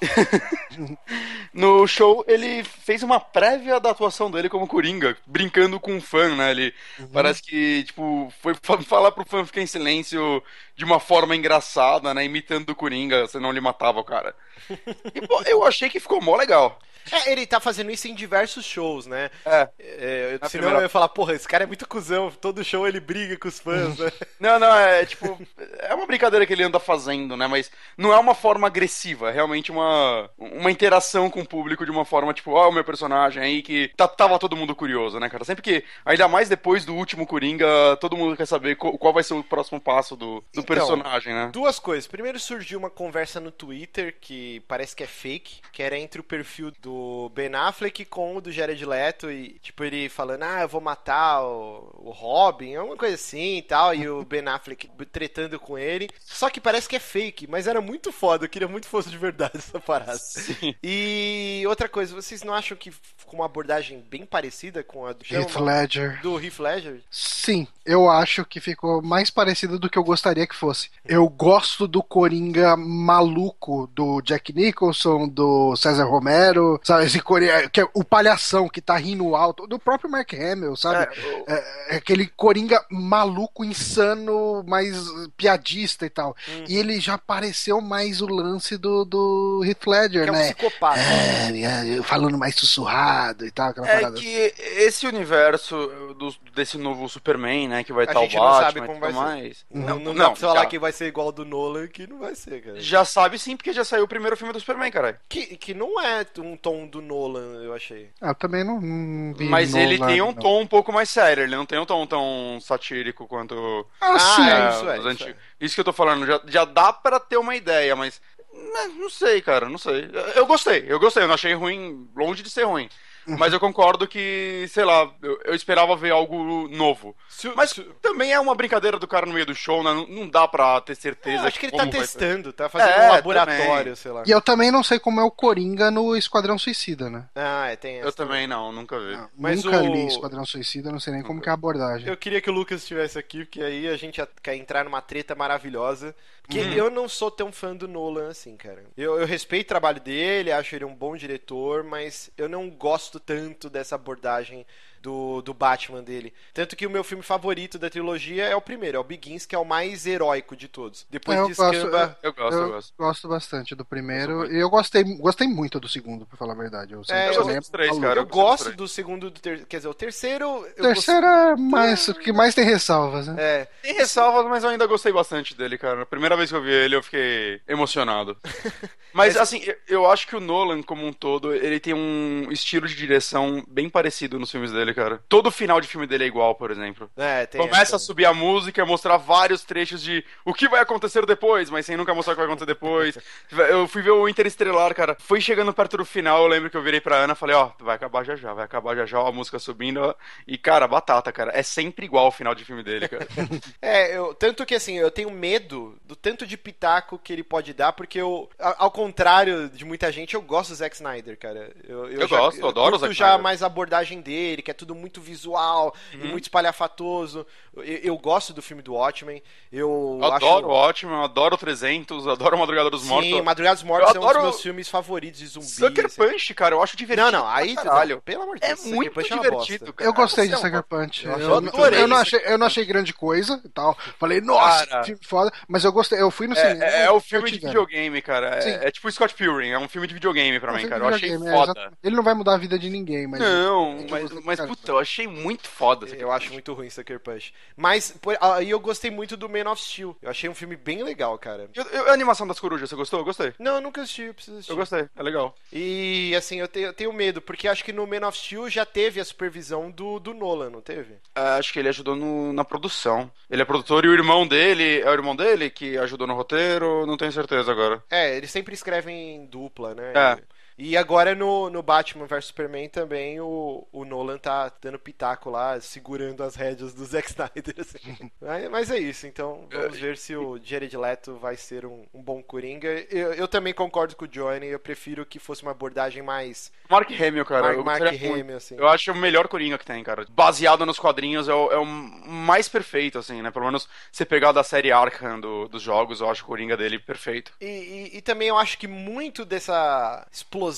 [1.53, 6.35] no show, ele fez uma prévia da atuação dele como Coringa, brincando com um fã,
[6.35, 6.51] né?
[6.51, 6.73] Ele
[7.11, 10.41] parece que, tipo, foi fa- falar pro fã ficar em silêncio
[10.75, 12.25] de uma forma engraçada, né?
[12.25, 14.35] Imitando o Coringa, senão ele matava o cara.
[15.15, 16.79] E, pô, eu achei que ficou mó legal.
[17.11, 19.29] É, ele tá fazendo isso em diversos shows, né?
[19.45, 19.69] É.
[19.79, 22.99] É, senão primeira- eu ia falar, porra, esse cara é muito cuzão, todo show ele
[22.99, 24.11] briga com os fãs, né?
[24.39, 25.37] Não, não, é tipo.
[25.79, 27.45] É uma brincadeira que ele anda fazendo, né?
[27.45, 31.91] Mas não é uma forma agressiva, é realmente uma, uma interação com o público de
[31.91, 35.27] uma forma, tipo, ó, o meu personagem aí que tá- tava todo mundo curioso, né,
[35.29, 35.43] cara?
[35.43, 37.67] Sempre que, ainda mais depois do último Coringa,
[37.99, 41.33] todo mundo quer saber co- qual vai ser o próximo passo do, do Então, personagem,
[41.33, 41.49] né?
[41.51, 42.07] Duas coisas.
[42.07, 46.23] Primeiro surgiu uma conversa no Twitter que parece que é fake, que era entre o
[46.23, 46.88] perfil do
[47.33, 51.43] Ben Affleck com o do Jared Leto e tipo ele falando: "Ah, eu vou matar
[51.43, 56.09] o, o Robin", alguma coisa assim e tal, e o Ben Affleck tretando com ele.
[56.19, 59.09] Só que parece que é fake, mas era muito foda, eu queria muito que fosse
[59.09, 60.17] de verdade essa parada.
[60.17, 60.75] Sim.
[60.83, 65.23] E outra coisa, vocês não acham que ficou uma abordagem bem parecida com a do
[65.29, 66.21] Heath Ledger.
[66.21, 67.01] do Heath Ledger?
[67.11, 70.89] Sim, eu acho que ficou mais parecido do que eu gostaria que fosse.
[71.05, 77.05] Eu gosto do Coringa maluco do Jack Nicholson, do César Romero, sabe?
[77.05, 81.13] Esse Coringa, que é o palhação que tá rindo alto, do próprio Mark Hamill, sabe?
[81.47, 84.95] É, é aquele Coringa maluco, insano, mais
[85.37, 86.35] piadista e tal.
[86.47, 86.63] Hum.
[86.67, 90.43] E ele já pareceu mais o lance do, do Heath Ledger, Que é um né?
[90.53, 90.99] psicopata.
[90.99, 94.15] É, é, falando mais sussurrado e tal, aquela É parada.
[94.17, 95.75] que esse universo
[96.17, 99.11] do- desse novo Superman, né, que vai estar o gente não sabe Batman como vai
[99.11, 99.25] tudo ser.
[99.25, 99.65] mais.
[99.71, 102.19] Não, não, dá pra você falar que vai ser igual ao do Nolan, que não
[102.19, 102.79] vai ser, cara.
[102.79, 105.17] já sabe sim, porque já saiu o primeiro filme do Superman, caralho.
[105.27, 108.09] Que, que não é um tom do Nolan, eu achei.
[108.21, 110.33] Ah, eu também não, não vi Mas ele Nolan, tem um não.
[110.33, 114.41] tom um pouco mais sério, ele não tem um tom tão satírico quanto Ah, sim.
[114.49, 115.41] é, é, isso é, isso antigos.
[115.59, 118.21] Isso que eu tô falando, já, já dá pra ter uma ideia, mas.
[118.53, 120.09] né, Não sei, cara, não sei.
[120.35, 122.89] Eu gostei, eu gostei, eu não achei ruim, longe de ser ruim.
[123.27, 127.15] Mas eu concordo que, sei lá, eu, eu esperava ver algo novo.
[127.29, 129.93] Se Mas se- também é uma brincadeira do cara no meio do show, né?
[129.93, 131.43] Não, não dá pra ter certeza.
[131.43, 133.95] eu acho que ele tá como testando, tá fazendo É, um laboratório, também.
[133.95, 134.23] sei lá.
[134.25, 137.25] E eu também não sei como é o Coringa no Esquadrão Suicida, né?
[137.35, 138.07] Ah, é, tem essa.
[138.07, 139.15] Eu também não, nunca vi.
[139.15, 142.07] Não, Mas Nunca o- li Esquadrão Suicida, não sei nem como que é a abordagem.
[142.07, 145.01] Eu queria que o Lucas estivesse aqui, porque aí a gente ia quer entrar numa
[145.01, 146.15] treta maravilhosa.
[146.49, 146.73] Porque Uhum.
[146.73, 148.83] eu não sou tão fã do Nolan assim, cara.
[148.97, 153.19] Eu, eu respeito o trabalho dele, acho ele um bom diretor, mas eu não gosto
[153.19, 154.65] tanto dessa abordagem
[155.01, 156.33] do, do Batman dele.
[156.53, 159.55] Tanto que o meu filme favorito da trilogia é o primeiro, é o Begins, que
[159.55, 161.05] é o mais heróico de todos.
[161.09, 162.17] Depois É, eu descamba.
[162.21, 162.93] Eu gosto, eu, Eu gosto.
[162.97, 166.53] gosto bastante do primeiro Eu gosto e eu gostei, gostei muito do segundo, pra falar
[166.53, 166.93] a verdade.
[166.93, 168.07] Eu, sempre É, eu dos três, maluco.
[168.07, 168.19] cara.
[168.19, 169.65] Eu eu gosto do segundo, do ter...
[169.65, 170.47] quer dizer, o terceiro.
[170.49, 173.35] O Eu terceiro é mais, o que mais tem ressalvas, né?
[173.37, 176.03] É, Tem ressalvas, mas eu ainda gostei bastante dele, cara.
[176.03, 178.37] A primeira vez que eu vi ele, eu fiquei emocionado.
[179.11, 182.87] Mas, assim, eu- eu acho que o Nolan, como um todo, ele tem um estilo
[182.87, 185.21] de direção bem parecido nos filmes dele, cara.
[185.29, 187.09] Todo final de filme dele é igual, por exemplo.
[187.17, 187.95] é, tem Começa essa.
[187.95, 191.95] a subir a música, mostrar vários trechos de o que vai acontecer depois, mas sem
[191.97, 193.17] nunca mostrar o que vai acontecer depois.
[193.69, 195.15] Eu fui ver o Interestelar, cara.
[195.19, 197.71] Foi chegando perto do final, eu lembro que eu virei pra Ana e falei, ó,
[197.79, 200.01] vai acabar já já, vai acabar já já, a música subindo.
[200.01, 200.13] ó.
[200.47, 201.51] E, cara, batata, cara.
[201.53, 203.27] É sempre igual o final de filme dele, cara.
[203.81, 207.73] É, eu, tanto que assim, eu tenho medo do tanto de pitaco que ele pode
[207.73, 211.71] dar, porque eu, ao contrário de muita gente, eu gosto do Zack Snyder, cara.
[211.87, 213.43] Eu, Eu gosto, eu adoro o Zack já Snyder.
[213.43, 217.45] mais a abordagem dele, que é tudo muito visual e muito espalhafatoso.
[217.75, 219.41] Eu, eu gosto do filme do Watchmen.
[219.71, 220.89] Eu Eu adoro o acho...
[220.89, 223.29] Ótimo, eu adoro o 300, eu adoro Madrugada dos Mortos.
[223.29, 225.65] Sim, Madrugada dos Mortos Eu é um dos adoro meus filmes favoritos de zumbi.
[225.67, 226.21] Sucker assim.
[226.21, 227.31] Punch, cara, eu acho divertido.
[227.31, 228.21] Não, não, aí, pra caralho.
[228.21, 230.09] pelo amor de É Deus, Sucker muito Punch é uma divertido, cara.
[230.09, 231.25] Eu gostei de é Sucker Punch.
[231.25, 233.97] eu Eu, adorei eu não achei, eu não achei grande coisa e tal.
[234.17, 235.01] Falei, nossa, Cara.
[235.01, 235.51] que filme foda.
[235.67, 236.83] Mas eu gostei, eu fui no cinema.
[236.83, 238.59] É, é o filme de videogame, cara.
[238.63, 241.03] É, é tipo Scott Pilgrim, é um filme de videogame pra É um mim, cara.
[241.03, 241.91] Eu achei é, foda.
[242.03, 243.39] Ele não vai mudar a vida de ninguém, mas.
[243.39, 246.07] Não, mas, gostei mas puta, eu achei muito foda.
[246.07, 247.53] Sucker Eu acho muito ruim Sucker Punch.
[247.75, 250.15] Mas por- aí eu gostei muito do Man of Steel.
[250.21, 251.69] Eu achei um filme bem legal, cara.
[251.73, 253.19] Eu- eu- a animação das corujas, você gostou?
[253.19, 253.53] Eu gostei.
[253.59, 254.71] Não, eu nunca assisti, eu preciso assistir.
[254.71, 255.55] Eu gostei, é legal.
[255.71, 258.85] E assim, eu tenho, eu tenho medo, porque acho que no Man of Steel já
[258.85, 261.15] teve a supervisão do, do Nolan, não teve?
[261.35, 263.31] É, acho que ele ajudou no- na produção.
[263.49, 267.05] Ele é produtor e o irmão dele, é o irmão dele que ajudou no roteiro,
[267.05, 268.03] não tenho certeza agora.
[268.09, 270.11] É, eles sempre escrevem em dupla, né?
[270.15, 270.58] É.
[270.81, 275.79] E agora no, no Batman vs Superman também o, o Nolan tá dando pitaco lá,
[275.81, 277.75] segurando as rédeas do Zack Snyder.
[277.77, 278.31] assim.
[278.71, 282.41] mas, é isso, então vamos ver se o Jared Leto vai ser um, um bom
[282.41, 282.87] Coringa.
[283.11, 287.09] Eu, eu também concordo com o Johnny, eu prefiro que fosse uma abordagem mais Mark
[287.11, 287.63] Hamill, cara.
[287.63, 288.01] Mark, eu Mark.
[288.23, 288.75] Hamill, assim.
[288.77, 290.25] Eu acho o melhor Coringa que tem, cara.
[290.29, 293.51] Baseado nos quadrinhos, é o, é o mais perfeito, assim, né?
[293.51, 296.97] Pelo menos você pegar da série Arkham do- dos jogos, eu acho o Coringa dele
[296.97, 297.51] perfeito.
[297.59, 300.68] E, e- e também eu acho que muito dessa explosão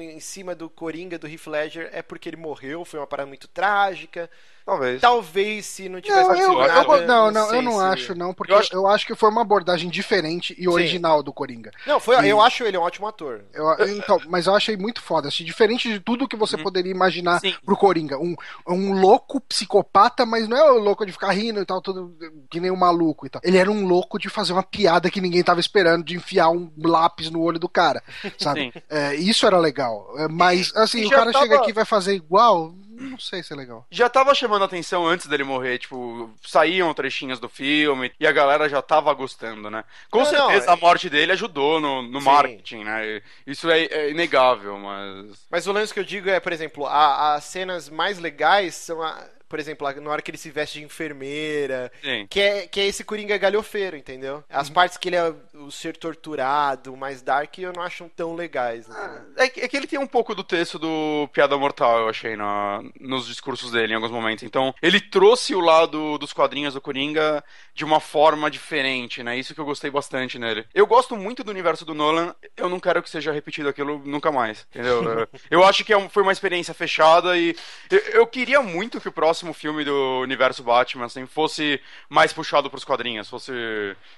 [0.00, 3.48] em cima do Coringa do Heath Ledger é porque ele morreu, foi uma parada muito
[3.48, 4.30] trágica.
[4.66, 5.00] Talvez.
[5.00, 8.14] Talvez se não tivesse Não, eu, acontecido eu- nada, não, não, eu não se- acho,
[8.16, 9.06] não, porque Eu eu acho- acho...
[9.06, 11.70] que foi uma abordagem diferente e original do Coringa.
[11.86, 13.44] Não, foi, eu acho ele um ótimo ator.
[13.54, 15.28] Eu- então, mas eu achei muito foda.
[15.28, 17.54] Achei diferente de tudo que você poderia imaginar Sim.
[17.64, 18.18] pro Coringa.
[18.18, 18.34] Um,
[18.68, 22.16] um louco psicopata, mas não é o louco de ficar rindo e tal, tudo
[22.50, 23.40] que nem um maluco e tal.
[23.44, 26.68] Ele era um louco de fazer uma piada que ninguém tava esperando, de enfiar um
[26.84, 28.02] lápis no olho do cara,
[28.36, 28.72] sabe?
[28.72, 28.82] Sim.
[28.90, 30.12] É, isso era legal.
[30.18, 32.74] É, mas, assim, e o cara chega tava- aqui e vai fazer igual.
[32.98, 33.86] Não sei se é legal.
[33.90, 38.32] Já tava chamando a atenção antes dele morrer, tipo, saíam trechinhos do filme e a
[38.32, 39.84] galera já tava gostando, né?
[40.10, 43.22] Com Não, não, certeza é- a morte dele ajudou no, no marketing, né?
[43.46, 45.46] Isso é, é inegável, mas.
[45.50, 49.02] Mas o lance que eu digo é, por exemplo, a- as cenas mais legais são,
[49.02, 52.26] a- por exemplo, na hora que ele se veste de enfermeira, Sim.
[52.28, 54.42] que é, que é esse Coringa galhofeiro, entendeu?
[54.48, 58.34] As partes que ele é o ser torturado, o mais dark, eu não acho tão
[58.34, 58.88] legais.
[58.88, 59.20] entendeu?
[59.36, 62.36] É, que- é que ele tem um pouco do texto do Piada Mortal, eu achei,
[62.36, 64.42] na, nos discursos dele em alguns momentos.
[64.44, 67.42] Então, ele trouxe o lado dos quadrinhos do Coringa
[67.74, 69.36] de uma forma diferente, né?
[69.38, 70.64] Isso que eu gostei bastante nele.
[70.74, 74.32] Eu gosto muito do universo do Nolan, eu não quero que seja repetido aquilo nunca
[74.32, 75.02] mais, entendeu?
[75.02, 77.54] Eu- eu acho que é um- foi uma experiência fechada e
[77.90, 82.70] eu, eu queria muito que o próximo filme do universo Batman, assim, fosse mais puxado
[82.70, 83.52] pros quadrinhos, fosse,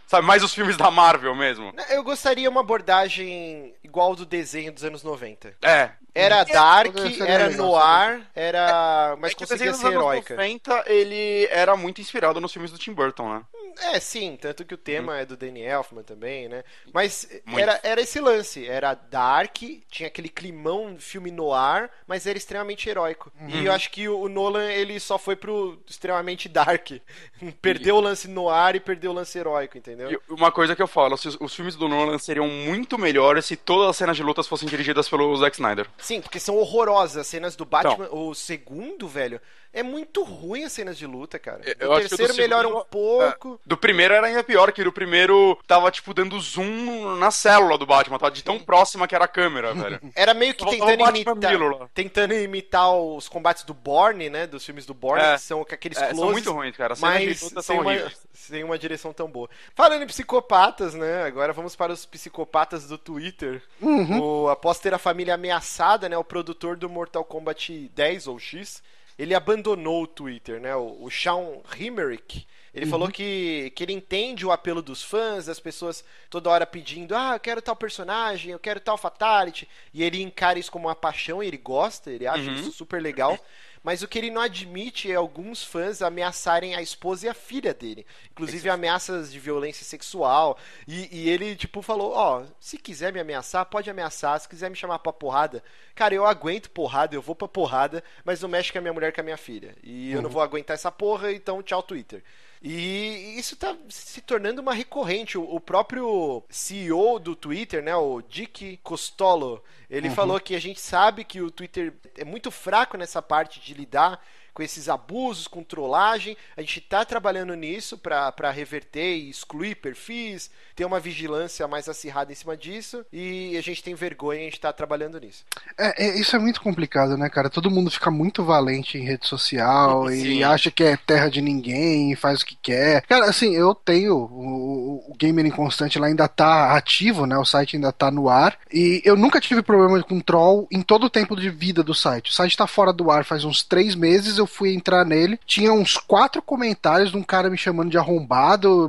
[0.07, 1.73] sabe, mais os filmes da Marvel mesmo.
[1.91, 5.55] Eu gostaria uma abordagem igual do desenho dos anos 90.
[5.63, 9.17] É, Era dark, era noir, era.
[9.21, 10.35] Mas é que o conseguia ser anos heróica.
[10.35, 13.43] 90, ele era muito inspirado nos filmes do Tim Burton, né?
[13.81, 16.65] É, sim, tanto que o tema é do Danny Elfman também, né?
[16.93, 17.61] Mas Muito.
[17.61, 19.57] era, era esse lance, era dark,
[19.89, 23.31] tinha aquele climão filme noir, mas era extremamente heróico.
[23.47, 26.91] E eu acho que o Nolan, ele só foi pro extremamente dark.
[27.63, 30.11] Perdeu o lance noir e perdeu o lance heróico, entendeu?
[30.11, 33.57] E uma coisa que eu falo, os, os filmes do Nolan seriam muito melhores se
[33.57, 35.87] todas as cenas de lutas fossem dirigidas pelo Zack Snyder.
[36.09, 38.09] Sim, porque são horrorosas as cenas do Batman.
[38.11, 39.39] O segundo, velho,
[39.73, 41.61] é muito ruim as cenas de luta, cara.
[41.79, 43.61] Eu o acho que o do terceiro melhora segundo- um pouco.
[43.67, 47.87] Do primeiro era ainda pior, que o primeiro tava, tipo, dando zoom na célula do
[47.87, 50.01] Batman, tava de tão próxima que era a câmera, velho.
[50.17, 54.47] Era meio que tentando imitar, Milo tentando imitar os combates do Bourne, né?
[54.47, 55.35] Dos filmes do Bourne, É.
[55.35, 56.19] que são aqueles É, closes.
[56.21, 56.93] são muito ruins, cara.
[56.95, 58.17] As cenas Mas de luta sem são uma, horríveis.
[58.33, 59.49] sem uma direção tão boa.
[59.75, 61.25] Falando em psicopatas, né?
[61.25, 63.63] Agora vamos para os psicopatas do Twitter.
[63.81, 66.17] O, após ter a família ameaçada, né?
[66.17, 68.83] O produtor do Mortal Kombat 10 ou X,
[69.19, 70.75] ele abandonou o Twitter, né?
[70.77, 72.47] O, o Sean Himmerich.
[72.73, 77.17] Ele falou que, que ele entende o apelo dos fãs, das pessoas toda hora pedindo,
[77.17, 79.69] ah, eu quero tal personagem, eu quero tal fatality.
[79.93, 83.39] E ele encara isso como uma paixão, e ele gosta, ele acha isso super legal.
[83.89, 87.73] Mas o que ele não admite é alguns fãs ameaçarem a esposa e a filha
[87.73, 88.05] dele.
[88.31, 90.59] Inclusive ameaças de violência sexual.
[90.87, 94.39] E, e ele, tipo, falou: Ó, se quiser me ameaçar, pode ameaçar.
[94.39, 95.65] Se quiser me chamar pra porrada,
[95.95, 99.11] cara, eu aguento porrada, eu vou pra porrada, mas não mexe com a minha mulher
[99.11, 99.75] com a minha filha.
[99.83, 102.23] E eu não vou aguentar essa porra, então tchau, Twitter.
[102.63, 105.39] E isso tá se tornando uma recorrente.
[105.39, 111.25] O, próprio CEO do Twitter, né, o Dick Costolo, ele falou que a gente sabe
[111.25, 114.23] que o Twitter é muito fraco nessa parte de lidar
[114.59, 116.37] com esses abusos, com trollagem.
[116.57, 121.89] A gente tá trabalhando nisso pra pra reverter e excluir perfis, ter uma vigilância mais
[121.89, 123.07] acirrada em cima disso.
[123.13, 125.45] E a gente tem vergonha, a gente tá trabalhando nisso.
[125.79, 127.49] É, é, isso é muito complicado, né, cara?
[127.49, 130.39] Todo mundo fica muito valente em rede social Sim.
[130.39, 133.03] e acha que é terra de ninguém e faz o que quer.
[133.03, 137.39] Cara, assim, eu tenho o, o Gamer Inconstante lá ainda tá ativo, né?
[137.39, 138.59] O site ainda tá no ar.
[138.73, 142.33] E eu nunca tive problema com troll em todo o tempo de vida do site.
[142.33, 144.37] O site tá fora do ar faz uns três meses.
[144.37, 148.89] Eu fui entrar nele, tinha uns quatro comentários de um cara me chamando de arrombado,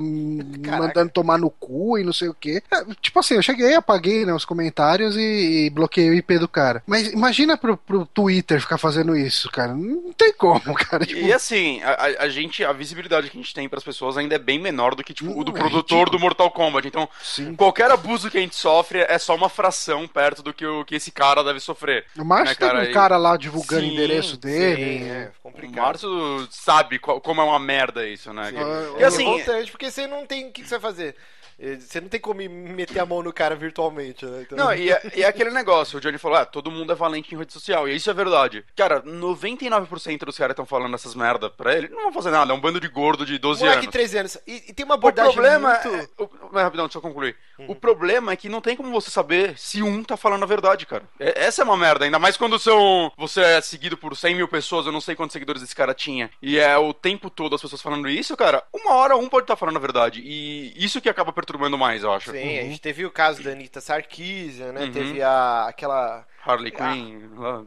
[0.64, 0.84] Caraca.
[0.84, 2.62] mandando tomar no cu e não sei o quê.
[2.72, 6.48] É, tipo assim, eu cheguei, apaguei né, os comentários e, e bloqueei o IP do
[6.48, 6.82] cara.
[6.88, 9.74] Mas imagina pro, pro Twitter ficar fazendo isso, cara.
[9.74, 11.06] Não tem como, cara.
[11.06, 14.36] Tipo, E assim, a, a- gente, a visibilidade que a gente tem pras pessoas ainda
[14.36, 16.18] é bem menor do que, tipo, o do Hum, é produtor ridículo.
[16.18, 16.88] do Mortal Kombat.
[16.88, 17.54] Então, sim.
[17.56, 20.96] qualquer abuso que a gente sofre é só uma fração perto do que, o, que
[20.96, 22.06] esse cara deve sofrer.
[22.18, 22.88] O Márcio né, cara?
[22.88, 25.00] um cara lá divulgando Sim, o endereço dele.
[25.00, 25.86] Sim, é O complicado.
[25.86, 28.46] Márcio sabe qual- como é uma merda isso, né?
[28.50, 28.56] Sim.
[28.56, 30.48] Que- E É assim- revoltante, porque você não tem.
[30.48, 31.16] O que que você vai fazer?
[31.60, 34.42] Eh, Você não tem como meter a mão no cara virtualmente, né?
[34.44, 36.96] Então- Não, e é, e é aquele negócio, o Johnny falou, ah, todo mundo é
[36.96, 38.64] valente em rede social, e isso é verdade.
[38.76, 42.56] Cara, 99% dos caras estão falando essas merda pra ele, não vão fazer nada, é
[42.56, 43.86] um bando de gordo de 12 Moleque anos.
[43.88, 44.38] de 13 anos.
[44.48, 45.96] E, e tem uma O abordagem problema muito...
[45.96, 46.24] é.
[46.24, 47.36] O, mas, rapidão, deixa eu concluir.
[47.68, 50.86] O problema é que não tem como você saber se um tá falando a verdade,
[50.86, 51.04] cara.
[51.20, 53.12] É- essa é uma merda, ainda mais quando são.
[53.18, 56.30] Você é seguido por 100 mil pessoas, eu não sei quantos seguidores esse cara tinha.
[56.42, 58.64] E é o tempo todo as pessoas falando isso, cara.
[58.74, 60.22] Uma hora um pode estar falando a verdade.
[60.24, 62.32] E isso que acaba perturbando mais, eu acho.
[62.32, 64.86] Sim, a gente teve o caso da Anitta Sarkeesian, né?
[64.86, 64.92] Uhum.
[64.92, 66.26] Teve a, aquela...
[66.46, 67.30] Harley Quinn.
[67.36, 67.64] lá.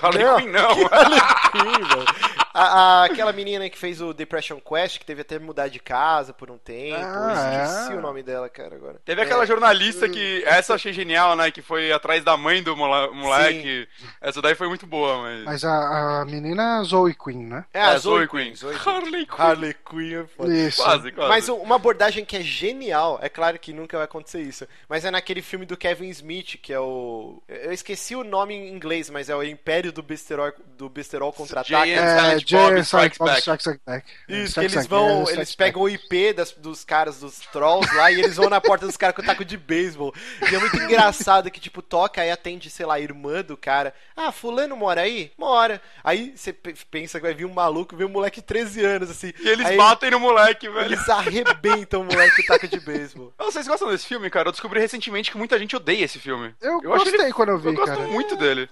[0.00, 0.36] Harley Não.
[0.36, 0.74] Quinn não.
[0.74, 2.35] Sim, velho.
[2.56, 6.32] A, a- aquela menina que fez o Depression Quest, que teve até mudar de casa
[6.32, 6.98] por um tempo.
[7.00, 7.96] Ah, Esqueci é.
[7.96, 9.00] o nome dela, cara, agora.
[9.04, 10.42] Teve aquela É, jornalista que.
[10.46, 11.50] Essa eu achei genial, né?
[11.50, 13.88] Que foi atrás da mãe do moleque.
[14.20, 15.44] Essa daí foi muito boa, mas.
[15.44, 17.64] Mas a, a menina é Zoe Queen, né?
[17.72, 18.44] É, a É, Zoe Zoe Queen.
[18.46, 18.54] Queen.
[18.56, 18.94] Zoe Queen.
[18.96, 19.36] Harley Quinn.
[19.38, 20.54] Harley Quinn é foda.
[20.56, 20.82] Isso.
[20.82, 21.28] Quase, quase.
[21.28, 25.04] Mas um- uma abordagem que é genial, é claro que nunca vai acontecer isso, mas
[25.04, 27.42] é naquele filme do Kevin Smith, que é o.
[27.48, 31.86] Eu esqueci o nome em inglês, mas é o Império do Besterol, do Besterol Contra-Ataca.
[31.86, 33.38] Jay É, Jay Bob and Strikes Bob Back.
[33.40, 34.06] Strikes Back.
[34.28, 37.38] Isso, que Strikes eles Back, vão, é, eles pegam o IP das- dos caras, dos
[37.52, 40.14] trolls lá, e eles vão na porta dos caras com taco de beisebol.
[40.50, 43.92] E é muito engraçado que, tipo, toca e atende, sei lá, a irmã do cara.
[44.16, 45.32] Ah, fulano mora aí?
[45.36, 45.80] Mora.
[46.04, 49.10] Aí você pe- pensa que vai vir um maluco, vem um moleque de 13 anos,
[49.10, 49.32] assim.
[49.40, 50.86] E eles Aí batem no moleque, velho.
[50.86, 53.32] Eles arrebentam o moleque com taco de beisebol.
[53.38, 54.48] Vocês gostam desse filme, cara?
[54.48, 56.54] Eu descobri recentemente que muita gente odeia esse filme.
[56.60, 58.06] Eu, acho gostei ele- quando eu vi, Eu gosto cara.
[58.08, 58.68] muito dele.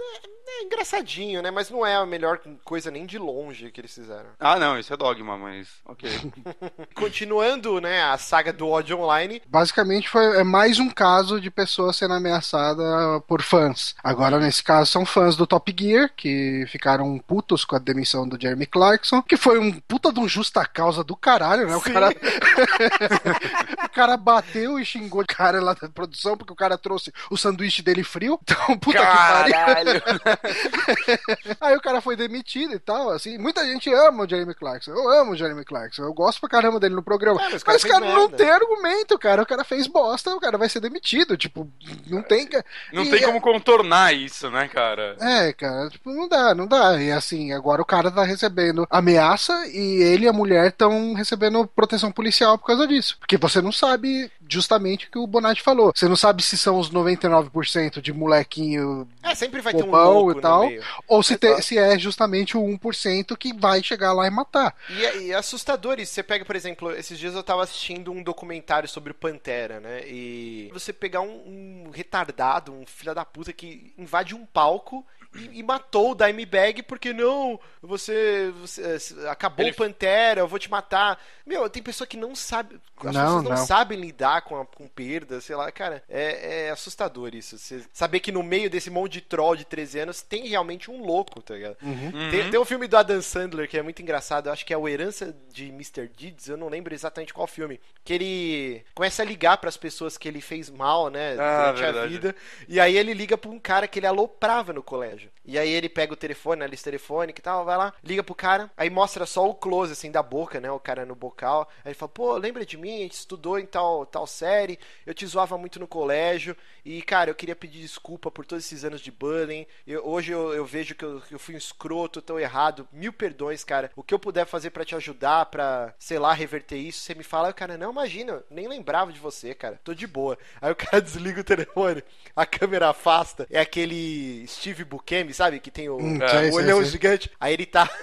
[0.47, 1.51] É engraçadinho, né?
[1.51, 4.31] Mas não é a melhor coisa nem de longe que eles fizeram.
[4.39, 5.69] Ah, não, isso é dogma, mas.
[5.85, 6.11] Ok.
[6.95, 11.93] Continuando, né, a saga do Odd Online, Basicamente foi é mais um caso de pessoa
[11.93, 12.83] sendo ameaçada
[13.27, 13.95] por fãs.
[14.03, 18.41] Agora, nesse caso, são fãs do Top Gear, que ficaram putos com a demissão do
[18.41, 21.77] Jeremy Clarkson, que foi um puta de um justa causa do caralho, né?
[21.77, 21.93] O Sim.
[21.93, 22.09] cara,
[23.85, 27.37] o cara bateu e xingou o cara lá da produção porque o cara trouxe o
[27.37, 28.39] sanduíche dele frio.
[28.43, 30.03] Então, puta que pariu.
[31.61, 33.39] Aí o cara foi demitido e tal, assim.
[33.39, 34.93] Muita gente ama o Jeremy Clarkson.
[34.93, 36.03] Eu amo o Jeremy Clarkson.
[36.03, 37.41] Eu gosto pra caramba dele no programa.
[37.41, 39.43] É, mas mas o cara fez cara não tem argumento, cara.
[39.43, 41.37] O cara fez bosta, o cara vai ser demitido.
[41.37, 41.69] Tipo,
[42.07, 42.47] não tem.
[42.47, 42.63] que-
[42.93, 45.17] Não E tem é- como contornar isso, né, cara?
[45.21, 47.01] É, cara, tipo, não dá, não dá.
[47.03, 51.67] E assim, agora o cara tá recebendo ameaça e ele e a mulher estão recebendo
[51.67, 53.17] proteção policial por causa disso.
[53.19, 55.93] Porque você não sabe justamente o que o Bonatti falou.
[55.95, 60.39] Você não sabe se são os 99% de molequinho é, sempre vai ter um louco
[60.39, 60.69] e tal.
[61.07, 61.63] ou se, te- Exato.
[61.63, 64.75] se é justamente o 1% que vai chegar lá e matar.
[64.89, 66.13] E é, e é assustador isso.
[66.15, 70.03] Você pega, por exemplo, esses dias eu tava assistindo um documentário sobre o Pantera, né?
[70.07, 75.59] E você pegar um, um retardado, um filho da puta que invade um palco e,
[75.59, 78.83] e matou o Dimebag porque não, você, você
[79.25, 81.21] eh, acabou Ele- o Pantera, eu vou te matar.
[81.47, 83.67] Meu, tem pessoa que não sabe, as Não, pessoas não, não.
[83.67, 87.59] sabem lidar com, a, com perda, sei lá, cara, é, é assustador isso.
[87.59, 91.05] Você saber que no meio desse monte de troll de 13 anos tem realmente um
[91.05, 91.77] louco, tá ligado?
[91.83, 92.31] Uhum.
[92.31, 94.77] Tem, tem um filme do Adam Sandler que é muito engraçado, eu acho que é
[94.79, 96.09] o Herança de Mr.
[96.09, 97.81] Deeds, eu não lembro exatamente qual filme.
[98.05, 102.07] Que ele começa a ligar pras pessoas que ele fez mal, né, Ah, durante a
[102.07, 102.37] vida.
[102.69, 105.24] E aí ele liga pra um cara que ele aloprava no colégio.
[105.25, 105.34] pleasure.
[105.45, 108.35] E aí ele pega o telefone, a lista telefônica e tal, vai lá, liga pro
[108.35, 111.69] cara, aí mostra só o close, assim, da boca, né, o cara no bocal.
[111.85, 112.97] Aí ele fala, pô, lembra de mim?
[113.01, 116.57] A gente estudou em tal, tal série, eu te zoava muito no colégio.
[116.85, 119.67] E, cara, eu queria pedir desculpa por todos esses anos de bullying.
[119.87, 122.89] Eu- hoje eu, eu vejo que eu, que eu fui um escroto, tão errado.
[122.93, 123.91] Mil perdões, cara.
[123.97, 127.25] O que eu puder fazer pra te ajudar, pra, sei lá, reverter isso, você me
[127.25, 129.81] fala, cara, não, imagina, nem lembrava de você, cara.
[129.85, 130.39] Tô de boa.
[130.61, 132.03] Aí o cara desliga o telefone,
[132.35, 133.47] a câmera afasta.
[133.51, 135.61] É aquele Steve Buscemi, sabe?
[135.61, 136.91] Que tem o, Hum, o sei, sei, olhão sei.
[136.91, 137.31] gigante.
[137.41, 137.89] Aí ele tá.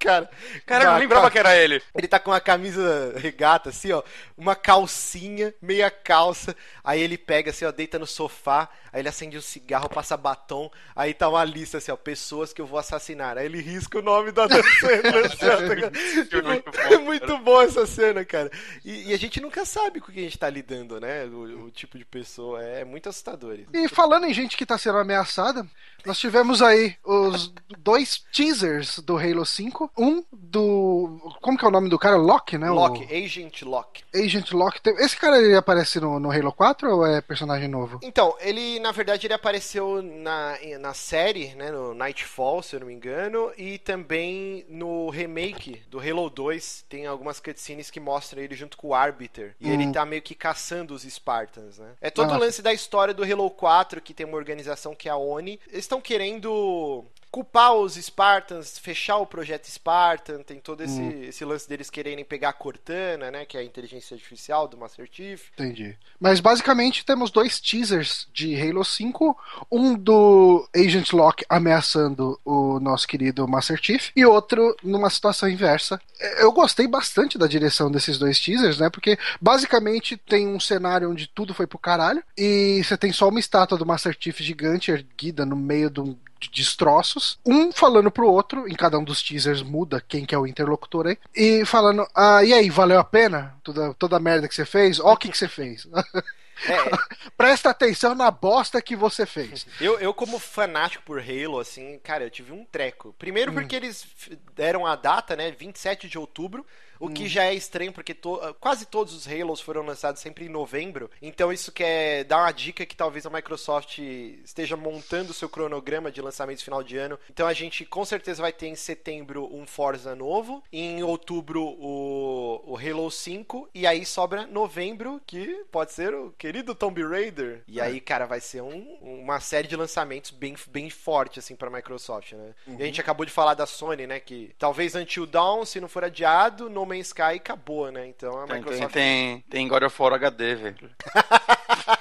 [0.00, 0.28] cara.
[0.66, 1.80] Cara, eu não lembrava ca- que era ele.
[1.94, 4.02] ele tá com uma camisa regata, assim, ó.
[4.36, 6.54] Uma calcinha, meia calça.
[6.82, 8.68] Aí ele pega, assim, ó, deita no sofá.
[8.92, 10.70] Aí ele acende um cigarro, passa batom.
[10.94, 11.96] Aí tá uma lista, assim, ó.
[11.96, 13.38] Pessoas que eu vou assassinar.
[13.38, 14.46] Aí ele risca o nome da
[14.80, 15.90] Sandler, assim, tá?
[16.24, 18.50] Tipo, muito bom, É muito bom essa cena, cara.
[18.84, 21.24] E, e a gente nunca sabe com o que a gente tá lidando, né?
[21.24, 22.62] O, o tipo de pessoa.
[22.62, 23.70] É muito assustador isso.
[23.72, 25.66] E falando em gente que tá sendo ameaçada,
[26.06, 31.18] nós tivemos aí os dois teasers do Halo 5 5, um do.
[31.40, 32.16] Como que é o nome do cara?
[32.16, 32.68] Locke, né?
[32.70, 33.24] Locke, O...
[33.24, 34.02] Agent Locke.
[34.14, 34.80] Agent Locke.
[34.98, 37.98] Esse cara ele aparece no, no Halo 4 ou é personagem novo?
[38.02, 42.86] Então, ele, na verdade, ele apareceu na, na série, né, no Nightfall, se eu não
[42.88, 48.54] me engano, e também no remake do Halo 2, tem algumas cutscenes que mostram ele
[48.54, 49.72] junto com o Arbiter, e Hum.
[49.72, 51.92] ele tá meio que caçando os Spartans, né?
[52.00, 52.36] É todo Ah.
[52.36, 55.58] o lance da história do Halo 4, que tem uma organização que é a ONI.
[55.70, 57.04] Eles estão querendo
[57.34, 61.24] culpar os Spartans, fechar o projeto Spartan, tem todo esse, Hum.
[61.24, 65.08] esse lance deles quererem pegar a Cortana, né, que é a inteligência artificial do Master
[65.10, 65.48] Chief.
[65.54, 65.98] Entendi.
[66.20, 69.36] Mas basicamente temos dois teasers de Halo 5,
[69.68, 76.00] um do Agent Locke ameaçando o nosso querido Master Chief e outro numa situação inversa.
[76.38, 78.88] Eu gostei bastante da direção desses dois teasers, né?
[78.88, 83.40] Porque basicamente tem um cenário onde tudo foi pro caralho e você tem só uma
[83.40, 88.28] estátua do Master Chief gigante erguida no meio de um de destroços, um falando pro
[88.28, 92.06] outro, em cada um dos teasers muda quem que é o interlocutor aí, e falando,
[92.14, 93.54] ah, e aí, valeu a pena?
[93.62, 95.00] Toda, toda a merda que você fez?
[95.00, 95.86] Ó o que que você fez.
[96.68, 96.76] É,
[97.36, 99.66] Presta atenção na bosta que você fez.
[99.80, 103.12] Eu, eu, como fanático por Halo, assim, cara, eu tive um treco.
[103.18, 103.54] Primeiro Hum.
[103.54, 104.06] porque eles
[104.54, 106.64] deram a data, né, 27 de outubro,
[107.04, 107.14] o Hum.
[107.14, 111.10] que já é estranho, porque to- quase todos os Halos foram lançados sempre em novembro.
[111.22, 116.10] Então isso quer dar uma dica que talvez a Microsoft esteja montando o seu cronograma
[116.10, 117.18] de lançamentos final de ano.
[117.30, 122.62] Então a gente com certeza vai ter em setembro um Forza novo, em outubro o,
[122.72, 127.62] o Halo 5, e aí sobra novembro, que pode ser o querido Tomb Raider.
[127.66, 131.70] E aí, cara, vai ser um- uma série de lançamentos bem, bem forte, assim, pra
[131.70, 132.54] Microsoft, né?
[132.66, 134.20] E a gente acabou de falar da Sony, né?
[134.20, 138.06] Que talvez Until Dawn, se não for adiado, No Man's Sky acabou, né?
[138.08, 138.92] Então a Tem, tem, Microsoft.
[138.92, 140.90] tem, tem God of War HD, velho.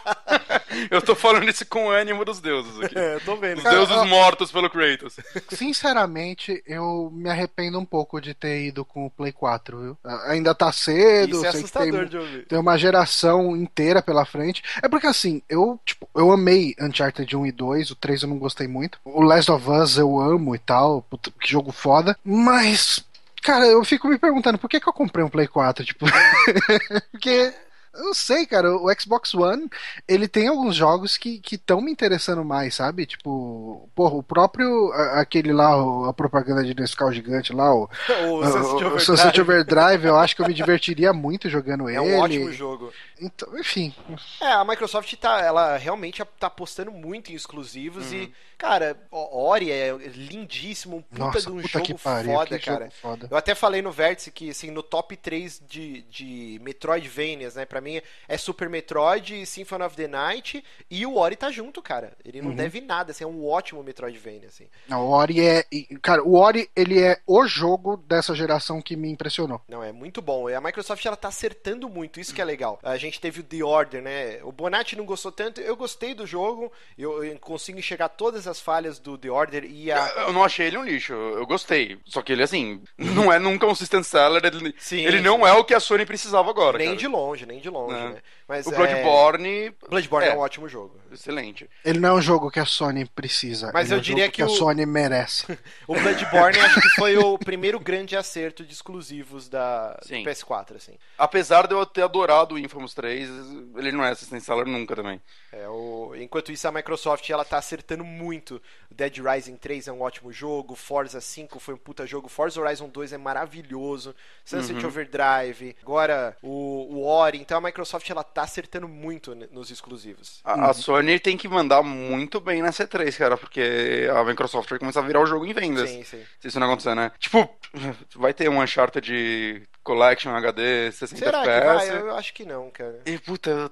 [0.89, 2.97] Eu tô falando isso com o ânimo dos deuses aqui.
[2.97, 3.57] É, eu tô vendo.
[3.57, 5.15] Os Cara, deuses ó- mortos pelo Kratos.
[5.49, 9.97] Sinceramente, eu me arrependo um pouco de ter ido com o Play 4, viu?
[10.27, 12.47] Ainda tá cedo, Isso é sei que tem, assustador de ouvir.
[12.47, 14.63] tem uma geração inteira pela frente.
[14.81, 18.39] É porque assim, eu, tipo, eu amei Uncharted 1 e 2, o 3 eu não
[18.39, 18.99] gostei muito.
[19.05, 23.05] O Last of Us eu amo e tal, puta, que jogo foda, mas
[23.43, 26.05] cara, eu fico me perguntando por que que eu comprei um Play 4, tipo,
[27.11, 27.53] porque
[27.93, 29.69] eu não sei, cara, o Xbox One,
[30.07, 33.05] ele tem alguns jogos que estão me interessando mais, sabe?
[33.05, 37.89] Tipo, porra, o próprio, a- aquele lá, o- a propaganda de Nescau gigante lá, o,
[38.27, 41.87] O o, Sunset o Overdrive Sunset Overdrive, eu acho que eu me divertiria muito jogando
[41.89, 41.99] é ele.
[41.99, 42.91] um ótimo jogo.
[43.21, 43.93] Então, enfim,
[44.41, 48.17] É, a Microsoft tá, ela realmente tá apostando muito em exclusivos Uhum.
[48.23, 52.33] e, cara, o- Ori é lindíssimo, um puta nossa, de um puta jogo que pariu,
[52.33, 52.85] foda, que cara.
[52.85, 53.27] jogo foda.
[53.29, 57.65] Eu até falei no Vértice que, assim, no top 3 de, de Metroidvanias, né?
[57.65, 62.13] Pra mim é Super Metroid, Symphony of the Night e o Ori tá junto, cara.
[62.23, 62.47] Ele Uhum.
[62.49, 64.67] não deve nada, assim, é um ótimo Metroidvania, assim.
[64.87, 65.65] Não, o Ori é.
[66.01, 69.61] Cara, o Ori, ele é o jogo dessa geração que me impressionou.
[69.67, 70.49] Não, é muito bom.
[70.49, 72.79] E a Microsoft, ela tá acertando muito, isso que é legal.
[72.81, 74.39] A gente teve o The Order, né?
[74.43, 78.59] O Bonatti não gostou tanto, eu gostei do jogo, eu, eu consigo enxergar todas as
[78.59, 80.07] falhas do The Order e a...
[80.27, 81.99] Eu não achei ele um lixo, eu gostei.
[82.05, 84.43] Só que ele, assim, não é nunca um system seller.
[84.45, 86.77] Ele, Sim, ele não é o que a Sony precisava agora.
[86.77, 86.99] nem cara.
[86.99, 88.13] de longe, nem de longe, Né?
[88.13, 88.21] né?
[88.47, 89.73] Mas, O é, Bloodborne.
[89.89, 90.31] Bloodborne é.
[90.31, 90.35] é.
[90.35, 90.99] um ótimo jogo.
[91.11, 91.69] Excelente.
[91.85, 93.71] Ele não é um jogo que a Sony precisa.
[93.73, 95.45] Mas ele eu é um diria jogo que a o- Sony merece.
[95.87, 100.23] O Bloodborne acho que foi o primeiro grande acerto de exclusivos da do Sim.
[100.23, 100.97] PS4, assim.
[101.17, 103.29] Apesar de eu ter adorado o Infamous 3,
[103.77, 105.21] ele não é seller nunca também.
[105.51, 106.13] É, o...
[106.15, 108.61] Enquanto isso, a Microsoft ela tá acertando muito.
[108.89, 112.59] O Dead Rising 3 é um ótimo jogo, Forza 5 foi um puta jogo, Forza
[112.61, 114.87] Horizon 2 é maravilhoso, Sunset Uhum.
[114.87, 117.39] Overdrive, agora o, o Ori.
[117.39, 120.41] Então a Microsoft ela tá acertando muito nos exclusivos.
[120.43, 124.79] A, a Sony tem que mandar muito bem na C3, cara, porque a Microsoft vai
[124.79, 125.89] começar a virar o jogo em vendas.
[125.89, 126.23] Sim, sim.
[126.39, 127.11] Se isso não acontecer, né?
[127.19, 127.49] Tipo,
[128.15, 131.89] vai ter um Uncharted Collection HD 60 Será que FPS.
[131.91, 131.99] vai?
[132.01, 132.99] Eu acho que não, cara.
[133.05, 133.69] E puta,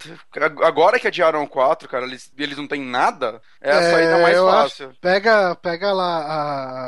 [0.63, 4.35] agora que adiaram o 4, cara, eles, eles não têm nada, é a saída mais
[4.35, 4.89] eu fácil.
[4.89, 6.17] acho- pega, pega lá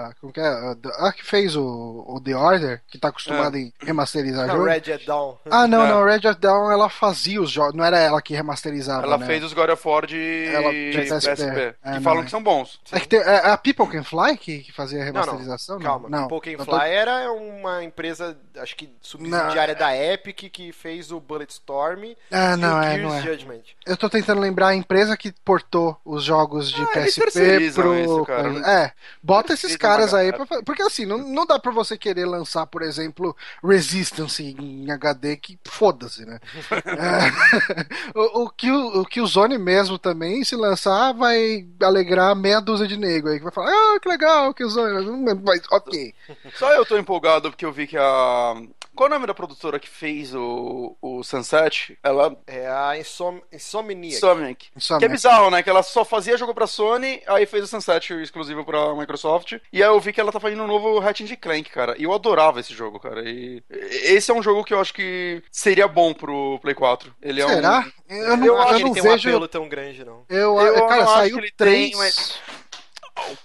[0.10, 0.14] a.
[0.20, 0.46] Como que é?
[0.48, 0.76] A,
[1.08, 1.64] a que fez o,
[2.08, 4.68] o The Order, que tá acostumada em remasterizar Não, jogo.
[4.68, 5.38] Red Dead Dawn.
[5.50, 5.88] Ah, não, É.
[5.90, 6.04] não.
[6.04, 7.74] Red Dead Dawn ela fazia os jogos.
[7.76, 9.06] Não era ela que remasterizava.
[9.06, 9.26] Ela né?
[9.26, 11.32] fez os God of War de, Ela- de PSP.
[11.32, 12.26] PSP, É, que não, falam é.
[12.26, 12.80] que são bons.
[12.92, 15.22] É que tem, é a People Can Fly que, que fazia a Não, não.
[15.22, 15.80] remasterização?
[15.80, 16.24] Calma, não.
[16.24, 22.14] Eu tô- Fly era uma empresa, acho que subsidiária da Epic que fez o Bulletstorm
[22.32, 23.22] ah, não, e o é, Gears não é.
[23.22, 23.62] Judgment.
[23.86, 27.96] Eu tô tentando lembrar a empresa que portou os jogos de Ah, PSP pro.
[27.96, 28.26] isso.
[28.66, 28.92] É,
[29.22, 32.82] bota esses caras aí pra Porque assim, não, não dá pra você querer lançar, por
[32.82, 36.40] exemplo, Resistance em HD, que foda-se, né?
[36.94, 42.36] É, o, o que o, o que o Zone mesmo também, se lançar, vai alegrar
[42.36, 45.42] meia dúzia de nego aí, que vai falar, ah, que legal, que o Zone.
[45.44, 46.14] Mas, ok.
[46.56, 48.56] Só eu tô empolgado porque eu vi que a.
[48.96, 51.98] Qual é o nome da produtora que fez o, o Sunset?
[52.04, 52.38] Ela.
[52.46, 54.16] É a Insom Insomniac.
[54.16, 54.72] Insomniac.
[55.00, 55.64] Que é bizarro, né?
[55.64, 59.54] Que ela só fazia jogo pra Sony, aí fez o Sunset exclusivo pra Microsoft.
[59.72, 61.96] E aí eu vi que ela tá fazendo um novo Ratchet Clank, cara.
[61.98, 63.22] E eu adorava esse jogo, cara.
[63.28, 67.14] E esse é um jogo que eu acho que seria bom pro Play 4.
[67.22, 67.86] Ele é Será?
[68.10, 68.14] um.
[68.16, 69.30] Eu não, Eu acho eu que não ele tem um vejo.
[69.30, 70.24] apelo tão grande, não.
[70.30, 71.90] Eu, Eu cara, não acho saiu que ele três.
[71.90, 72.40] tem, mas-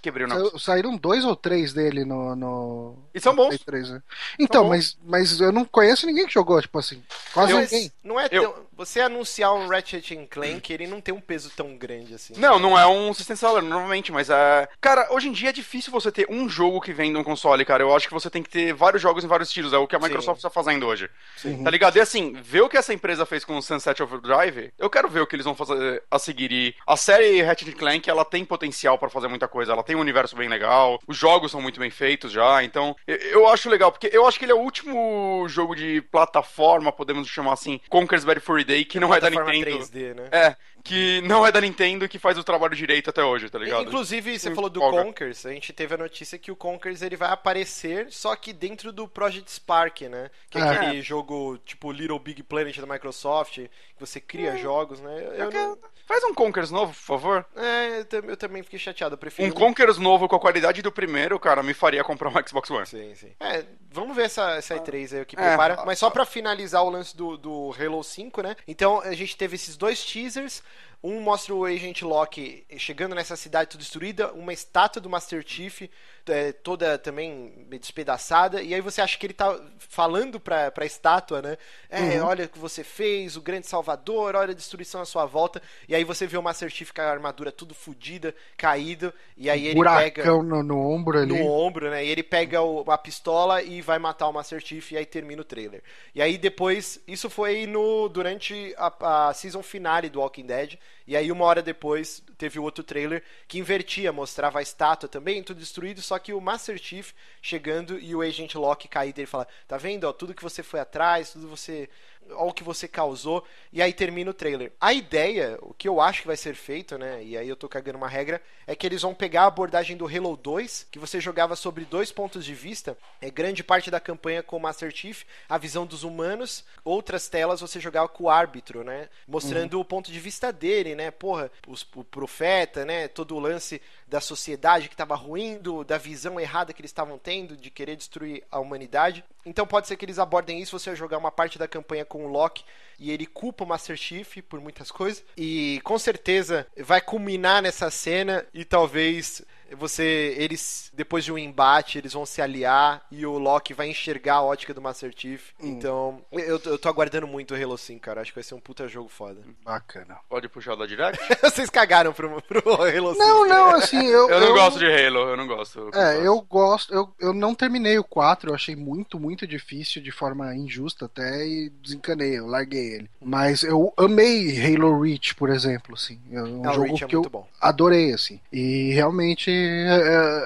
[0.02, 0.28] Quebrei o.
[0.30, 2.34] Saiu- Saíram dois ou três dele no.
[2.36, 2.98] no...
[3.14, 3.48] E são bons.
[3.48, 4.02] Play 3, né?
[4.38, 4.68] Então, bons.
[4.70, 7.02] mas, mas eu não conheço ninguém que jogou, tipo assim.
[7.32, 7.92] Quase Mas ninguém.
[8.02, 8.68] não é Eu- tão...
[8.78, 12.34] Você anunciar um Ratchet Clank, ele não tem um peso tão grande assim.
[12.36, 14.68] Não, não é um system seller, normalmente, mas é.
[14.80, 17.64] Cara, hoje em dia é difícil você ter um jogo que vem de um console,
[17.64, 17.82] cara.
[17.82, 19.72] Eu acho que você tem que ter vários jogos em vários estilos.
[19.72, 20.04] É o que a Sim.
[20.04, 21.10] Microsoft está fazendo hoje.
[21.36, 21.64] Sim.
[21.64, 21.96] Tá ligado?
[21.96, 25.22] E assim, ver o que essa empresa fez com o Sunset Overdrive, eu quero ver
[25.22, 26.52] o que eles vão fazer a seguir.
[26.52, 29.67] E a série Ratchet Clank, ela tem potencial pra fazer muita coisa.
[29.68, 32.62] Ela tem um universo bem legal, os jogos são muito bem feitos já.
[32.62, 36.00] Então, eu, eu acho legal, porque eu acho que ele é o último jogo de
[36.02, 39.78] plataforma, podemos chamar assim, Conker's Bad Fur Day, que não é da Nintendo.
[39.78, 40.28] 3D, né?
[40.30, 43.58] É, que não é da Nintendo e que faz o trabalho direito até hoje, tá
[43.58, 43.82] ligado?
[43.82, 45.02] Inclusive, você Sim, falou do folga.
[45.04, 48.92] Conkers, a gente teve a notícia que o Conkers ele vai aparecer, só que dentro
[48.92, 50.30] do Project Spark, né?
[50.50, 50.70] Que é Ah.
[50.72, 53.68] aquele jogo tipo Little Big Planet da Microsoft, que
[54.00, 55.22] você cria jogos, né?
[55.26, 57.44] Eu, eu não- Faz um Conkers novo, por favor.
[57.54, 59.46] é, eu, tam- eu também fiquei chateado, eu prefiro...
[59.46, 62.86] Um Conkers novo com a qualidade do primeiro, cara, me faria comprar um Xbox One.
[62.86, 63.30] Sim, sim.
[63.38, 65.48] É, vamos ver essa, essa E3 aí, o que É.
[65.48, 65.82] prepara.
[65.84, 68.56] Mas só pra finalizar o lance do, do Halo 5, né?
[68.66, 70.62] Então, a gente teve esses dois teasers.
[71.02, 75.88] Um mostra o Agent Locke chegando nessa cidade toda destruída, uma estátua do Master Chief
[76.28, 81.40] é, toda também despedaçada, e aí você acha que ele tá falando pra, pra estátua,
[81.42, 81.56] né?
[81.88, 85.62] É, olha o que você fez, o grande salvador, olha a destruição à sua volta,
[85.88, 89.66] e aí você vê o Master Chief com a armadura tudo fodida, caído, e aí
[89.66, 91.34] ele pega Buracão no, no ombro ali.
[91.34, 92.04] no ombro, né?
[92.04, 95.42] E ele pega o- a pistola e vai matar o Master Chief e aí termina
[95.42, 95.82] o trailer.
[96.14, 100.78] E aí depois, isso foi no durante a, a season finale do Walking Dead.
[101.06, 105.42] E aí uma hora depois teve o outro trailer que invertia, mostrava a estátua também,
[105.42, 109.46] tudo destruído, só que o Master Chief chegando e o Agent Locke caído, ele fala:
[109.66, 111.88] "Tá vendo, ó, tudo que você foi atrás, tudo você
[112.32, 114.72] Olha o que você causou, e aí termina o trailer.
[114.80, 117.22] A ideia, o que eu acho que vai ser feito, né?
[117.22, 120.06] E aí eu tô cagando uma regra, é que eles vão pegar a abordagem do
[120.06, 122.96] Halo 2, que você jogava sobre dois pontos de vista.
[123.20, 127.60] É grande parte da campanha com o Master Chief, a visão dos humanos, outras telas
[127.60, 129.08] você jogava com o árbitro, né?
[129.26, 131.10] Mostrando o ponto de vista dele, né?
[131.10, 133.08] Porra, os- o profeta, né?
[133.08, 137.56] Todo o lance da sociedade que estava ruindo, da visão errada que eles estavam tendo
[137.56, 139.24] de querer destruir a humanidade.
[139.48, 142.28] Então pode ser que eles abordem isso, você jogar uma parte da campanha com o
[142.28, 142.64] Loki
[142.98, 145.24] e ele culpa o Master Chief por muitas coisas.
[145.36, 149.42] E com certeza vai culminar nessa cena e talvez
[149.76, 154.34] você eles depois de um embate eles vão se aliar e o Loki vai enxergar
[154.36, 155.50] a ótica do Master Chief.
[155.60, 158.20] Então, eu, eu tô aguardando muito o Halo 5, cara.
[158.20, 159.40] Acho que vai ser um puta jogo foda.
[159.64, 160.16] Bacana.
[160.28, 161.18] Pode puxar da Direct?
[161.42, 163.18] Vocês cagaram pro, pro Halo 5.
[163.18, 164.28] Não, não, assim, eu.
[164.28, 165.90] Eu não gosto de Halo, eu não gosto.
[165.94, 170.10] É, eu gosto, eu, eu não terminei o 4, eu achei muito, muito difícil, de
[170.10, 173.10] forma injusta até, e desencanei, eu larguei ele.
[173.20, 176.20] Mas eu amei Halo Reach, por exemplo, assim.
[176.30, 177.48] É um o jogo Reach é que muito eu bom.
[177.60, 178.40] adorei, assim.
[178.52, 179.57] E realmente é,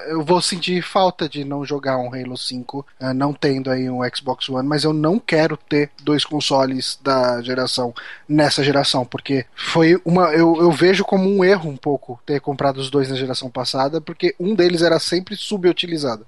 [0.08, 4.00] eu vou sentir falta de não jogar um Halo 5, é, não tendo aí um
[4.14, 7.94] Xbox One, mas eu não quero ter dois consoles da geração
[8.28, 10.32] nessa geração, porque foi uma.
[10.32, 14.00] Eu, eu vejo como um erro um pouco ter comprado os dois na geração passada,
[14.00, 16.26] porque um deles era sempre subutilizado.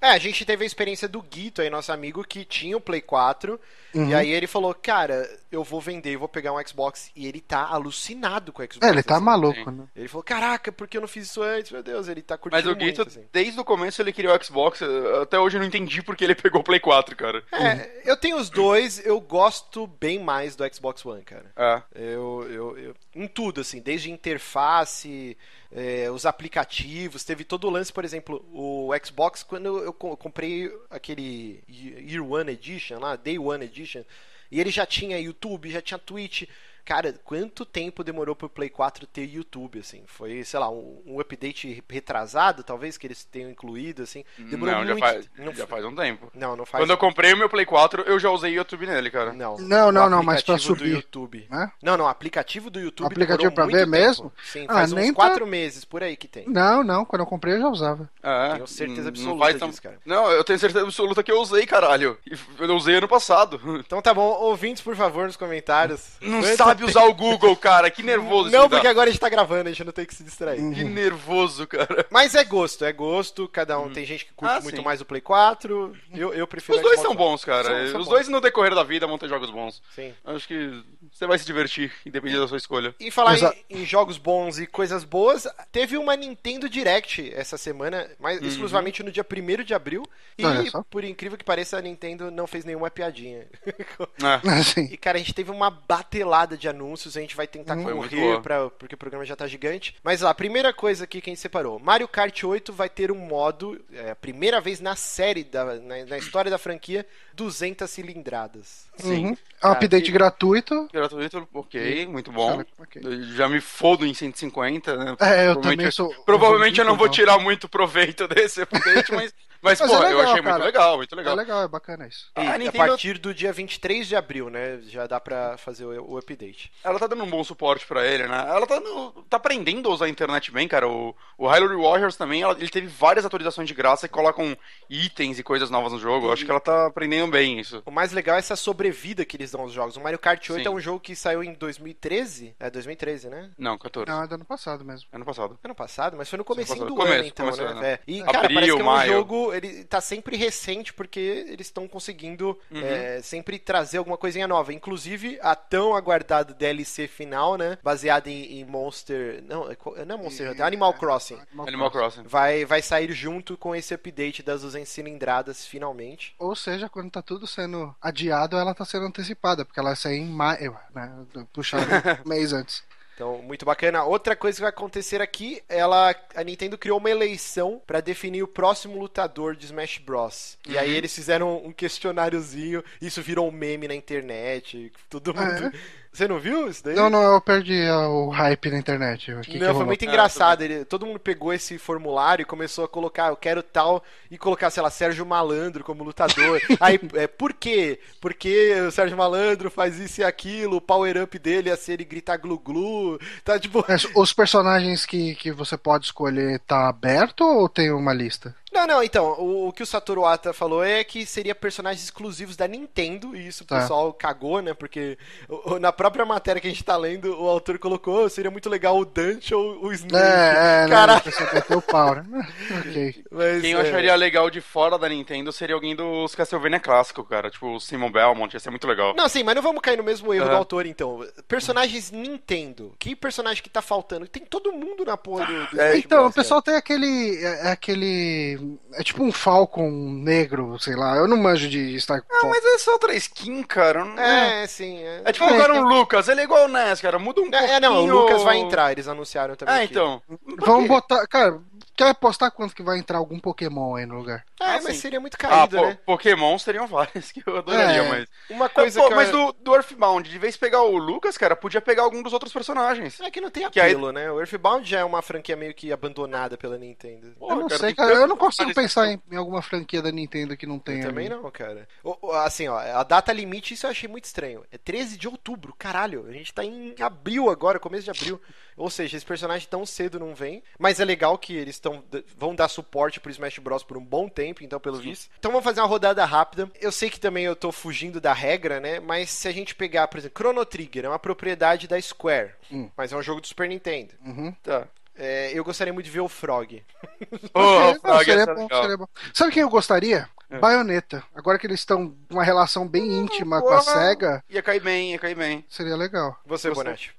[0.00, 3.02] É, a gente teve a experiência do Guito aí, nosso amigo, que tinha o Play
[3.02, 3.60] 4.
[3.94, 4.08] Uhum.
[4.08, 7.10] E aí ele falou, cara, eu vou vender, eu vou pegar um Xbox.
[7.14, 8.86] E ele tá alucinado com o Xbox.
[8.86, 9.24] É, ele tá assim.
[9.24, 9.84] maluco, né?
[9.94, 11.70] Ele falou, caraca, por que eu não fiz isso antes?
[11.70, 13.26] Meu Deus, ele tá curtindo Mas o muito, Guito, assim.
[13.32, 14.80] desde o começo, ele queria o Xbox.
[15.20, 17.42] Até hoje eu não entendi porque ele pegou o Play 4, cara.
[17.52, 21.50] É, eu tenho os dois, eu gosto bem mais do Xbox One, cara.
[21.56, 21.82] É.
[21.94, 25.36] Eu, eu, eu- em tudo, assim, desde interface,
[25.72, 30.70] é, os aplicativos, teve todo o lance, por exemplo, o Xbox, quando eu co- comprei
[30.88, 34.02] aquele Year One Edition lá, Day One Edition,
[34.50, 36.48] e ele já tinha YouTube, já tinha Twitch.
[36.90, 40.02] Cara, quanto tempo demorou pro Play 4 ter YouTube, assim?
[40.06, 44.24] Foi, sei lá, um, um update retrasado, talvez, que eles tenham incluído, assim.
[44.36, 44.98] Demorou não, muito.
[44.98, 46.32] já, faz, não, já faz um tempo.
[46.34, 46.82] não, não faz.
[46.82, 49.32] Quando eu comprei o meu Play 4, eu já usei YouTube nele, cara.
[49.32, 50.90] Não, Não, não, não, mas pra aplicativo do subir.
[50.96, 51.46] YouTube.
[51.48, 51.70] Né?
[51.80, 53.06] Não, não, aplicativo do YouTube.
[53.06, 53.90] Aplicativo pra muito ver tempo.
[53.92, 54.32] mesmo?
[54.42, 56.48] Sim, Ah, faz uns nem tá- quatro meses por aí que tem.
[56.48, 58.10] Não, não, quando eu comprei eu já usava.
[58.20, 59.98] É, Tenho certeza não absoluta tão- disso, cara.
[60.04, 62.18] Não, eu tenho certeza absoluta que eu usei, caralho.
[62.58, 63.60] Eu usei ano passado.
[63.78, 66.16] Então tá bom, ouvintes, por favor, nos comentários.
[66.20, 67.90] Não Quanto sabe usar o Google, cara.
[67.90, 70.22] Que nervoso Não, porque agora a gente tá gravando, a gente não tem que se
[70.24, 70.60] distrair.
[70.60, 70.72] Hum.
[70.72, 72.06] Que nervoso, cara.
[72.10, 73.90] Mas é gosto, é gosto, cada um.
[73.92, 74.82] Tem gente que curte Ah, muito sim.
[74.84, 77.64] mais o Play 4, eu, eu prefiro Os dois são bons, cara.
[77.64, 78.08] São- são Os bons.
[78.14, 79.82] dois no decorrer da vida vão ter jogos bons.
[79.94, 80.12] Sim.
[80.24, 82.94] Acho que você vai se divertir, independente da sua escolha.
[83.00, 87.56] E falar Mas em, em jogos bons e coisas boas, teve uma Nintendo Direct essa
[87.58, 90.02] semana, mas exclusivamente no dia 1 de abril.
[90.38, 90.42] E,
[90.90, 93.46] por incrível que pareça, a Nintendo não fez nenhuma piadinha.
[93.66, 94.48] É.
[94.60, 94.84] Assim.
[94.90, 98.14] E, cara, a gente teve uma batelada de anúncios, a gente vai tentar Foi muito
[98.14, 99.96] correr, pra, porque o programa já tá gigante.
[100.04, 101.78] Mas lá, a primeira coisa aqui que a gente separou.
[101.78, 106.04] Mario Kart 8 vai ter um modo, é a primeira vez na série, da, na,
[106.04, 107.04] na história da franquia,
[107.34, 108.86] 200 cilindradas.
[108.96, 109.26] Sim.
[109.28, 109.36] Uhum.
[109.62, 110.88] É um update gratuito.
[110.92, 112.62] Gratuito, ok, muito bom.
[112.78, 113.02] Ok.
[113.04, 115.04] Eu Já me fodo em 150, né?
[115.04, 116.14] É, eu Provavelmente- também sou.
[116.24, 120.02] Provavelmente eu não vou tirar muito proveito desse update, mas, mas, Mas pô, é eu
[120.18, 120.54] legal, achei cara.
[120.54, 121.34] muito legal, muito É legal.
[121.36, 122.30] legal, é bacana isso.
[122.36, 124.80] E A a Nintendo- partir do dia 23 de abril, né?
[124.88, 126.72] Já dá pra fazer o, o update.
[126.84, 128.36] Ela tá dando um bom suporte pra ele, né?
[128.48, 130.88] Ela tá, no- tá aprendendo a usar a internet bem, cara.
[130.88, 134.56] O, o Hyrule Warriors também, ela- ele teve várias atualizações de graça que colocam
[134.88, 136.26] itens e coisas novas no jogo.
[136.28, 137.82] Eu acho que ela tá aprendendo bem isso.
[137.86, 139.96] O mais legal é essa sobrevida que eles dão aos jogos.
[139.96, 140.68] O Mario Kart 8 Sim.
[140.68, 142.54] é um jogo que saiu em 2013.
[142.58, 143.50] É 2013, né?
[143.58, 144.10] Não, 14.
[144.10, 145.08] Não, é do ano passado mesmo.
[145.12, 145.58] Ano passado.
[145.62, 146.88] Ano passado, mas foi no comecinho passado.
[146.88, 147.80] do Começo, ano, então, começo, né?
[147.80, 147.92] né?
[147.92, 147.98] É.
[148.06, 149.12] E, Abril, cara, parece que é um maio.
[149.12, 152.80] jogo, ele tá sempre recente, porque eles estão conseguindo Uhum.
[152.82, 154.72] é, sempre trazer alguma coisinha nova.
[154.72, 157.78] Inclusive, a tão aguardada DLC final, né?
[157.82, 159.42] Baseada em, em Monster...
[159.46, 161.38] Não, é não é Monster Hunter, é Animal Crossing.
[161.66, 162.22] Animal Crossing.
[162.24, 166.34] Vai, vai sair junto com esse update das 200 cilindradas, finalmente.
[166.38, 170.26] Ou seja, quando tá tudo sendo adiado, ela tá sendo antecipada, porque ela sai em
[170.26, 171.12] maio, né?
[171.52, 171.84] Puxado
[172.24, 172.82] um mês antes.
[173.20, 174.02] Então, muito bacana.
[174.02, 178.48] Outra coisa que vai acontecer aqui, ela, a Nintendo criou uma eleição pra definir o
[178.48, 180.56] próximo lutador de Smash Bros.
[180.66, 185.70] E aí eles fizeram um questionáriozinho, isso virou um meme na internet, todo mundo.
[186.12, 186.94] Você não viu isso daí?
[186.94, 189.32] Não, não, eu perdi ah, o hype na internet.
[189.32, 189.86] O que que não, foi rolou?
[189.86, 190.62] muito Ah, engraçado.
[190.62, 194.70] Ele, todo mundo pegou esse formulário e começou a colocar, eu quero tal, e colocar,
[194.70, 196.60] sei lá, Sérgio Malandro como lutador.
[196.80, 198.00] Aí, é, por quê?
[198.20, 202.36] Porque o Sérgio Malandro faz isso e aquilo, o power-up dele ia ser ele gritar
[202.38, 203.18] glu-glu.
[203.44, 203.84] Tá tipo.
[204.16, 208.54] Os personagens que, que você pode escolher tá aberto ou tem uma lista?
[208.72, 212.56] Não, não, então, o, o que o Satoru Ata falou é que seria personagens exclusivos
[212.56, 213.80] da Nintendo, e isso o Tá.
[213.80, 214.72] pessoal cagou, né?
[214.74, 215.18] Porque
[215.48, 218.50] o- o- na própria matéria que a gente tá lendo, o autor colocou, "Oh, seria
[218.50, 220.14] muito legal o Dante ou o Snake.
[220.24, 220.88] É, é, né?
[220.94, 221.28] Caraca.
[221.28, 222.22] A pessoa o pau, né?
[222.80, 223.24] ok.
[223.30, 227.24] Mas, Quem eu é, acharia legal de fora da Nintendo seria alguém dos Castlevania clássico,
[227.24, 227.50] cara.
[227.50, 229.14] Tipo o Simon Belmont, ia ser muito legal.
[229.16, 230.52] Não, sim, mas não vamos cair no mesmo erro Aham.
[230.52, 231.26] do autor, então.
[231.48, 232.94] Personagens Nintendo.
[232.98, 234.28] Que personagem que tá faltando?
[234.28, 237.36] Tem todo mundo na porra do, do É, Então, Bros, o pessoal tem aquele.
[237.44, 238.59] É, é aquele.
[238.94, 241.16] É tipo um Falcon negro, sei lá.
[241.16, 244.04] Eu não manjo de Star Ah, mas é só outra skin, cara.
[244.04, 244.28] Não- cara.
[244.62, 244.98] É, sim.
[244.98, 247.18] É, É tipo É, colocar então- um Lucas, ele é igual o NES, cara.
[247.18, 247.70] Muda um pouquinho.
[247.72, 249.74] é, não, o Lucas vai entrar, eles anunciaram também.
[249.74, 249.92] Ah, aqui.
[249.92, 250.22] então.
[250.58, 251.26] Vamos botar.
[251.26, 251.58] Cara,
[252.04, 254.44] quer apostar quanto que vai entrar algum Pokémon aí no lugar?
[254.60, 255.00] É, Ah, mas sim.
[255.02, 255.98] seria muito Ah, caído, po- né?
[256.06, 258.08] Pokémon seriam vários que eu adoraria, É.
[258.08, 258.28] mas.
[258.50, 259.52] Uma coisa Pô, que mas eu...
[259.52, 262.52] do, do Earthbound, de vez de pegar o Lucas, cara, podia pegar algum dos outros
[262.52, 263.20] personagens.
[263.20, 264.30] É que não tem Que aí- apelo, né?
[264.30, 267.34] O Earthbound já é uma franquia meio que abandonada pela Nintendo.
[267.38, 268.12] Pô, eu não cara, sei, cara.
[268.14, 271.06] Eu não consigo pensar em, em alguma franquia da Nintendo que não Eu tenha.
[271.06, 271.34] também ali.
[271.36, 271.86] não, cara.
[272.02, 274.64] O- o- Assim, ó, a data limite, isso eu achei muito estranho.
[274.72, 276.26] É 13 de outubro, caralho.
[276.28, 278.40] A gente tá em abril agora, começo de abril.
[278.80, 280.62] Ou seja, esse personagem tão cedo não vem.
[280.78, 282.02] Mas é legal que eles tão,
[282.38, 283.82] vão dar suporte pro Smash Bros.
[283.82, 285.30] por um bom tempo, então, pelo visto.
[285.38, 286.70] Então vamos fazer uma rodada rápida.
[286.80, 288.98] Eu sei que também eu tô fugindo da regra, né?
[288.98, 292.52] Mas se a gente pegar, por exemplo, Chrono Trigger é uma propriedade da Square.
[292.72, 292.88] Hum.
[292.96, 294.14] Mas é um jogo do Super Nintendo.
[294.24, 294.52] Uhum.
[294.62, 294.88] Tá.
[295.14, 296.82] É, eu gostaria muito de ver o Frog.
[297.52, 299.08] Ô, É, Frog, seria, é bom, seria bom.
[299.34, 300.26] Sabe quem eu gostaria?
[300.48, 300.58] É.
[300.58, 301.22] Bayonetta.
[301.34, 303.82] Agora que eles estão numa relação bem íntima com a porra.
[304.08, 305.62] SEGA, Ia cair bem, ia cair bem.
[305.68, 306.40] seria legal.
[306.46, 307.14] Você, Você- Bonatti.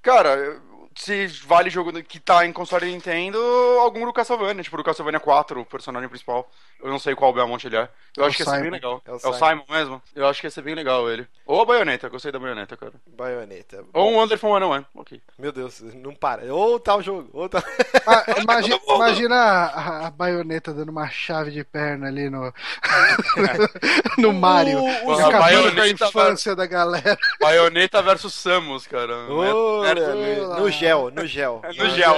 [0.00, 0.60] Cara, eu-
[0.96, 3.38] se vale jogo que tá em console Nintendo,
[3.80, 6.48] algum do Castlevania, tipo do Castlevania 4, o personagem principal.
[6.82, 7.88] Eu não sei qual Belmont ele é.
[8.16, 9.00] Eu É acho o que ia ser bem legal.
[9.06, 9.34] É É o o, Simon.
[9.38, 9.64] Simon.
[9.68, 10.02] mesmo?
[10.16, 11.26] Eu acho que ia ser bem legal ele.
[11.46, 12.92] Ou a baioneta, gostei da baioneta, cara.
[13.06, 13.84] Baioneta.
[13.92, 15.20] Ou um Wonderful 101, ok.
[15.38, 16.52] Meu Deus, não para.
[16.52, 17.62] Ou tal jogo, ou tal.
[18.04, 22.52] Ah, imagi- imagina a, a baioneta dando uma chave de perna ali no.
[24.18, 24.78] no Mario.
[24.80, 27.16] O- o- Acabando a infância da galera.
[27.40, 29.14] Baioneta versus Samus, cara.
[29.30, 31.62] Olha, É- no, no gel, no gel.
[31.76, 32.16] no gel.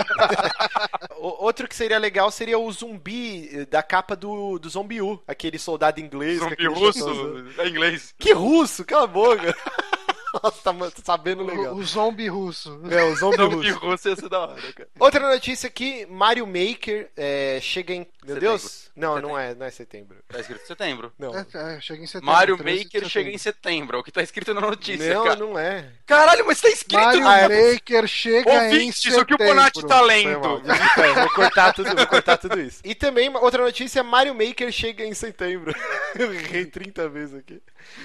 [1.19, 5.59] Outro que seria legal seria o zumbi eh, da capa do, do Zombie U, aquele
[5.59, 6.39] soldado inglês.
[6.39, 8.15] com Zumbi russo, é inglês.
[8.19, 9.55] Que russo, cala a boca.
[10.43, 11.75] Nossa, tá, tá sabendo legal.
[11.75, 12.81] O, o zombie russo.
[12.91, 13.87] É, o zombie Zumbi russo.
[13.87, 14.89] russo ia ser da hora, cara.
[14.99, 18.05] Outra notícia aqui, Mario Maker é, chega em...
[18.25, 18.41] Meu Setembro.
[18.41, 18.91] Deus?
[18.97, 19.29] Não, Setembro.
[19.29, 20.17] não é, não é setembro.
[20.29, 21.13] Tá escrito setembro.
[21.19, 21.35] Não.
[21.37, 21.47] É,
[21.77, 22.27] é, chega em setembro.
[22.35, 25.25] Mario 13 de Maker chega em setembro, é o que tá escrito na notícia, Não,
[25.25, 25.37] cara.
[25.37, 25.91] não é.
[26.07, 27.73] Caralho, mas tá escrito Mario Ah, é.
[27.75, 29.23] Maker chega em Ouvintes, setembro.
[29.23, 30.41] o que o Bonatti tá lendo.
[30.41, 32.81] vou cortar tudo, vou cortar tudo isso.
[32.85, 35.75] E também, outra notícia, Mario Maker chega em setembro.
[36.19, 37.61] Eu errei 30 vezes aqui.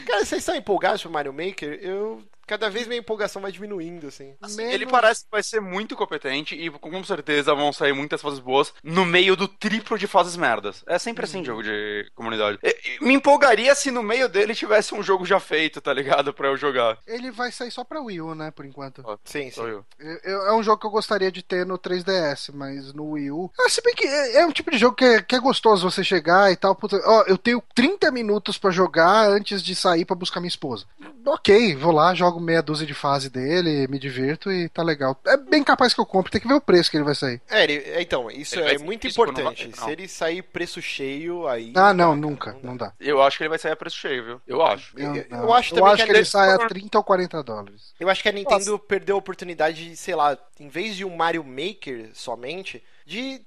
[0.05, 1.79] Cara, vocês estão empolgados pro Mario Maker?
[1.81, 2.23] Eu...
[2.49, 4.33] Cada vez minha empolgação vai diminuindo, assim.
[4.41, 8.19] Assim, Menos- Ele parece que vai ser muito competente e com certeza vão sair muitas
[8.23, 10.83] fases boas no meio do triplo de fases merdas.
[10.87, 12.57] É sempre assim jogo de comunidade.
[12.63, 16.33] E- e me empolgaria se no meio dele tivesse um jogo já feito, tá ligado?
[16.33, 16.97] Pra eu jogar.
[17.05, 19.03] Ele vai sair só pra Wii U, né, por enquanto.
[19.23, 19.61] Sim, sim.
[19.61, 19.85] eu.
[19.99, 23.29] Eu- eu- é um jogo que eu gostaria de ter no 3DS, mas no Wii
[23.29, 23.51] U.
[23.59, 25.87] Ah, se bem que é, é um tipo de jogo que é, que é gostoso
[25.87, 26.73] você chegar e tal.
[26.75, 30.85] Puta, ó, eu tenho 30 minutos pra jogar antes de sair pra buscar minha esposa.
[31.25, 35.19] Ok, vou lá, jogo meia dúzia de fase dele, me divirto e tá legal.
[35.25, 37.41] É bem capaz que eu compre, tem que ver o preço que ele vai sair.
[37.49, 39.67] É, ele- é, então, isso Ele é muito não importante.
[39.77, 39.85] não.
[39.85, 41.71] Se ele sair preço cheio, aí.
[41.75, 42.59] Ah, não, cara, nunca, dá.
[42.63, 42.93] não dá.
[42.99, 44.41] Eu acho que ele vai sair a preço cheio, viu?
[44.47, 44.97] Eu acho.
[44.97, 45.53] Eu- Eu, eu não.
[45.53, 47.93] acho também que que a ele sai a 30 ou 40 dólares.
[47.99, 51.15] Eu acho que a Nintendo perdeu a oportunidade de, sei lá, em vez de um
[51.15, 53.39] Mario Maker somente, de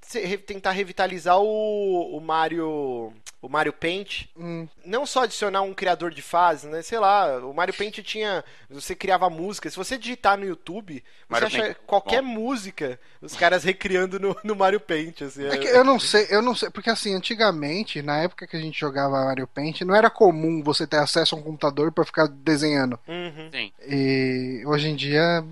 [0.46, 3.12] tentar revitalizar o, o Mario.
[3.42, 4.26] O Mario Paint.
[4.38, 6.80] Hum, Não só adicionar um criador de fase, né?
[6.80, 8.44] Sei lá, o Mario Paint tinha.
[8.70, 9.68] Você criava música.
[9.68, 14.36] Se você digitar no YouTube, você Mario acha Paint, qualquer música, os caras recriando no,
[14.44, 15.22] no Mario Paint.
[15.22, 18.56] Assim, É que eu não sei, eu não sei, porque assim, antigamente, na época que
[18.56, 22.04] a gente jogava Mario Paint, não era comum você ter acesso a um computador pra
[22.04, 22.96] ficar desenhando.
[23.08, 23.50] Uhum.
[23.52, 23.72] Sim.
[23.88, 25.44] E hoje em dia,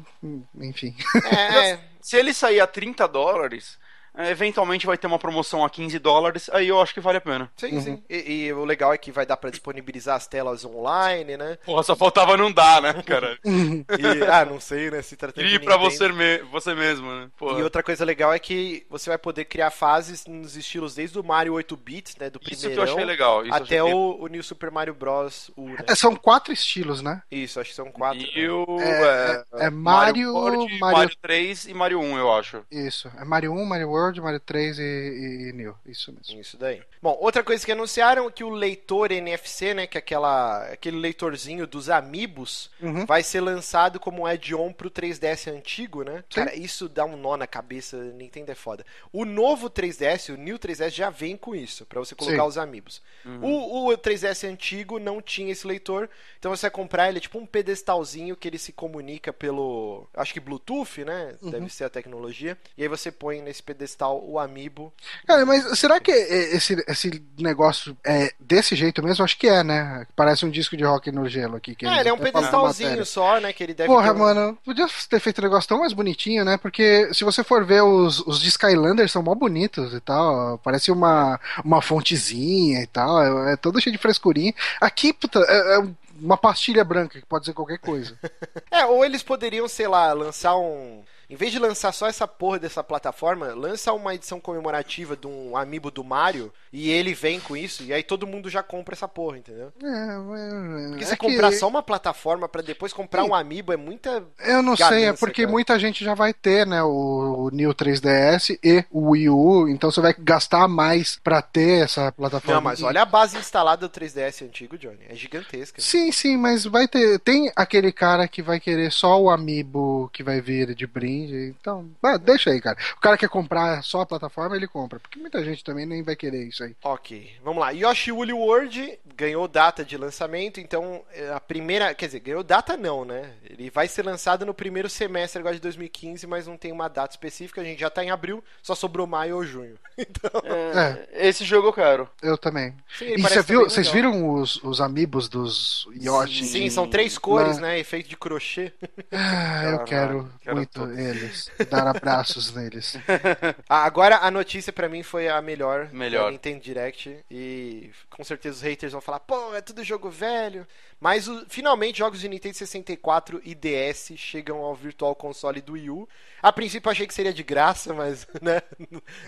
[0.61, 0.95] enfim.
[1.24, 1.80] É, é.
[2.01, 6.51] Se ele sair a 30 dólares, é, eventualmente vai ter uma promoção a 15 dólares,
[6.53, 7.51] aí eu acho que vale a pena.
[7.57, 7.81] Sim, Uhum.
[7.81, 8.03] sim.
[8.09, 11.59] E, e o legal é que vai dar pra disponibilizar as telas online, né?
[11.65, 13.39] Porra, só faltava não dar, né, cara?
[13.45, 15.03] E, ah, não sei, né?
[15.03, 17.29] Se tratando de Ir pra você, me- você mesmo, né?
[17.37, 17.59] Porra.
[17.59, 21.25] E outra coisa legal é que você vai poder criar fases nos estilos desde o
[21.25, 22.31] Mario 8 bits, né?
[22.31, 23.45] Do Isso que primeiro eu achei legal.
[23.45, 25.51] Isso até achei o, o New Super Mario Bros.
[25.57, 25.77] U, né?
[25.87, 27.23] É, são quatro estilos, né?
[27.31, 28.21] Isso, acho que são quatro.
[28.35, 28.65] E o.
[28.81, 32.63] É- é- é Mario, World, Mario- Mario 3 e Mario 1, eu acho.
[32.71, 33.11] Isso.
[33.19, 35.74] É Mario 1, Mario World, Mario 3 e, e, e New.
[35.86, 36.40] Isso mesmo.
[36.40, 36.82] Isso daí.
[37.03, 40.98] Bom, outra coisa que anunciaram é que o leitor NFC, né, que é aquela, aquele
[40.98, 43.05] leitorzinho dos Amiibos, Uhum.
[43.07, 46.24] vai ser lançado como add-on pro 3DS antigo, né?
[46.30, 46.40] Sim.
[46.40, 48.84] Cara, isso dá um nó na cabeça, Nintendo é foda.
[49.12, 52.48] O novo 3DS, o New 3DS já vem com isso, pra você colocar Sim.
[52.48, 53.03] os Amiibos.
[53.42, 57.38] O, o 3DS antigo não tinha esse leitor, então você vai comprar ele é tipo
[57.38, 61.36] um pedestalzinho que ele se comunica pelo, acho que Bluetooth, né?
[61.42, 61.51] Uhum.
[61.51, 62.57] Deve ser a tecnologia.
[62.76, 64.93] E aí você põe nesse pedestal o Amiibo.
[65.26, 69.24] Cara, mas será que é- esse, esse negócio é desse jeito mesmo?
[69.24, 70.07] Acho que é, né?
[70.14, 71.74] Parece um disco de rock no gelo aqui.
[71.74, 73.53] Que eles ele é um pedestalzinho só, né?
[73.53, 76.57] Que ele deve Porra, ter mano, podia ter feito um negócio tão mais bonitinho, né?
[76.57, 80.59] Porque se você for ver os, os de Skylanders são mó bonitos e tal.
[80.59, 83.22] Parece uma, uma fontezinha e tal.
[83.49, 84.55] É, é todo cheio de frescurinha.
[84.80, 85.86] Aqui, puta, é, é
[86.20, 88.16] uma pastilha branca que pode ser qualquer coisa.
[88.72, 91.03] É, ou eles poderiam, sei lá, lançar um.
[91.31, 95.57] Em vez de lançar só essa porra dessa plataforma, lança uma edição comemorativa de um
[95.57, 99.09] amiibo do Mario e ele vem com isso, e aí todo mundo já compra essa
[99.09, 99.73] porra, entendeu?
[99.83, 103.73] É, é, Porque é você que comprar só uma plataforma pra depois comprar um amiibo
[103.73, 104.25] é muita.
[104.39, 105.53] Eu não sei, é porque cara.
[105.53, 109.91] muita gente já vai ter, né, o, o New 3DS e o Wii U, então
[109.91, 112.55] você vai gastar mais pra ter essa plataforma.
[112.55, 115.01] Não, mas olha a base instalada do 3DS antigo, Johnny.
[115.09, 115.81] É gigantesca.
[115.81, 117.18] Sim, sim, mas vai ter.
[117.18, 121.55] Tem aquele cara que vai querer só o amiibo que vai vir de brinde.
[121.61, 122.79] Então, ah, deixa aí, cara.
[122.97, 125.01] O cara quer comprar só a plataforma, ele compra.
[125.01, 126.75] Porque muita gente também nem vai querer isso aí.
[126.83, 127.71] Ok, vamos lá.
[127.71, 131.95] Yoshi Woolly World ganhou data de lançamento, então é, a primeira.
[131.95, 133.33] Quer dizer, ganhou data não, né?
[133.45, 137.13] Ele vai ser lançado no primeiro semestre agora de 2015, mas não tem uma data
[137.15, 137.61] específica.
[137.61, 139.77] A gente já tá em abril, só sobrou maio ou junho.
[140.01, 142.09] Então, É, Esse jogo eu quero.
[142.23, 142.75] Eu também.
[142.99, 146.45] sim, E você viu, vocês viram os, os amiibos dos Yoshi?
[146.47, 147.63] Sim, são três cores, Lá.
[147.69, 147.79] né?
[147.79, 148.73] Efeito de crochê.
[149.13, 150.95] Ah, eu Caralho, quero, quero muito todos.
[150.97, 152.97] neles, dar abraços neles.
[153.69, 156.33] Ah, Agora a notícia pra mim foi a melhor, Melhor.
[156.51, 160.66] Nintendo Direct e com certeza os haters vão falar, pô, é tudo jogo velho.
[161.01, 165.88] Mas o- finalmente jogos de Nintendo 64 e DS chegam ao Virtual Console do Wii
[165.90, 166.09] U.
[166.42, 168.61] A princípio eu achei que seria de graça, mas né,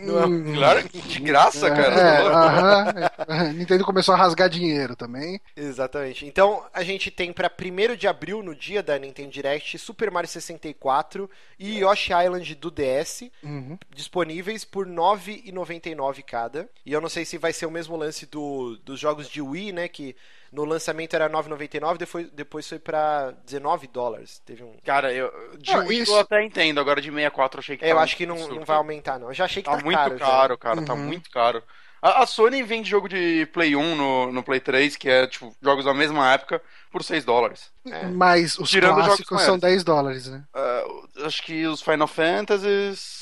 [0.01, 2.01] não é um- Claro, de graça, É, cara.
[2.01, 3.53] é, aham.
[3.57, 5.41] Nintendo começou a rasgar dinheiro também.
[5.57, 6.27] Exatamente.
[6.27, 10.29] Então a gente tem pra 1 de abril, no dia da Nintendo Direct, Super Mario
[10.29, 13.31] 64 e Yoshi Island do DS.
[13.43, 13.79] Uhum.
[13.95, 16.69] disponíveis por R$ 9,99 cada.
[16.85, 19.73] E eu não sei se vai ser o mesmo lance do, dos jogos de Wii,
[19.73, 19.89] né?
[19.89, 20.17] Que
[20.53, 24.41] no lançamento era R$ 9,99, depois, depois foi pra 19 dólares.
[24.45, 24.77] Teve um.
[24.85, 27.85] Cara, eu, de Ah, Wii isso- eu até entendo, agora de 64 eu achei que
[27.85, 28.57] É, eu tá acho que não, absurdo.
[28.57, 29.29] não vai aumentar, não.
[29.29, 30.19] Eu já achei que Tá, tá, muito caro.
[30.19, 31.01] caro, cara, tá Uhum.
[31.07, 31.63] muito caro.
[32.05, 35.55] A, a Sony vende jogo de Play 1 no, no Play 3, que é, tipo,
[35.63, 36.61] jogos da mesma época,
[36.91, 37.71] por 6 dólares.
[37.87, 38.07] É.
[38.09, 39.61] Mas os Tirando os clássicos jogos são maiores.
[39.63, 40.43] 10 dólares, né?
[40.53, 40.83] Ah,
[41.27, 43.22] acho que os Final Fantasies...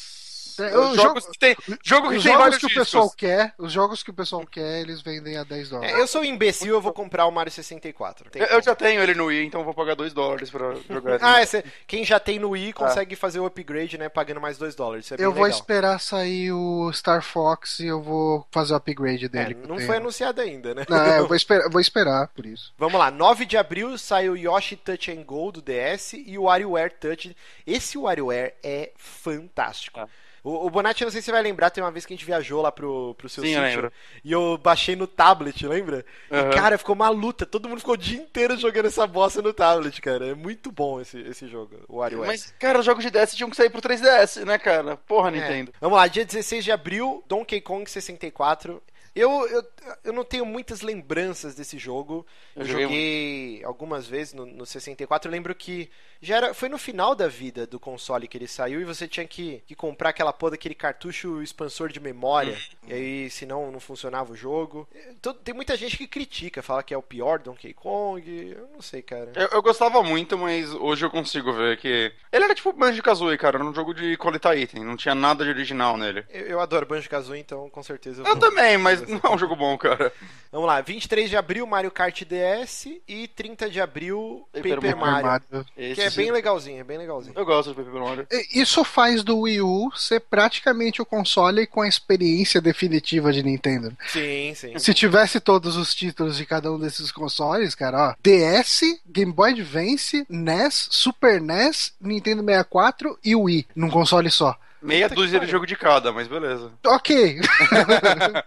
[0.61, 2.85] É, os jogos jogo- que tem, jogo que Os tem jogos vários que o discos.
[2.87, 5.95] pessoal quer, os jogos que o pessoal quer, eles vendem a 10 dólares.
[5.95, 8.25] É, eu sou um imbecil, eu vou comprar o Mario 64.
[8.27, 10.51] Não tem Eu, eu já tenho ele no Wii, então eu vou pagar 2 dólares
[10.51, 11.19] pra jogar.
[11.23, 14.09] Ah, esse- quem já tem no Wii consegue fazer o upgrade, né?
[14.09, 15.05] Pagando mais 2 dólares.
[15.07, 15.59] Isso é bem eu vou legal.
[15.59, 19.57] esperar sair o Star Fox e eu vou fazer o upgrade É, dele.
[19.67, 20.85] não foi anunciado ainda, né?
[20.89, 22.73] Não, é, eu vou esperar, vou esperar por isso.
[22.79, 26.91] Vamos lá, 9 de abril saiu Yoshi Touch and Go do DS e o WarioWare
[26.99, 27.37] Touch.
[27.67, 30.01] Esse WarioWare é fantástico.
[30.01, 30.09] Ah.
[30.43, 32.17] O, o Bonatti, eu não sei se você vai lembrar, tem uma vez que a
[32.17, 33.69] gente viajou lá pro, pro seu Sim, eu sítio.
[33.83, 33.93] lembro.
[34.25, 36.05] E eu baixei no tablet, lembra?
[36.31, 36.51] Aham.
[36.51, 37.45] E, cara, ficou uma luta.
[37.45, 40.29] Todo mundo ficou o dia inteiro jogando essa bosta no tablet, cara.
[40.29, 42.29] É muito bom esse, esse jogo, o WarioWare.
[42.29, 44.97] Mas, cara, os jogos de DS tinham que sair pro 3DS, né, cara?
[44.97, 45.33] Porra, É.
[45.33, 45.73] Nintendo.
[45.81, 48.83] Vamos lá, dia 16 de abril, Donkey Kong 64.
[49.21, 49.65] Eu, eu,
[50.05, 52.27] eu não tenho muitas lembranças desse jogo.
[52.57, 55.29] Eu, Eu joguei joguei algumas vezes no, no 64.
[55.29, 55.91] Eu lembro que
[56.23, 59.27] já era, foi no final da vida do console que ele saiu e você tinha
[59.27, 62.57] que, que comprar aquela porra daquele cartucho expansor de memória.
[62.87, 64.89] E aí, senão, não funcionava o jogo.
[65.11, 68.23] Então, tem muita gente que critica, fala que é o pior Donkey Kong.
[68.57, 69.33] Eu não sei, cara.
[69.35, 72.13] Eu, eu gostava muito, mas hoje eu consigo ver que.
[72.33, 75.51] Ele era tipo Banjo-Kazooie, cara, era um jogo de coletar item, não tinha nada de
[75.51, 76.25] original nele.
[76.31, 79.39] Eu, eu adoro Banjo-Kazooie, então com certeza eu Eu vou- também, mas não é um
[79.39, 80.13] jogo bom, cara.
[80.53, 85.27] Vamos lá, 23 de abril, Mario Kart DS e 30 de abril, Paper Paper, Mario.
[85.27, 85.67] Mario.
[85.77, 86.17] Esse Que é sim.
[86.17, 87.35] bem legalzinho, é bem legalzinho.
[87.37, 88.27] Eu gosto de Paper Mario.
[88.33, 93.45] E- Isso faz do Wii U ser praticamente o console com a experiência definitiva de
[93.45, 93.97] Nintendo.
[94.09, 94.77] Sim, sim.
[94.79, 99.53] Se tivesse todos os títulos de cada um desses consoles, cara, ó, DS, Game Boy
[99.53, 104.57] Advance, NES, Super NES, Nintendo 64 e Wii num console só.
[104.83, 106.73] Meia que dúzia de jogo de cada, mas beleza.
[106.87, 107.39] Ok.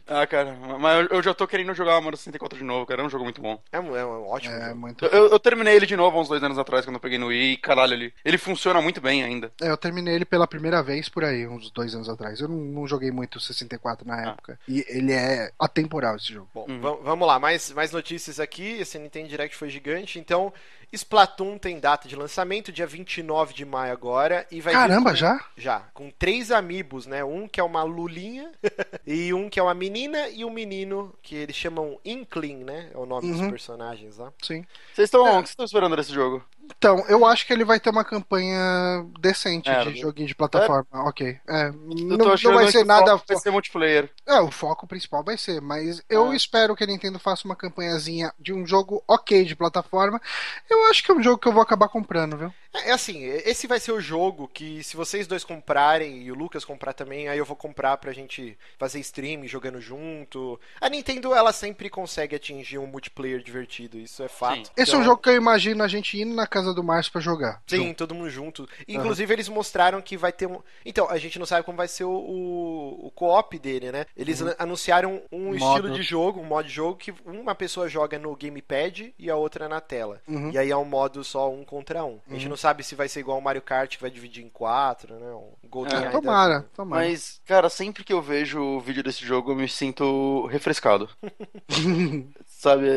[0.07, 3.09] Ah, cara, mas eu, já tô querendo jogar Mario 64 de novo, cara, é um
[3.09, 3.59] jogo muito bom.
[3.71, 5.05] É um, é um ótimo É, muito.
[5.05, 7.27] Eu, eu terminei ele de novo há uns dois anos atrás, quando eu peguei no
[7.27, 9.51] Wii, e caralho, ele, ele funciona muito bem ainda.
[9.61, 12.39] É, eu terminei ele pela primeira vez por aí, uns dois anos atrás.
[12.41, 14.15] Eu não, não joguei muito o 64 Ah.
[14.15, 14.59] na época.
[14.67, 16.49] E ele é atemporal esse jogo.
[16.53, 16.79] Bom, Uhum.
[16.79, 18.77] va- vamos lá, mais, mais notícias aqui.
[18.79, 20.19] Esse Nintendo Direct foi gigante.
[20.19, 20.53] Então,
[20.93, 24.45] Splatoon tem data de lançamento, dia 29 de maio agora.
[24.51, 25.45] E vai Caramba, com- já?
[25.57, 27.23] Já, com três amigos, né?
[27.23, 28.51] Um que é uma lulinha,
[29.05, 32.89] e um que é uma menina, e um menino que eles chamam Inkling, né?
[32.93, 33.49] É o nome dos Uhum.
[33.49, 34.31] personagens lá.
[34.41, 34.65] Sim.
[34.93, 35.25] Vocês estão.
[35.25, 35.31] É.
[35.31, 36.43] O que vocês estão esperando desse jogo?
[36.77, 40.85] Então, eu acho que ele vai ter uma campanha decente É, de joguinho de plataforma.
[41.07, 41.37] Ok.
[41.47, 43.11] É, não, não vai ser o nada.
[43.17, 44.09] foco Vai ser multiplayer.
[44.25, 46.35] É, o foco principal vai ser, mas eu É.
[46.35, 50.21] espero que a Nintendo faça uma campanhazinha de um jogo ok de plataforma.
[50.69, 52.53] Eu acho que é um jogo que eu vou acabar comprando, viu?
[52.73, 56.35] É, é assim, esse vai ser o jogo que se vocês dois comprarem e o
[56.35, 60.59] Lucas comprar também, aí eu vou comprar pra gente fazer stream jogando junto.
[60.79, 64.67] A Nintendo, ela sempre consegue atingir um multiplayer divertido, isso é fato.
[64.67, 64.71] Sim.
[64.77, 67.11] Esse é um Então- jogo que eu imagino a gente indo na casa do Márcio
[67.11, 67.63] pra jogar.
[67.65, 67.97] Sim, junto.
[67.97, 68.69] todo mundo junto.
[68.87, 70.59] Inclusive, eles mostraram que vai ter um.
[70.85, 74.05] Então, a gente não sabe como vai ser o, o, o co-op dele, né?
[74.15, 75.57] Eles an- anunciaram um Modo.
[75.57, 79.35] estilo de jogo, um modo de jogo que uma pessoa joga no gamepad e a
[79.35, 80.21] outra na tela.
[80.27, 80.51] Uhum.
[80.51, 82.19] E aí é um modo só um contra um.
[82.29, 84.49] A gente não sabe se vai ser igual o Mario Kart, que vai dividir em
[84.49, 85.31] quatro, né?
[85.33, 87.05] Um Golden É, Tomara, da- tomara.
[87.07, 91.09] Mas, cara, sempre que eu vejo o vídeo desse jogo, eu me sinto refrescado.
[92.63, 92.87] Sabe?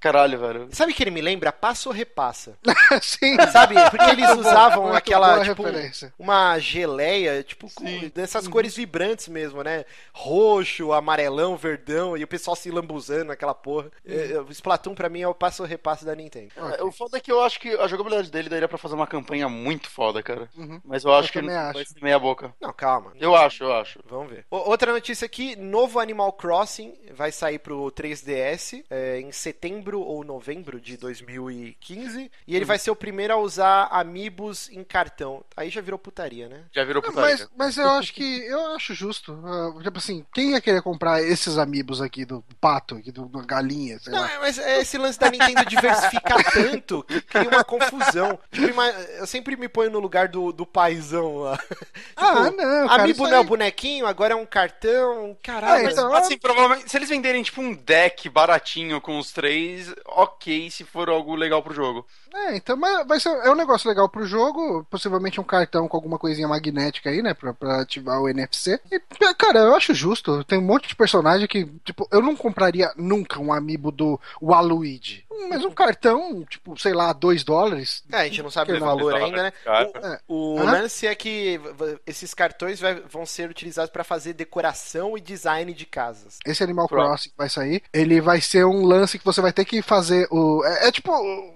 [0.00, 0.68] Caralho, velho.
[0.72, 1.52] Sabe que ele me lembra?
[1.52, 2.58] Passa ou repassa.
[3.00, 3.36] Sim.
[3.52, 3.76] Sabe?
[3.88, 6.12] Porque eles usavam Muito aquela, tipo, referência.
[6.18, 9.84] uma geleia, tipo, com- dessas cores vibrantes mesmo, né?
[10.12, 13.92] Roxo, amarelão, verdão, e o pessoal se lambuzando naquela porra.
[14.04, 16.50] É, é, O Splatoon, pra mim, é o passo repasso da Nintendo.
[16.76, 19.06] É, O foda é que eu acho que a jogabilidade dele daria pra fazer uma
[19.06, 20.48] campanha muito foda, cara.
[20.56, 20.80] Uhum.
[20.84, 21.92] Mas eu acho Eu que vai acho.
[21.92, 22.52] ser meia boca.
[22.60, 23.12] Não, calma.
[23.20, 24.00] Eu acho, eu acho.
[24.04, 24.44] Vamos ver.
[24.50, 28.82] O- Outra notícia aqui, novo Animal Crossing vai sair pro 3DS.
[28.90, 32.30] É, é, em setembro ou novembro de 2015.
[32.46, 35.44] E ele vai ser o primeiro a usar amiibos em cartão.
[35.56, 36.62] Aí já virou putaria, né?
[36.72, 37.30] Já virou É, putaria.
[37.30, 39.38] Mas, mas eu acho que eu acho justo.
[39.44, 43.44] Ah, tipo assim, quem ia querer comprar esses amigos aqui do pato, aqui do, do
[43.46, 44.30] galinha, sei Não, lá.
[44.32, 48.38] é, mas é esse lance da Nintendo diversificar tanto que cria uma confusão.
[48.50, 48.80] Tipo,
[49.18, 51.58] eu sempre me ponho no lugar do, do paizão lá.
[52.16, 55.36] Ah, Tipo, não, cara, Amiibo não é o aí- bonequinho, agora é um cartão.
[55.42, 59.32] Caralho, É, mas- então, Assim, provavelmente, se eles venderem tipo um deck baratinho com os
[59.32, 62.06] três, ok, se for algo legal pro jogo.
[62.34, 65.96] É, então, mas vai ser, é um negócio legal pro jogo, possivelmente um cartão com
[65.96, 68.80] alguma coisinha magnética aí, né, pra, pra ativar o NFC.
[68.90, 69.00] E,
[69.34, 70.42] cara, eu acho justo.
[70.44, 75.24] Tem um monte de personagem que, tipo, eu não compraria nunca um amiibo do Waluigi.
[75.48, 78.04] Mas um cartão, tipo, sei lá, 2 dólares.
[78.12, 79.52] É, a gente não sabe o valor dólar, ainda, né?
[79.64, 80.20] cara.
[80.28, 81.58] O, o lance é que
[82.06, 86.38] esses cartões vai- vão ser utilizados para fazer decoração e design de casas.
[86.46, 87.08] Esse Animal Pronto.
[87.08, 90.28] Crossing que vai sair, ele vai ser um lance que você vai ter que fazer
[90.30, 90.62] o.
[90.64, 91.52] É, é tipo o-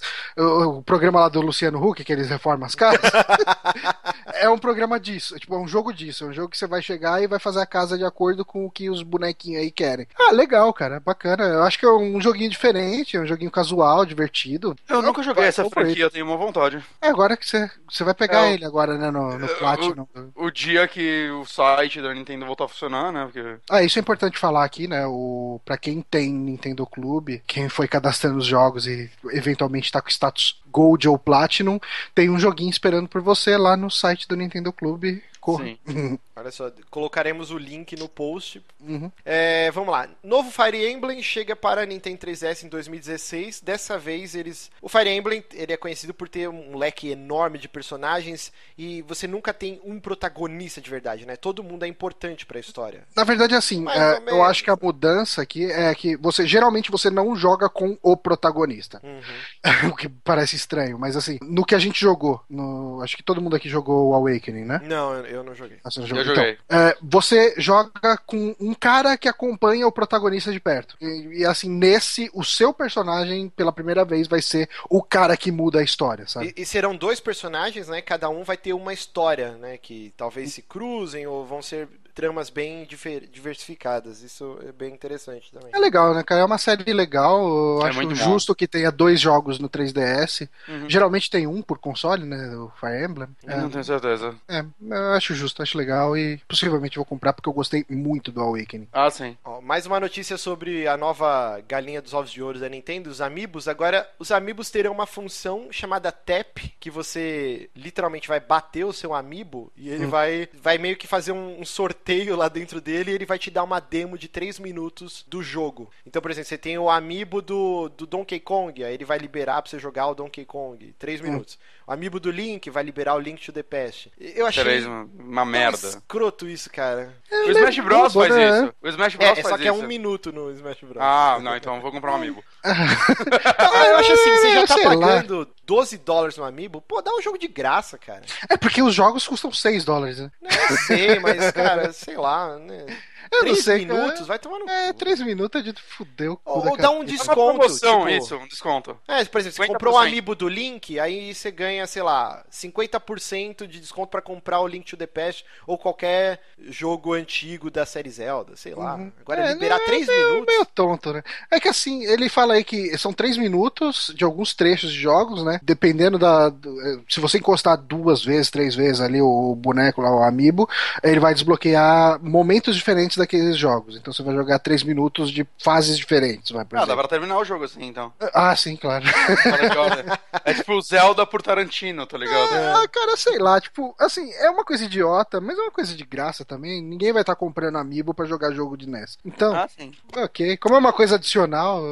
[0.00, 0.36] aqueles.
[0.36, 3.00] O, o programa lá do Luciano Huck, que eles reformam as casas.
[4.34, 6.24] é um programa disso, é tipo, é um jogo disso.
[6.24, 8.64] É um jogo que você vai chegar e vai fazer a casa de acordo com
[8.64, 10.06] o que os bonequinhos aí querem.
[10.18, 11.44] Ah, legal, cara, bacana.
[11.44, 14.76] Eu acho que é um joguinho diferente, é um joguinho casual, divertido.
[14.88, 16.82] Eu nunca joguei essa franquia, eu tenho uma vontade.
[17.00, 20.06] É agora que você, você vai pegar É, ele agora, né, no, no eu- Platinum.
[20.34, 23.24] O dia que o site da Nintendo voltar a funcionar, né?
[23.24, 25.06] Porque Ah, isso é importante falar aqui, né?
[25.06, 30.08] O para quem tem Nintendo Clube, quem foi cadastrando os jogos e eventualmente tá com
[30.08, 31.78] status Gold ou Platinum,
[32.14, 35.22] tem um joguinho esperando por você lá no site do Nintendo Clube.
[35.40, 35.64] Corra.
[35.86, 36.18] Sim.
[36.40, 38.64] Olha só, colocaremos o link no post.
[38.80, 39.12] Uhum.
[39.26, 40.08] É, vamos lá.
[40.24, 43.60] Novo Fire Emblem chega para Nintendo 3DS em 2016.
[43.60, 47.68] Dessa vez eles, o Fire Emblem ele é conhecido por ter um leque enorme de
[47.68, 51.36] personagens e você nunca tem um protagonista de verdade, né?
[51.36, 53.04] Todo mundo é importante para a história.
[53.14, 56.90] Na verdade, assim, Mais é, eu acho que a mudança aqui é que você geralmente
[56.90, 58.98] você não joga com o protagonista.
[59.04, 59.90] Uhum.
[59.92, 63.42] o que parece estranho, mas assim, no que a gente jogou, no, acho que todo
[63.42, 64.80] mundo aqui jogou o Awakening, né?
[64.84, 65.78] Não, eu, não joguei.
[65.84, 66.29] Ah, você não Eu jogou?
[66.34, 66.58] Joguei.
[66.64, 70.96] Então, é, você joga com um cara que acompanha o protagonista de perto.
[71.00, 75.50] E, e, assim, nesse, o seu personagem, pela primeira vez, vai ser o cara que
[75.50, 76.54] muda a história, sabe?
[76.56, 78.00] E, e serão dois personagens, né?
[78.00, 79.78] Cada um vai ter uma história, né?
[79.78, 81.88] Que talvez se cruzem ou vão ser
[82.20, 82.86] tramas bem
[83.30, 84.22] diversificadas.
[84.22, 85.70] Isso é bem interessante também.
[85.72, 86.42] É legal, né, cara?
[86.42, 87.40] É uma série legal.
[87.80, 88.14] Eu É acho muito bom.
[88.32, 90.48] justo que tenha dois jogos no 3DS.
[90.68, 90.88] Uhum.
[90.88, 92.54] Geralmente tem um por console, né?
[92.56, 93.28] O Fire Emblem.
[93.46, 94.34] eu não tenho certeza.
[94.48, 98.30] É, é, eu acho justo, acho legal e possivelmente vou comprar porque eu gostei muito
[98.30, 98.88] do Awakening.
[98.92, 99.36] Ah, sim.
[99.44, 103.20] Ó, mais uma notícia sobre a nova galinha dos ovos de ouro da Nintendo, os
[103.20, 103.66] Amiibos.
[103.68, 109.14] Agora, os Amiibos terão uma função chamada Tap, que você literalmente vai bater o seu
[109.14, 113.14] Amiibo e ele vai, vai meio que fazer um, um sorteio lá dentro dele e
[113.14, 115.90] ele vai te dar uma demo de 3 minutos do jogo.
[116.04, 119.62] Então, por exemplo, você tem o Amiibo do, do Donkey Kong, aí ele vai liberar
[119.62, 121.58] pra você jogar o Donkey Kong, 3 minutos.
[121.79, 124.12] O Amiibo do Link vai liberar o Link to the Past.
[124.18, 125.88] Eu achei Três, uma, merda.
[125.88, 127.12] escroto isso, cara.
[127.30, 128.48] O Smash Bros faz né?
[128.48, 128.74] isso.
[128.80, 129.82] O Smash Bros É, é faz só que é isso.
[129.82, 130.98] um minuto no Smash Bros.
[131.00, 132.44] Ah, não, então eu vou comprar um amigo.
[132.62, 134.90] Ah, eu acho assim, você já tá Sei lá.
[134.90, 138.22] pagando 12 dólares no Amiibo, pô, dá um jogo de graça, cara.
[138.48, 140.30] É porque os jogos custam 6 dólares, né?
[140.40, 142.86] Não eu sei, mas, cara, sei lá, né?
[143.30, 144.00] Eu não Três sei, cara.
[144.00, 144.92] minutos, vai tomar no É.
[144.92, 146.94] 3 minutos é de fuder o cu Ou, dá um.
[146.94, 147.34] É uma desconto.
[147.34, 148.96] promoção, tipo, isso, um desconto.
[149.08, 149.66] É, por exemplo, você 50%.
[149.68, 154.60] comprou o Amiibo do Link, aí você ganha, sei lá, 50% de desconto pra comprar
[154.60, 158.98] o Link to the Past ou qualquer jogo antigo da série Zelda, sei lá.
[159.20, 160.46] Agora É, liberar né, 3 é minutos.
[160.46, 161.22] meio tonto, né?
[161.50, 165.44] É que assim, ele fala aí que são 3 minutos de alguns trechos de jogos,
[165.44, 165.58] né?
[165.62, 166.52] Dependendo da.
[166.52, 170.68] eh, se você encostar duas vezes, três vezes ali o boneco lá, o amiibo,
[171.02, 173.96] ele vai desbloquear momentos diferentes daqueles jogos.
[173.96, 177.38] Então você vai jogar 3 minutos de fases diferentes, vai, por Ah, dá pra terminar
[177.38, 178.12] o jogo assim, então.
[178.34, 179.04] Ah, sim, claro.
[179.04, 180.04] De ordem.
[180.44, 182.50] É tipo o Zelda por Tarantino, tá ligado?
[182.52, 186.04] Ah, cara, sei lá, tipo, assim, é uma coisa idiota, mas é uma coisa de
[186.04, 186.82] graça também.
[186.82, 189.18] Ninguém vai estar comprando amiibo pra jogar jogo de NES.
[189.24, 189.92] Então, Ah, sim.
[190.16, 191.82] Ok, como é uma coisa adicional,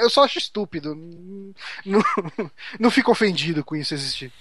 [0.00, 0.94] eu só acho estúpido.
[1.84, 2.02] Não,
[2.78, 4.32] não fico ofendido com isso existir.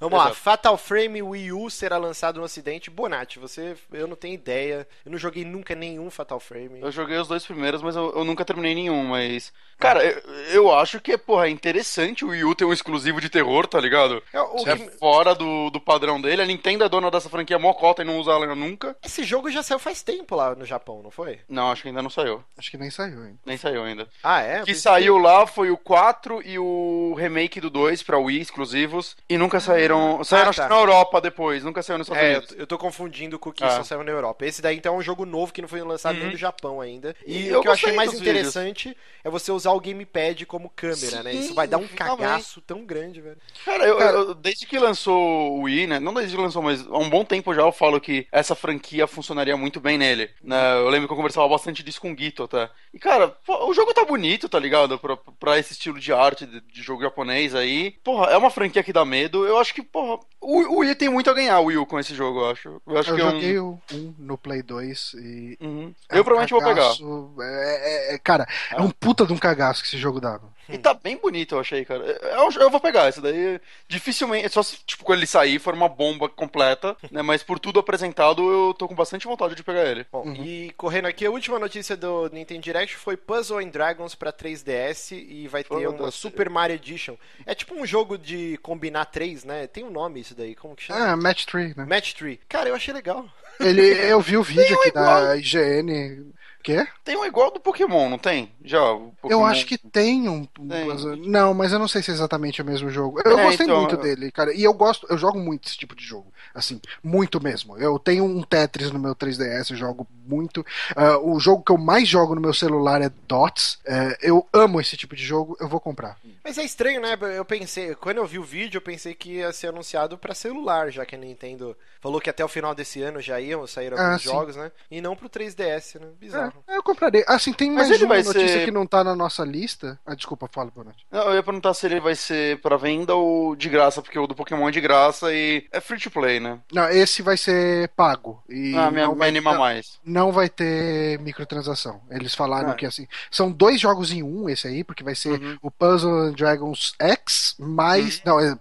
[0.00, 0.36] Vamos lá, Exato.
[0.40, 2.90] Fatal Frame Wii U será lançado no ocidente.
[2.90, 4.86] Bonatti, você, eu não tenho ideia.
[5.04, 6.80] Eu não joguei nunca nenhum Fatal Frame.
[6.80, 9.52] Eu joguei os dois primeiros, mas eu, eu nunca terminei nenhum, mas.
[9.78, 13.28] Cara, eu, eu acho que, porra, é interessante o Wii U ter um exclusivo de
[13.28, 14.22] terror, tá ligado?
[14.32, 16.42] É, o É que- fora do, do padrão dele.
[16.42, 18.96] A Nintendo é dona dessa franquia mocota e não usa ela nunca.
[19.04, 21.40] Esse jogo já saiu faz tempo lá no Japão, não foi?
[21.48, 22.42] Não, acho que ainda não saiu.
[22.56, 23.38] Acho que nem saiu ainda.
[23.44, 24.08] Nem saiu ainda.
[24.22, 24.62] Ah, é?
[24.62, 29.16] O que saiu lá foi o 4 e o remake do 2 pra Wii exclusivos.
[29.28, 29.60] E nunca Ah.
[29.94, 30.50] Saíram saíram.
[30.50, 30.68] Ah, tá.
[30.68, 32.56] na Europa depois, nunca saiu nos Estados É, eu, Unidos.
[32.58, 33.70] eu tô confundindo com o que Ah.
[33.70, 34.44] só saiu na Europa.
[34.46, 36.30] Esse daí então é um jogo novo que não foi lançado nem Uhum.
[36.32, 37.14] no Japão ainda.
[37.26, 38.36] E, E o que eu achei mais dos vídeos.
[38.36, 41.32] interessante é você usar o gamepad como câmera, né?
[41.32, 43.36] Sim, Isso vai dar um cagaço tão grande, velho.
[43.64, 45.16] Cara, eu, Cara- eu- desde que lançou
[45.58, 45.98] o Wii, né?
[46.00, 49.06] Não desde que lançou, mas há um bom tempo já eu falo que essa franquia
[49.06, 50.30] funcionaria muito bem nele.
[50.42, 50.74] né?
[50.78, 52.68] Eu lembro que eu conversava bastante disso com o Guito até.
[52.94, 54.98] E, cara, o jogo tá bonito, tá ligado?
[54.98, 57.92] Pra, pra esse estilo de arte de, de jogo japonês aí.
[58.04, 59.44] Porra, é uma franquia que dá medo.
[59.46, 62.14] Eu acho que, porra, o, o Wii tem muito a ganhar, o Wii com esse
[62.14, 62.82] jogo, eu acho.
[62.86, 65.58] Eu acho Eu que é um- joguei o um no Play 2 e.
[65.60, 65.94] Uhum.
[66.10, 66.74] é Eu um provavelmente vou pegar.
[66.76, 68.82] cagaço, É, é- é- cara, é Ah.
[68.82, 70.48] um puta de um cagaço que esse jogo dava.
[70.68, 72.04] E tá bem bonito, eu achei, cara.
[72.04, 73.60] Eu, eu vou pegar esse daí.
[73.88, 77.22] Dificilmente, só se tipo, quando ele sair for uma bomba completa, né?
[77.22, 80.06] Mas por tudo apresentado, eu tô com bastante vontade de pegar ele.
[80.10, 80.34] Bom, Uhum.
[80.44, 85.12] e correndo aqui, a última notícia do Nintendo Direct foi Puzzle and Dragons pra 3DS
[85.12, 86.18] e vai ter uma Foda-se.
[86.18, 87.16] Super Mario Edition.
[87.44, 89.66] É tipo um jogo de combinar três, né?
[89.66, 91.12] Tem um nome isso daí, como que chama?
[91.12, 91.84] Ah, Match 3, né?
[91.84, 92.38] Match 3.
[92.48, 93.24] Cara, eu achei legal.
[93.60, 96.32] Ele, eu vi o vídeo aqui da IGN.
[96.66, 96.84] Quê?
[97.04, 98.50] Tem um igual do Pokémon, não tem?
[98.64, 98.80] Já.
[98.92, 100.44] o Eu Pokémon- acho que tem um.
[100.44, 100.88] Tem.
[101.28, 103.20] Não, mas eu não sei se é exatamente o mesmo jogo.
[103.24, 104.52] Eu É, gostei então, muito eu- dele, cara.
[104.52, 106.26] E eu gosto, eu jogo muito esse tipo de jogo.
[106.56, 107.76] Assim, muito mesmo.
[107.76, 110.64] Eu tenho um Tetris no meu 3DS, eu jogo muito.
[110.96, 113.78] Ah, o jogo que eu mais jogo no meu celular é Dots.
[113.84, 116.16] É, eu amo esse tipo de jogo, eu vou comprar.
[116.42, 117.18] Mas é estranho, né?
[117.36, 120.90] Eu pensei, quando eu vi o vídeo, eu pensei que ia ser anunciado pra celular,
[120.90, 124.04] já que a Nintendo falou que até o final desse ano já iam sair Ah,
[124.06, 124.28] alguns sim.
[124.30, 124.70] jogos, né?
[124.90, 126.06] E não pro 3DS, né?
[126.18, 126.62] Bizarro.
[126.68, 127.24] É, eu comprarei.
[127.26, 129.98] Assim, tem Mas mais uma notícia ser- que não tá na nossa lista.
[130.06, 131.04] Ah, desculpa, fala, Bonatti.
[131.12, 134.34] Eu ia perguntar se ele vai ser pra venda ou de graça, porque o do
[134.34, 136.45] Pokémon é de graça e é free to play, né?
[136.72, 138.42] Não, esse vai ser pago.
[138.48, 139.98] E ah, me, não me vai, anima não, mais.
[140.04, 142.00] não vai ter microtransação.
[142.10, 142.74] Eles falaram Ah.
[142.74, 145.58] que assim, são dois jogos em um esse aí, porque vai ser Uhum.
[145.62, 148.56] o Puzzle and Dragons X mais, não, é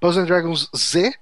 [0.00, 1.14] Puzzle and Dragons Z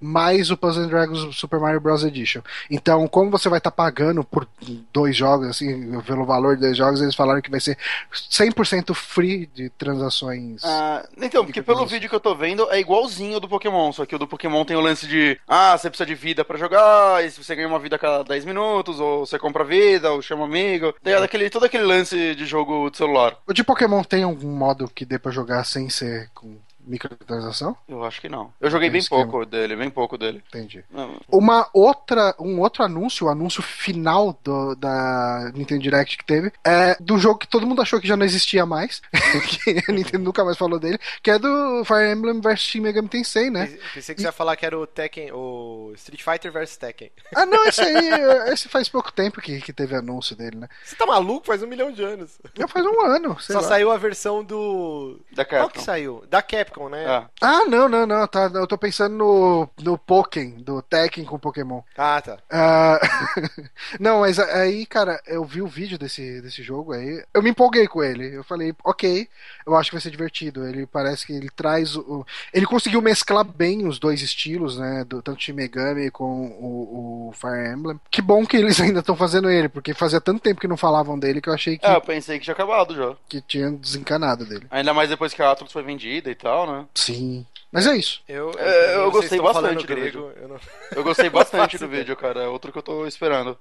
[0.00, 2.40] mais o Puzzle Dragons Super Mario Bros Edition.
[2.70, 4.46] Então, como você vai estar pagando por
[4.92, 7.76] dois jogos assim, pelo valor de dois jogos, eles falaram que vai ser
[8.12, 10.62] 100% free de transações.
[10.64, 14.14] Ah, então, porque pelo vídeo que eu tô vendo é igualzinho do Pokémon, só que
[14.14, 17.30] o do Pokémon tem o lance de ah, você precisa de vida pra jogar, e
[17.30, 20.44] se você ganha uma vida a cada 10 minutos, ou você compra vida, ou chama
[20.44, 20.94] amigo.
[21.02, 23.36] Tem aquele, todo aquele lance de jogo de celular.
[23.46, 26.56] O de Pokémon tem algum modo que dê pra jogar sem ser com
[26.86, 27.76] microtransação?
[27.88, 28.52] Eu acho que não.
[28.60, 29.22] Eu joguei Tem bem esquema.
[29.26, 30.42] pouco dele, bem pouco dele.
[30.48, 30.84] Entendi.
[30.90, 36.52] Não, Uma outra, um outro anúncio, o anúncio final do, da Nintendo Direct que teve,
[36.64, 39.00] é do jogo que todo mundo achou que já não existia mais,
[39.64, 43.08] que a Nintendo nunca mais falou dele, que é do Fire Emblem vs Shin Megami
[43.08, 43.66] Tensei, né?
[43.66, 47.10] Pensei- Pensei que você ia falar que era o Tekken, o Street Fighter vs Tekken.
[47.34, 48.10] Ah, não, esse aí,
[48.52, 50.68] esse faz pouco tempo que, que teve anúncio dele, né?
[50.84, 51.46] Você tá maluco?
[51.46, 52.38] Faz um milhão de anos.
[52.56, 53.68] Já faz um ano, sei Só lá.
[53.68, 55.20] saiu a versão do.
[55.32, 55.80] da Qual que Capcom.
[55.84, 56.24] saiu?
[56.28, 57.06] Da Capcom, né?
[57.06, 61.38] Ah, Ah, não, não, não, tá, eu tô pensando no, no Pokémon, do Tekken com
[61.38, 61.80] Pokémon.
[61.96, 62.38] Ah, tá.
[62.50, 63.00] Ah,
[63.98, 67.86] não, mas aí, cara, eu vi o vídeo desse, desse jogo aí, eu me empolguei
[67.86, 68.34] com ele.
[68.36, 69.28] Eu falei, ok,
[69.66, 70.66] eu acho que vai ser divertido.
[70.66, 72.24] Ele parece que ele traz o.
[72.52, 75.04] Ele conseguiu mesclar bem os dois estilos, né?
[75.04, 78.00] Do, tanto Shin Megami com o, o Fire Emblem.
[78.10, 81.18] Que bom que eles ainda estão fazendo ele, porque fazia tanto tempo que não falavam
[81.18, 83.14] dele que eu achei que, é, eu pensei que tinha acabado já.
[83.28, 84.66] que tinha desencanado dele.
[84.70, 86.86] Ainda mais depois que a Atlus foi vendida e tal, né?
[86.94, 87.46] Sim.
[87.72, 88.22] Mas é isso.
[88.28, 90.60] Eu, É, eu vocês gostei estão falando bastante do grego, eu não-
[90.92, 92.44] Eu gostei bastante do vídeo, cara.
[92.44, 93.58] É outro que eu tô esperando.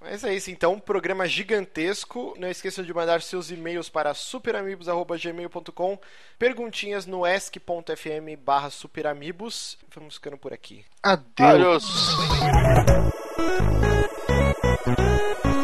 [0.00, 2.34] Mas é isso, então, programa gigantesco.
[2.38, 5.98] Não esqueçam de mandar seus e-mails para superamigos.gmail.com,
[6.38, 9.78] perguntinhas no ask.fm barra superamigos.
[9.94, 10.84] Vamos ficando por aqui.
[11.02, 11.84] Adeus.
[14.80, 15.61] Adeus.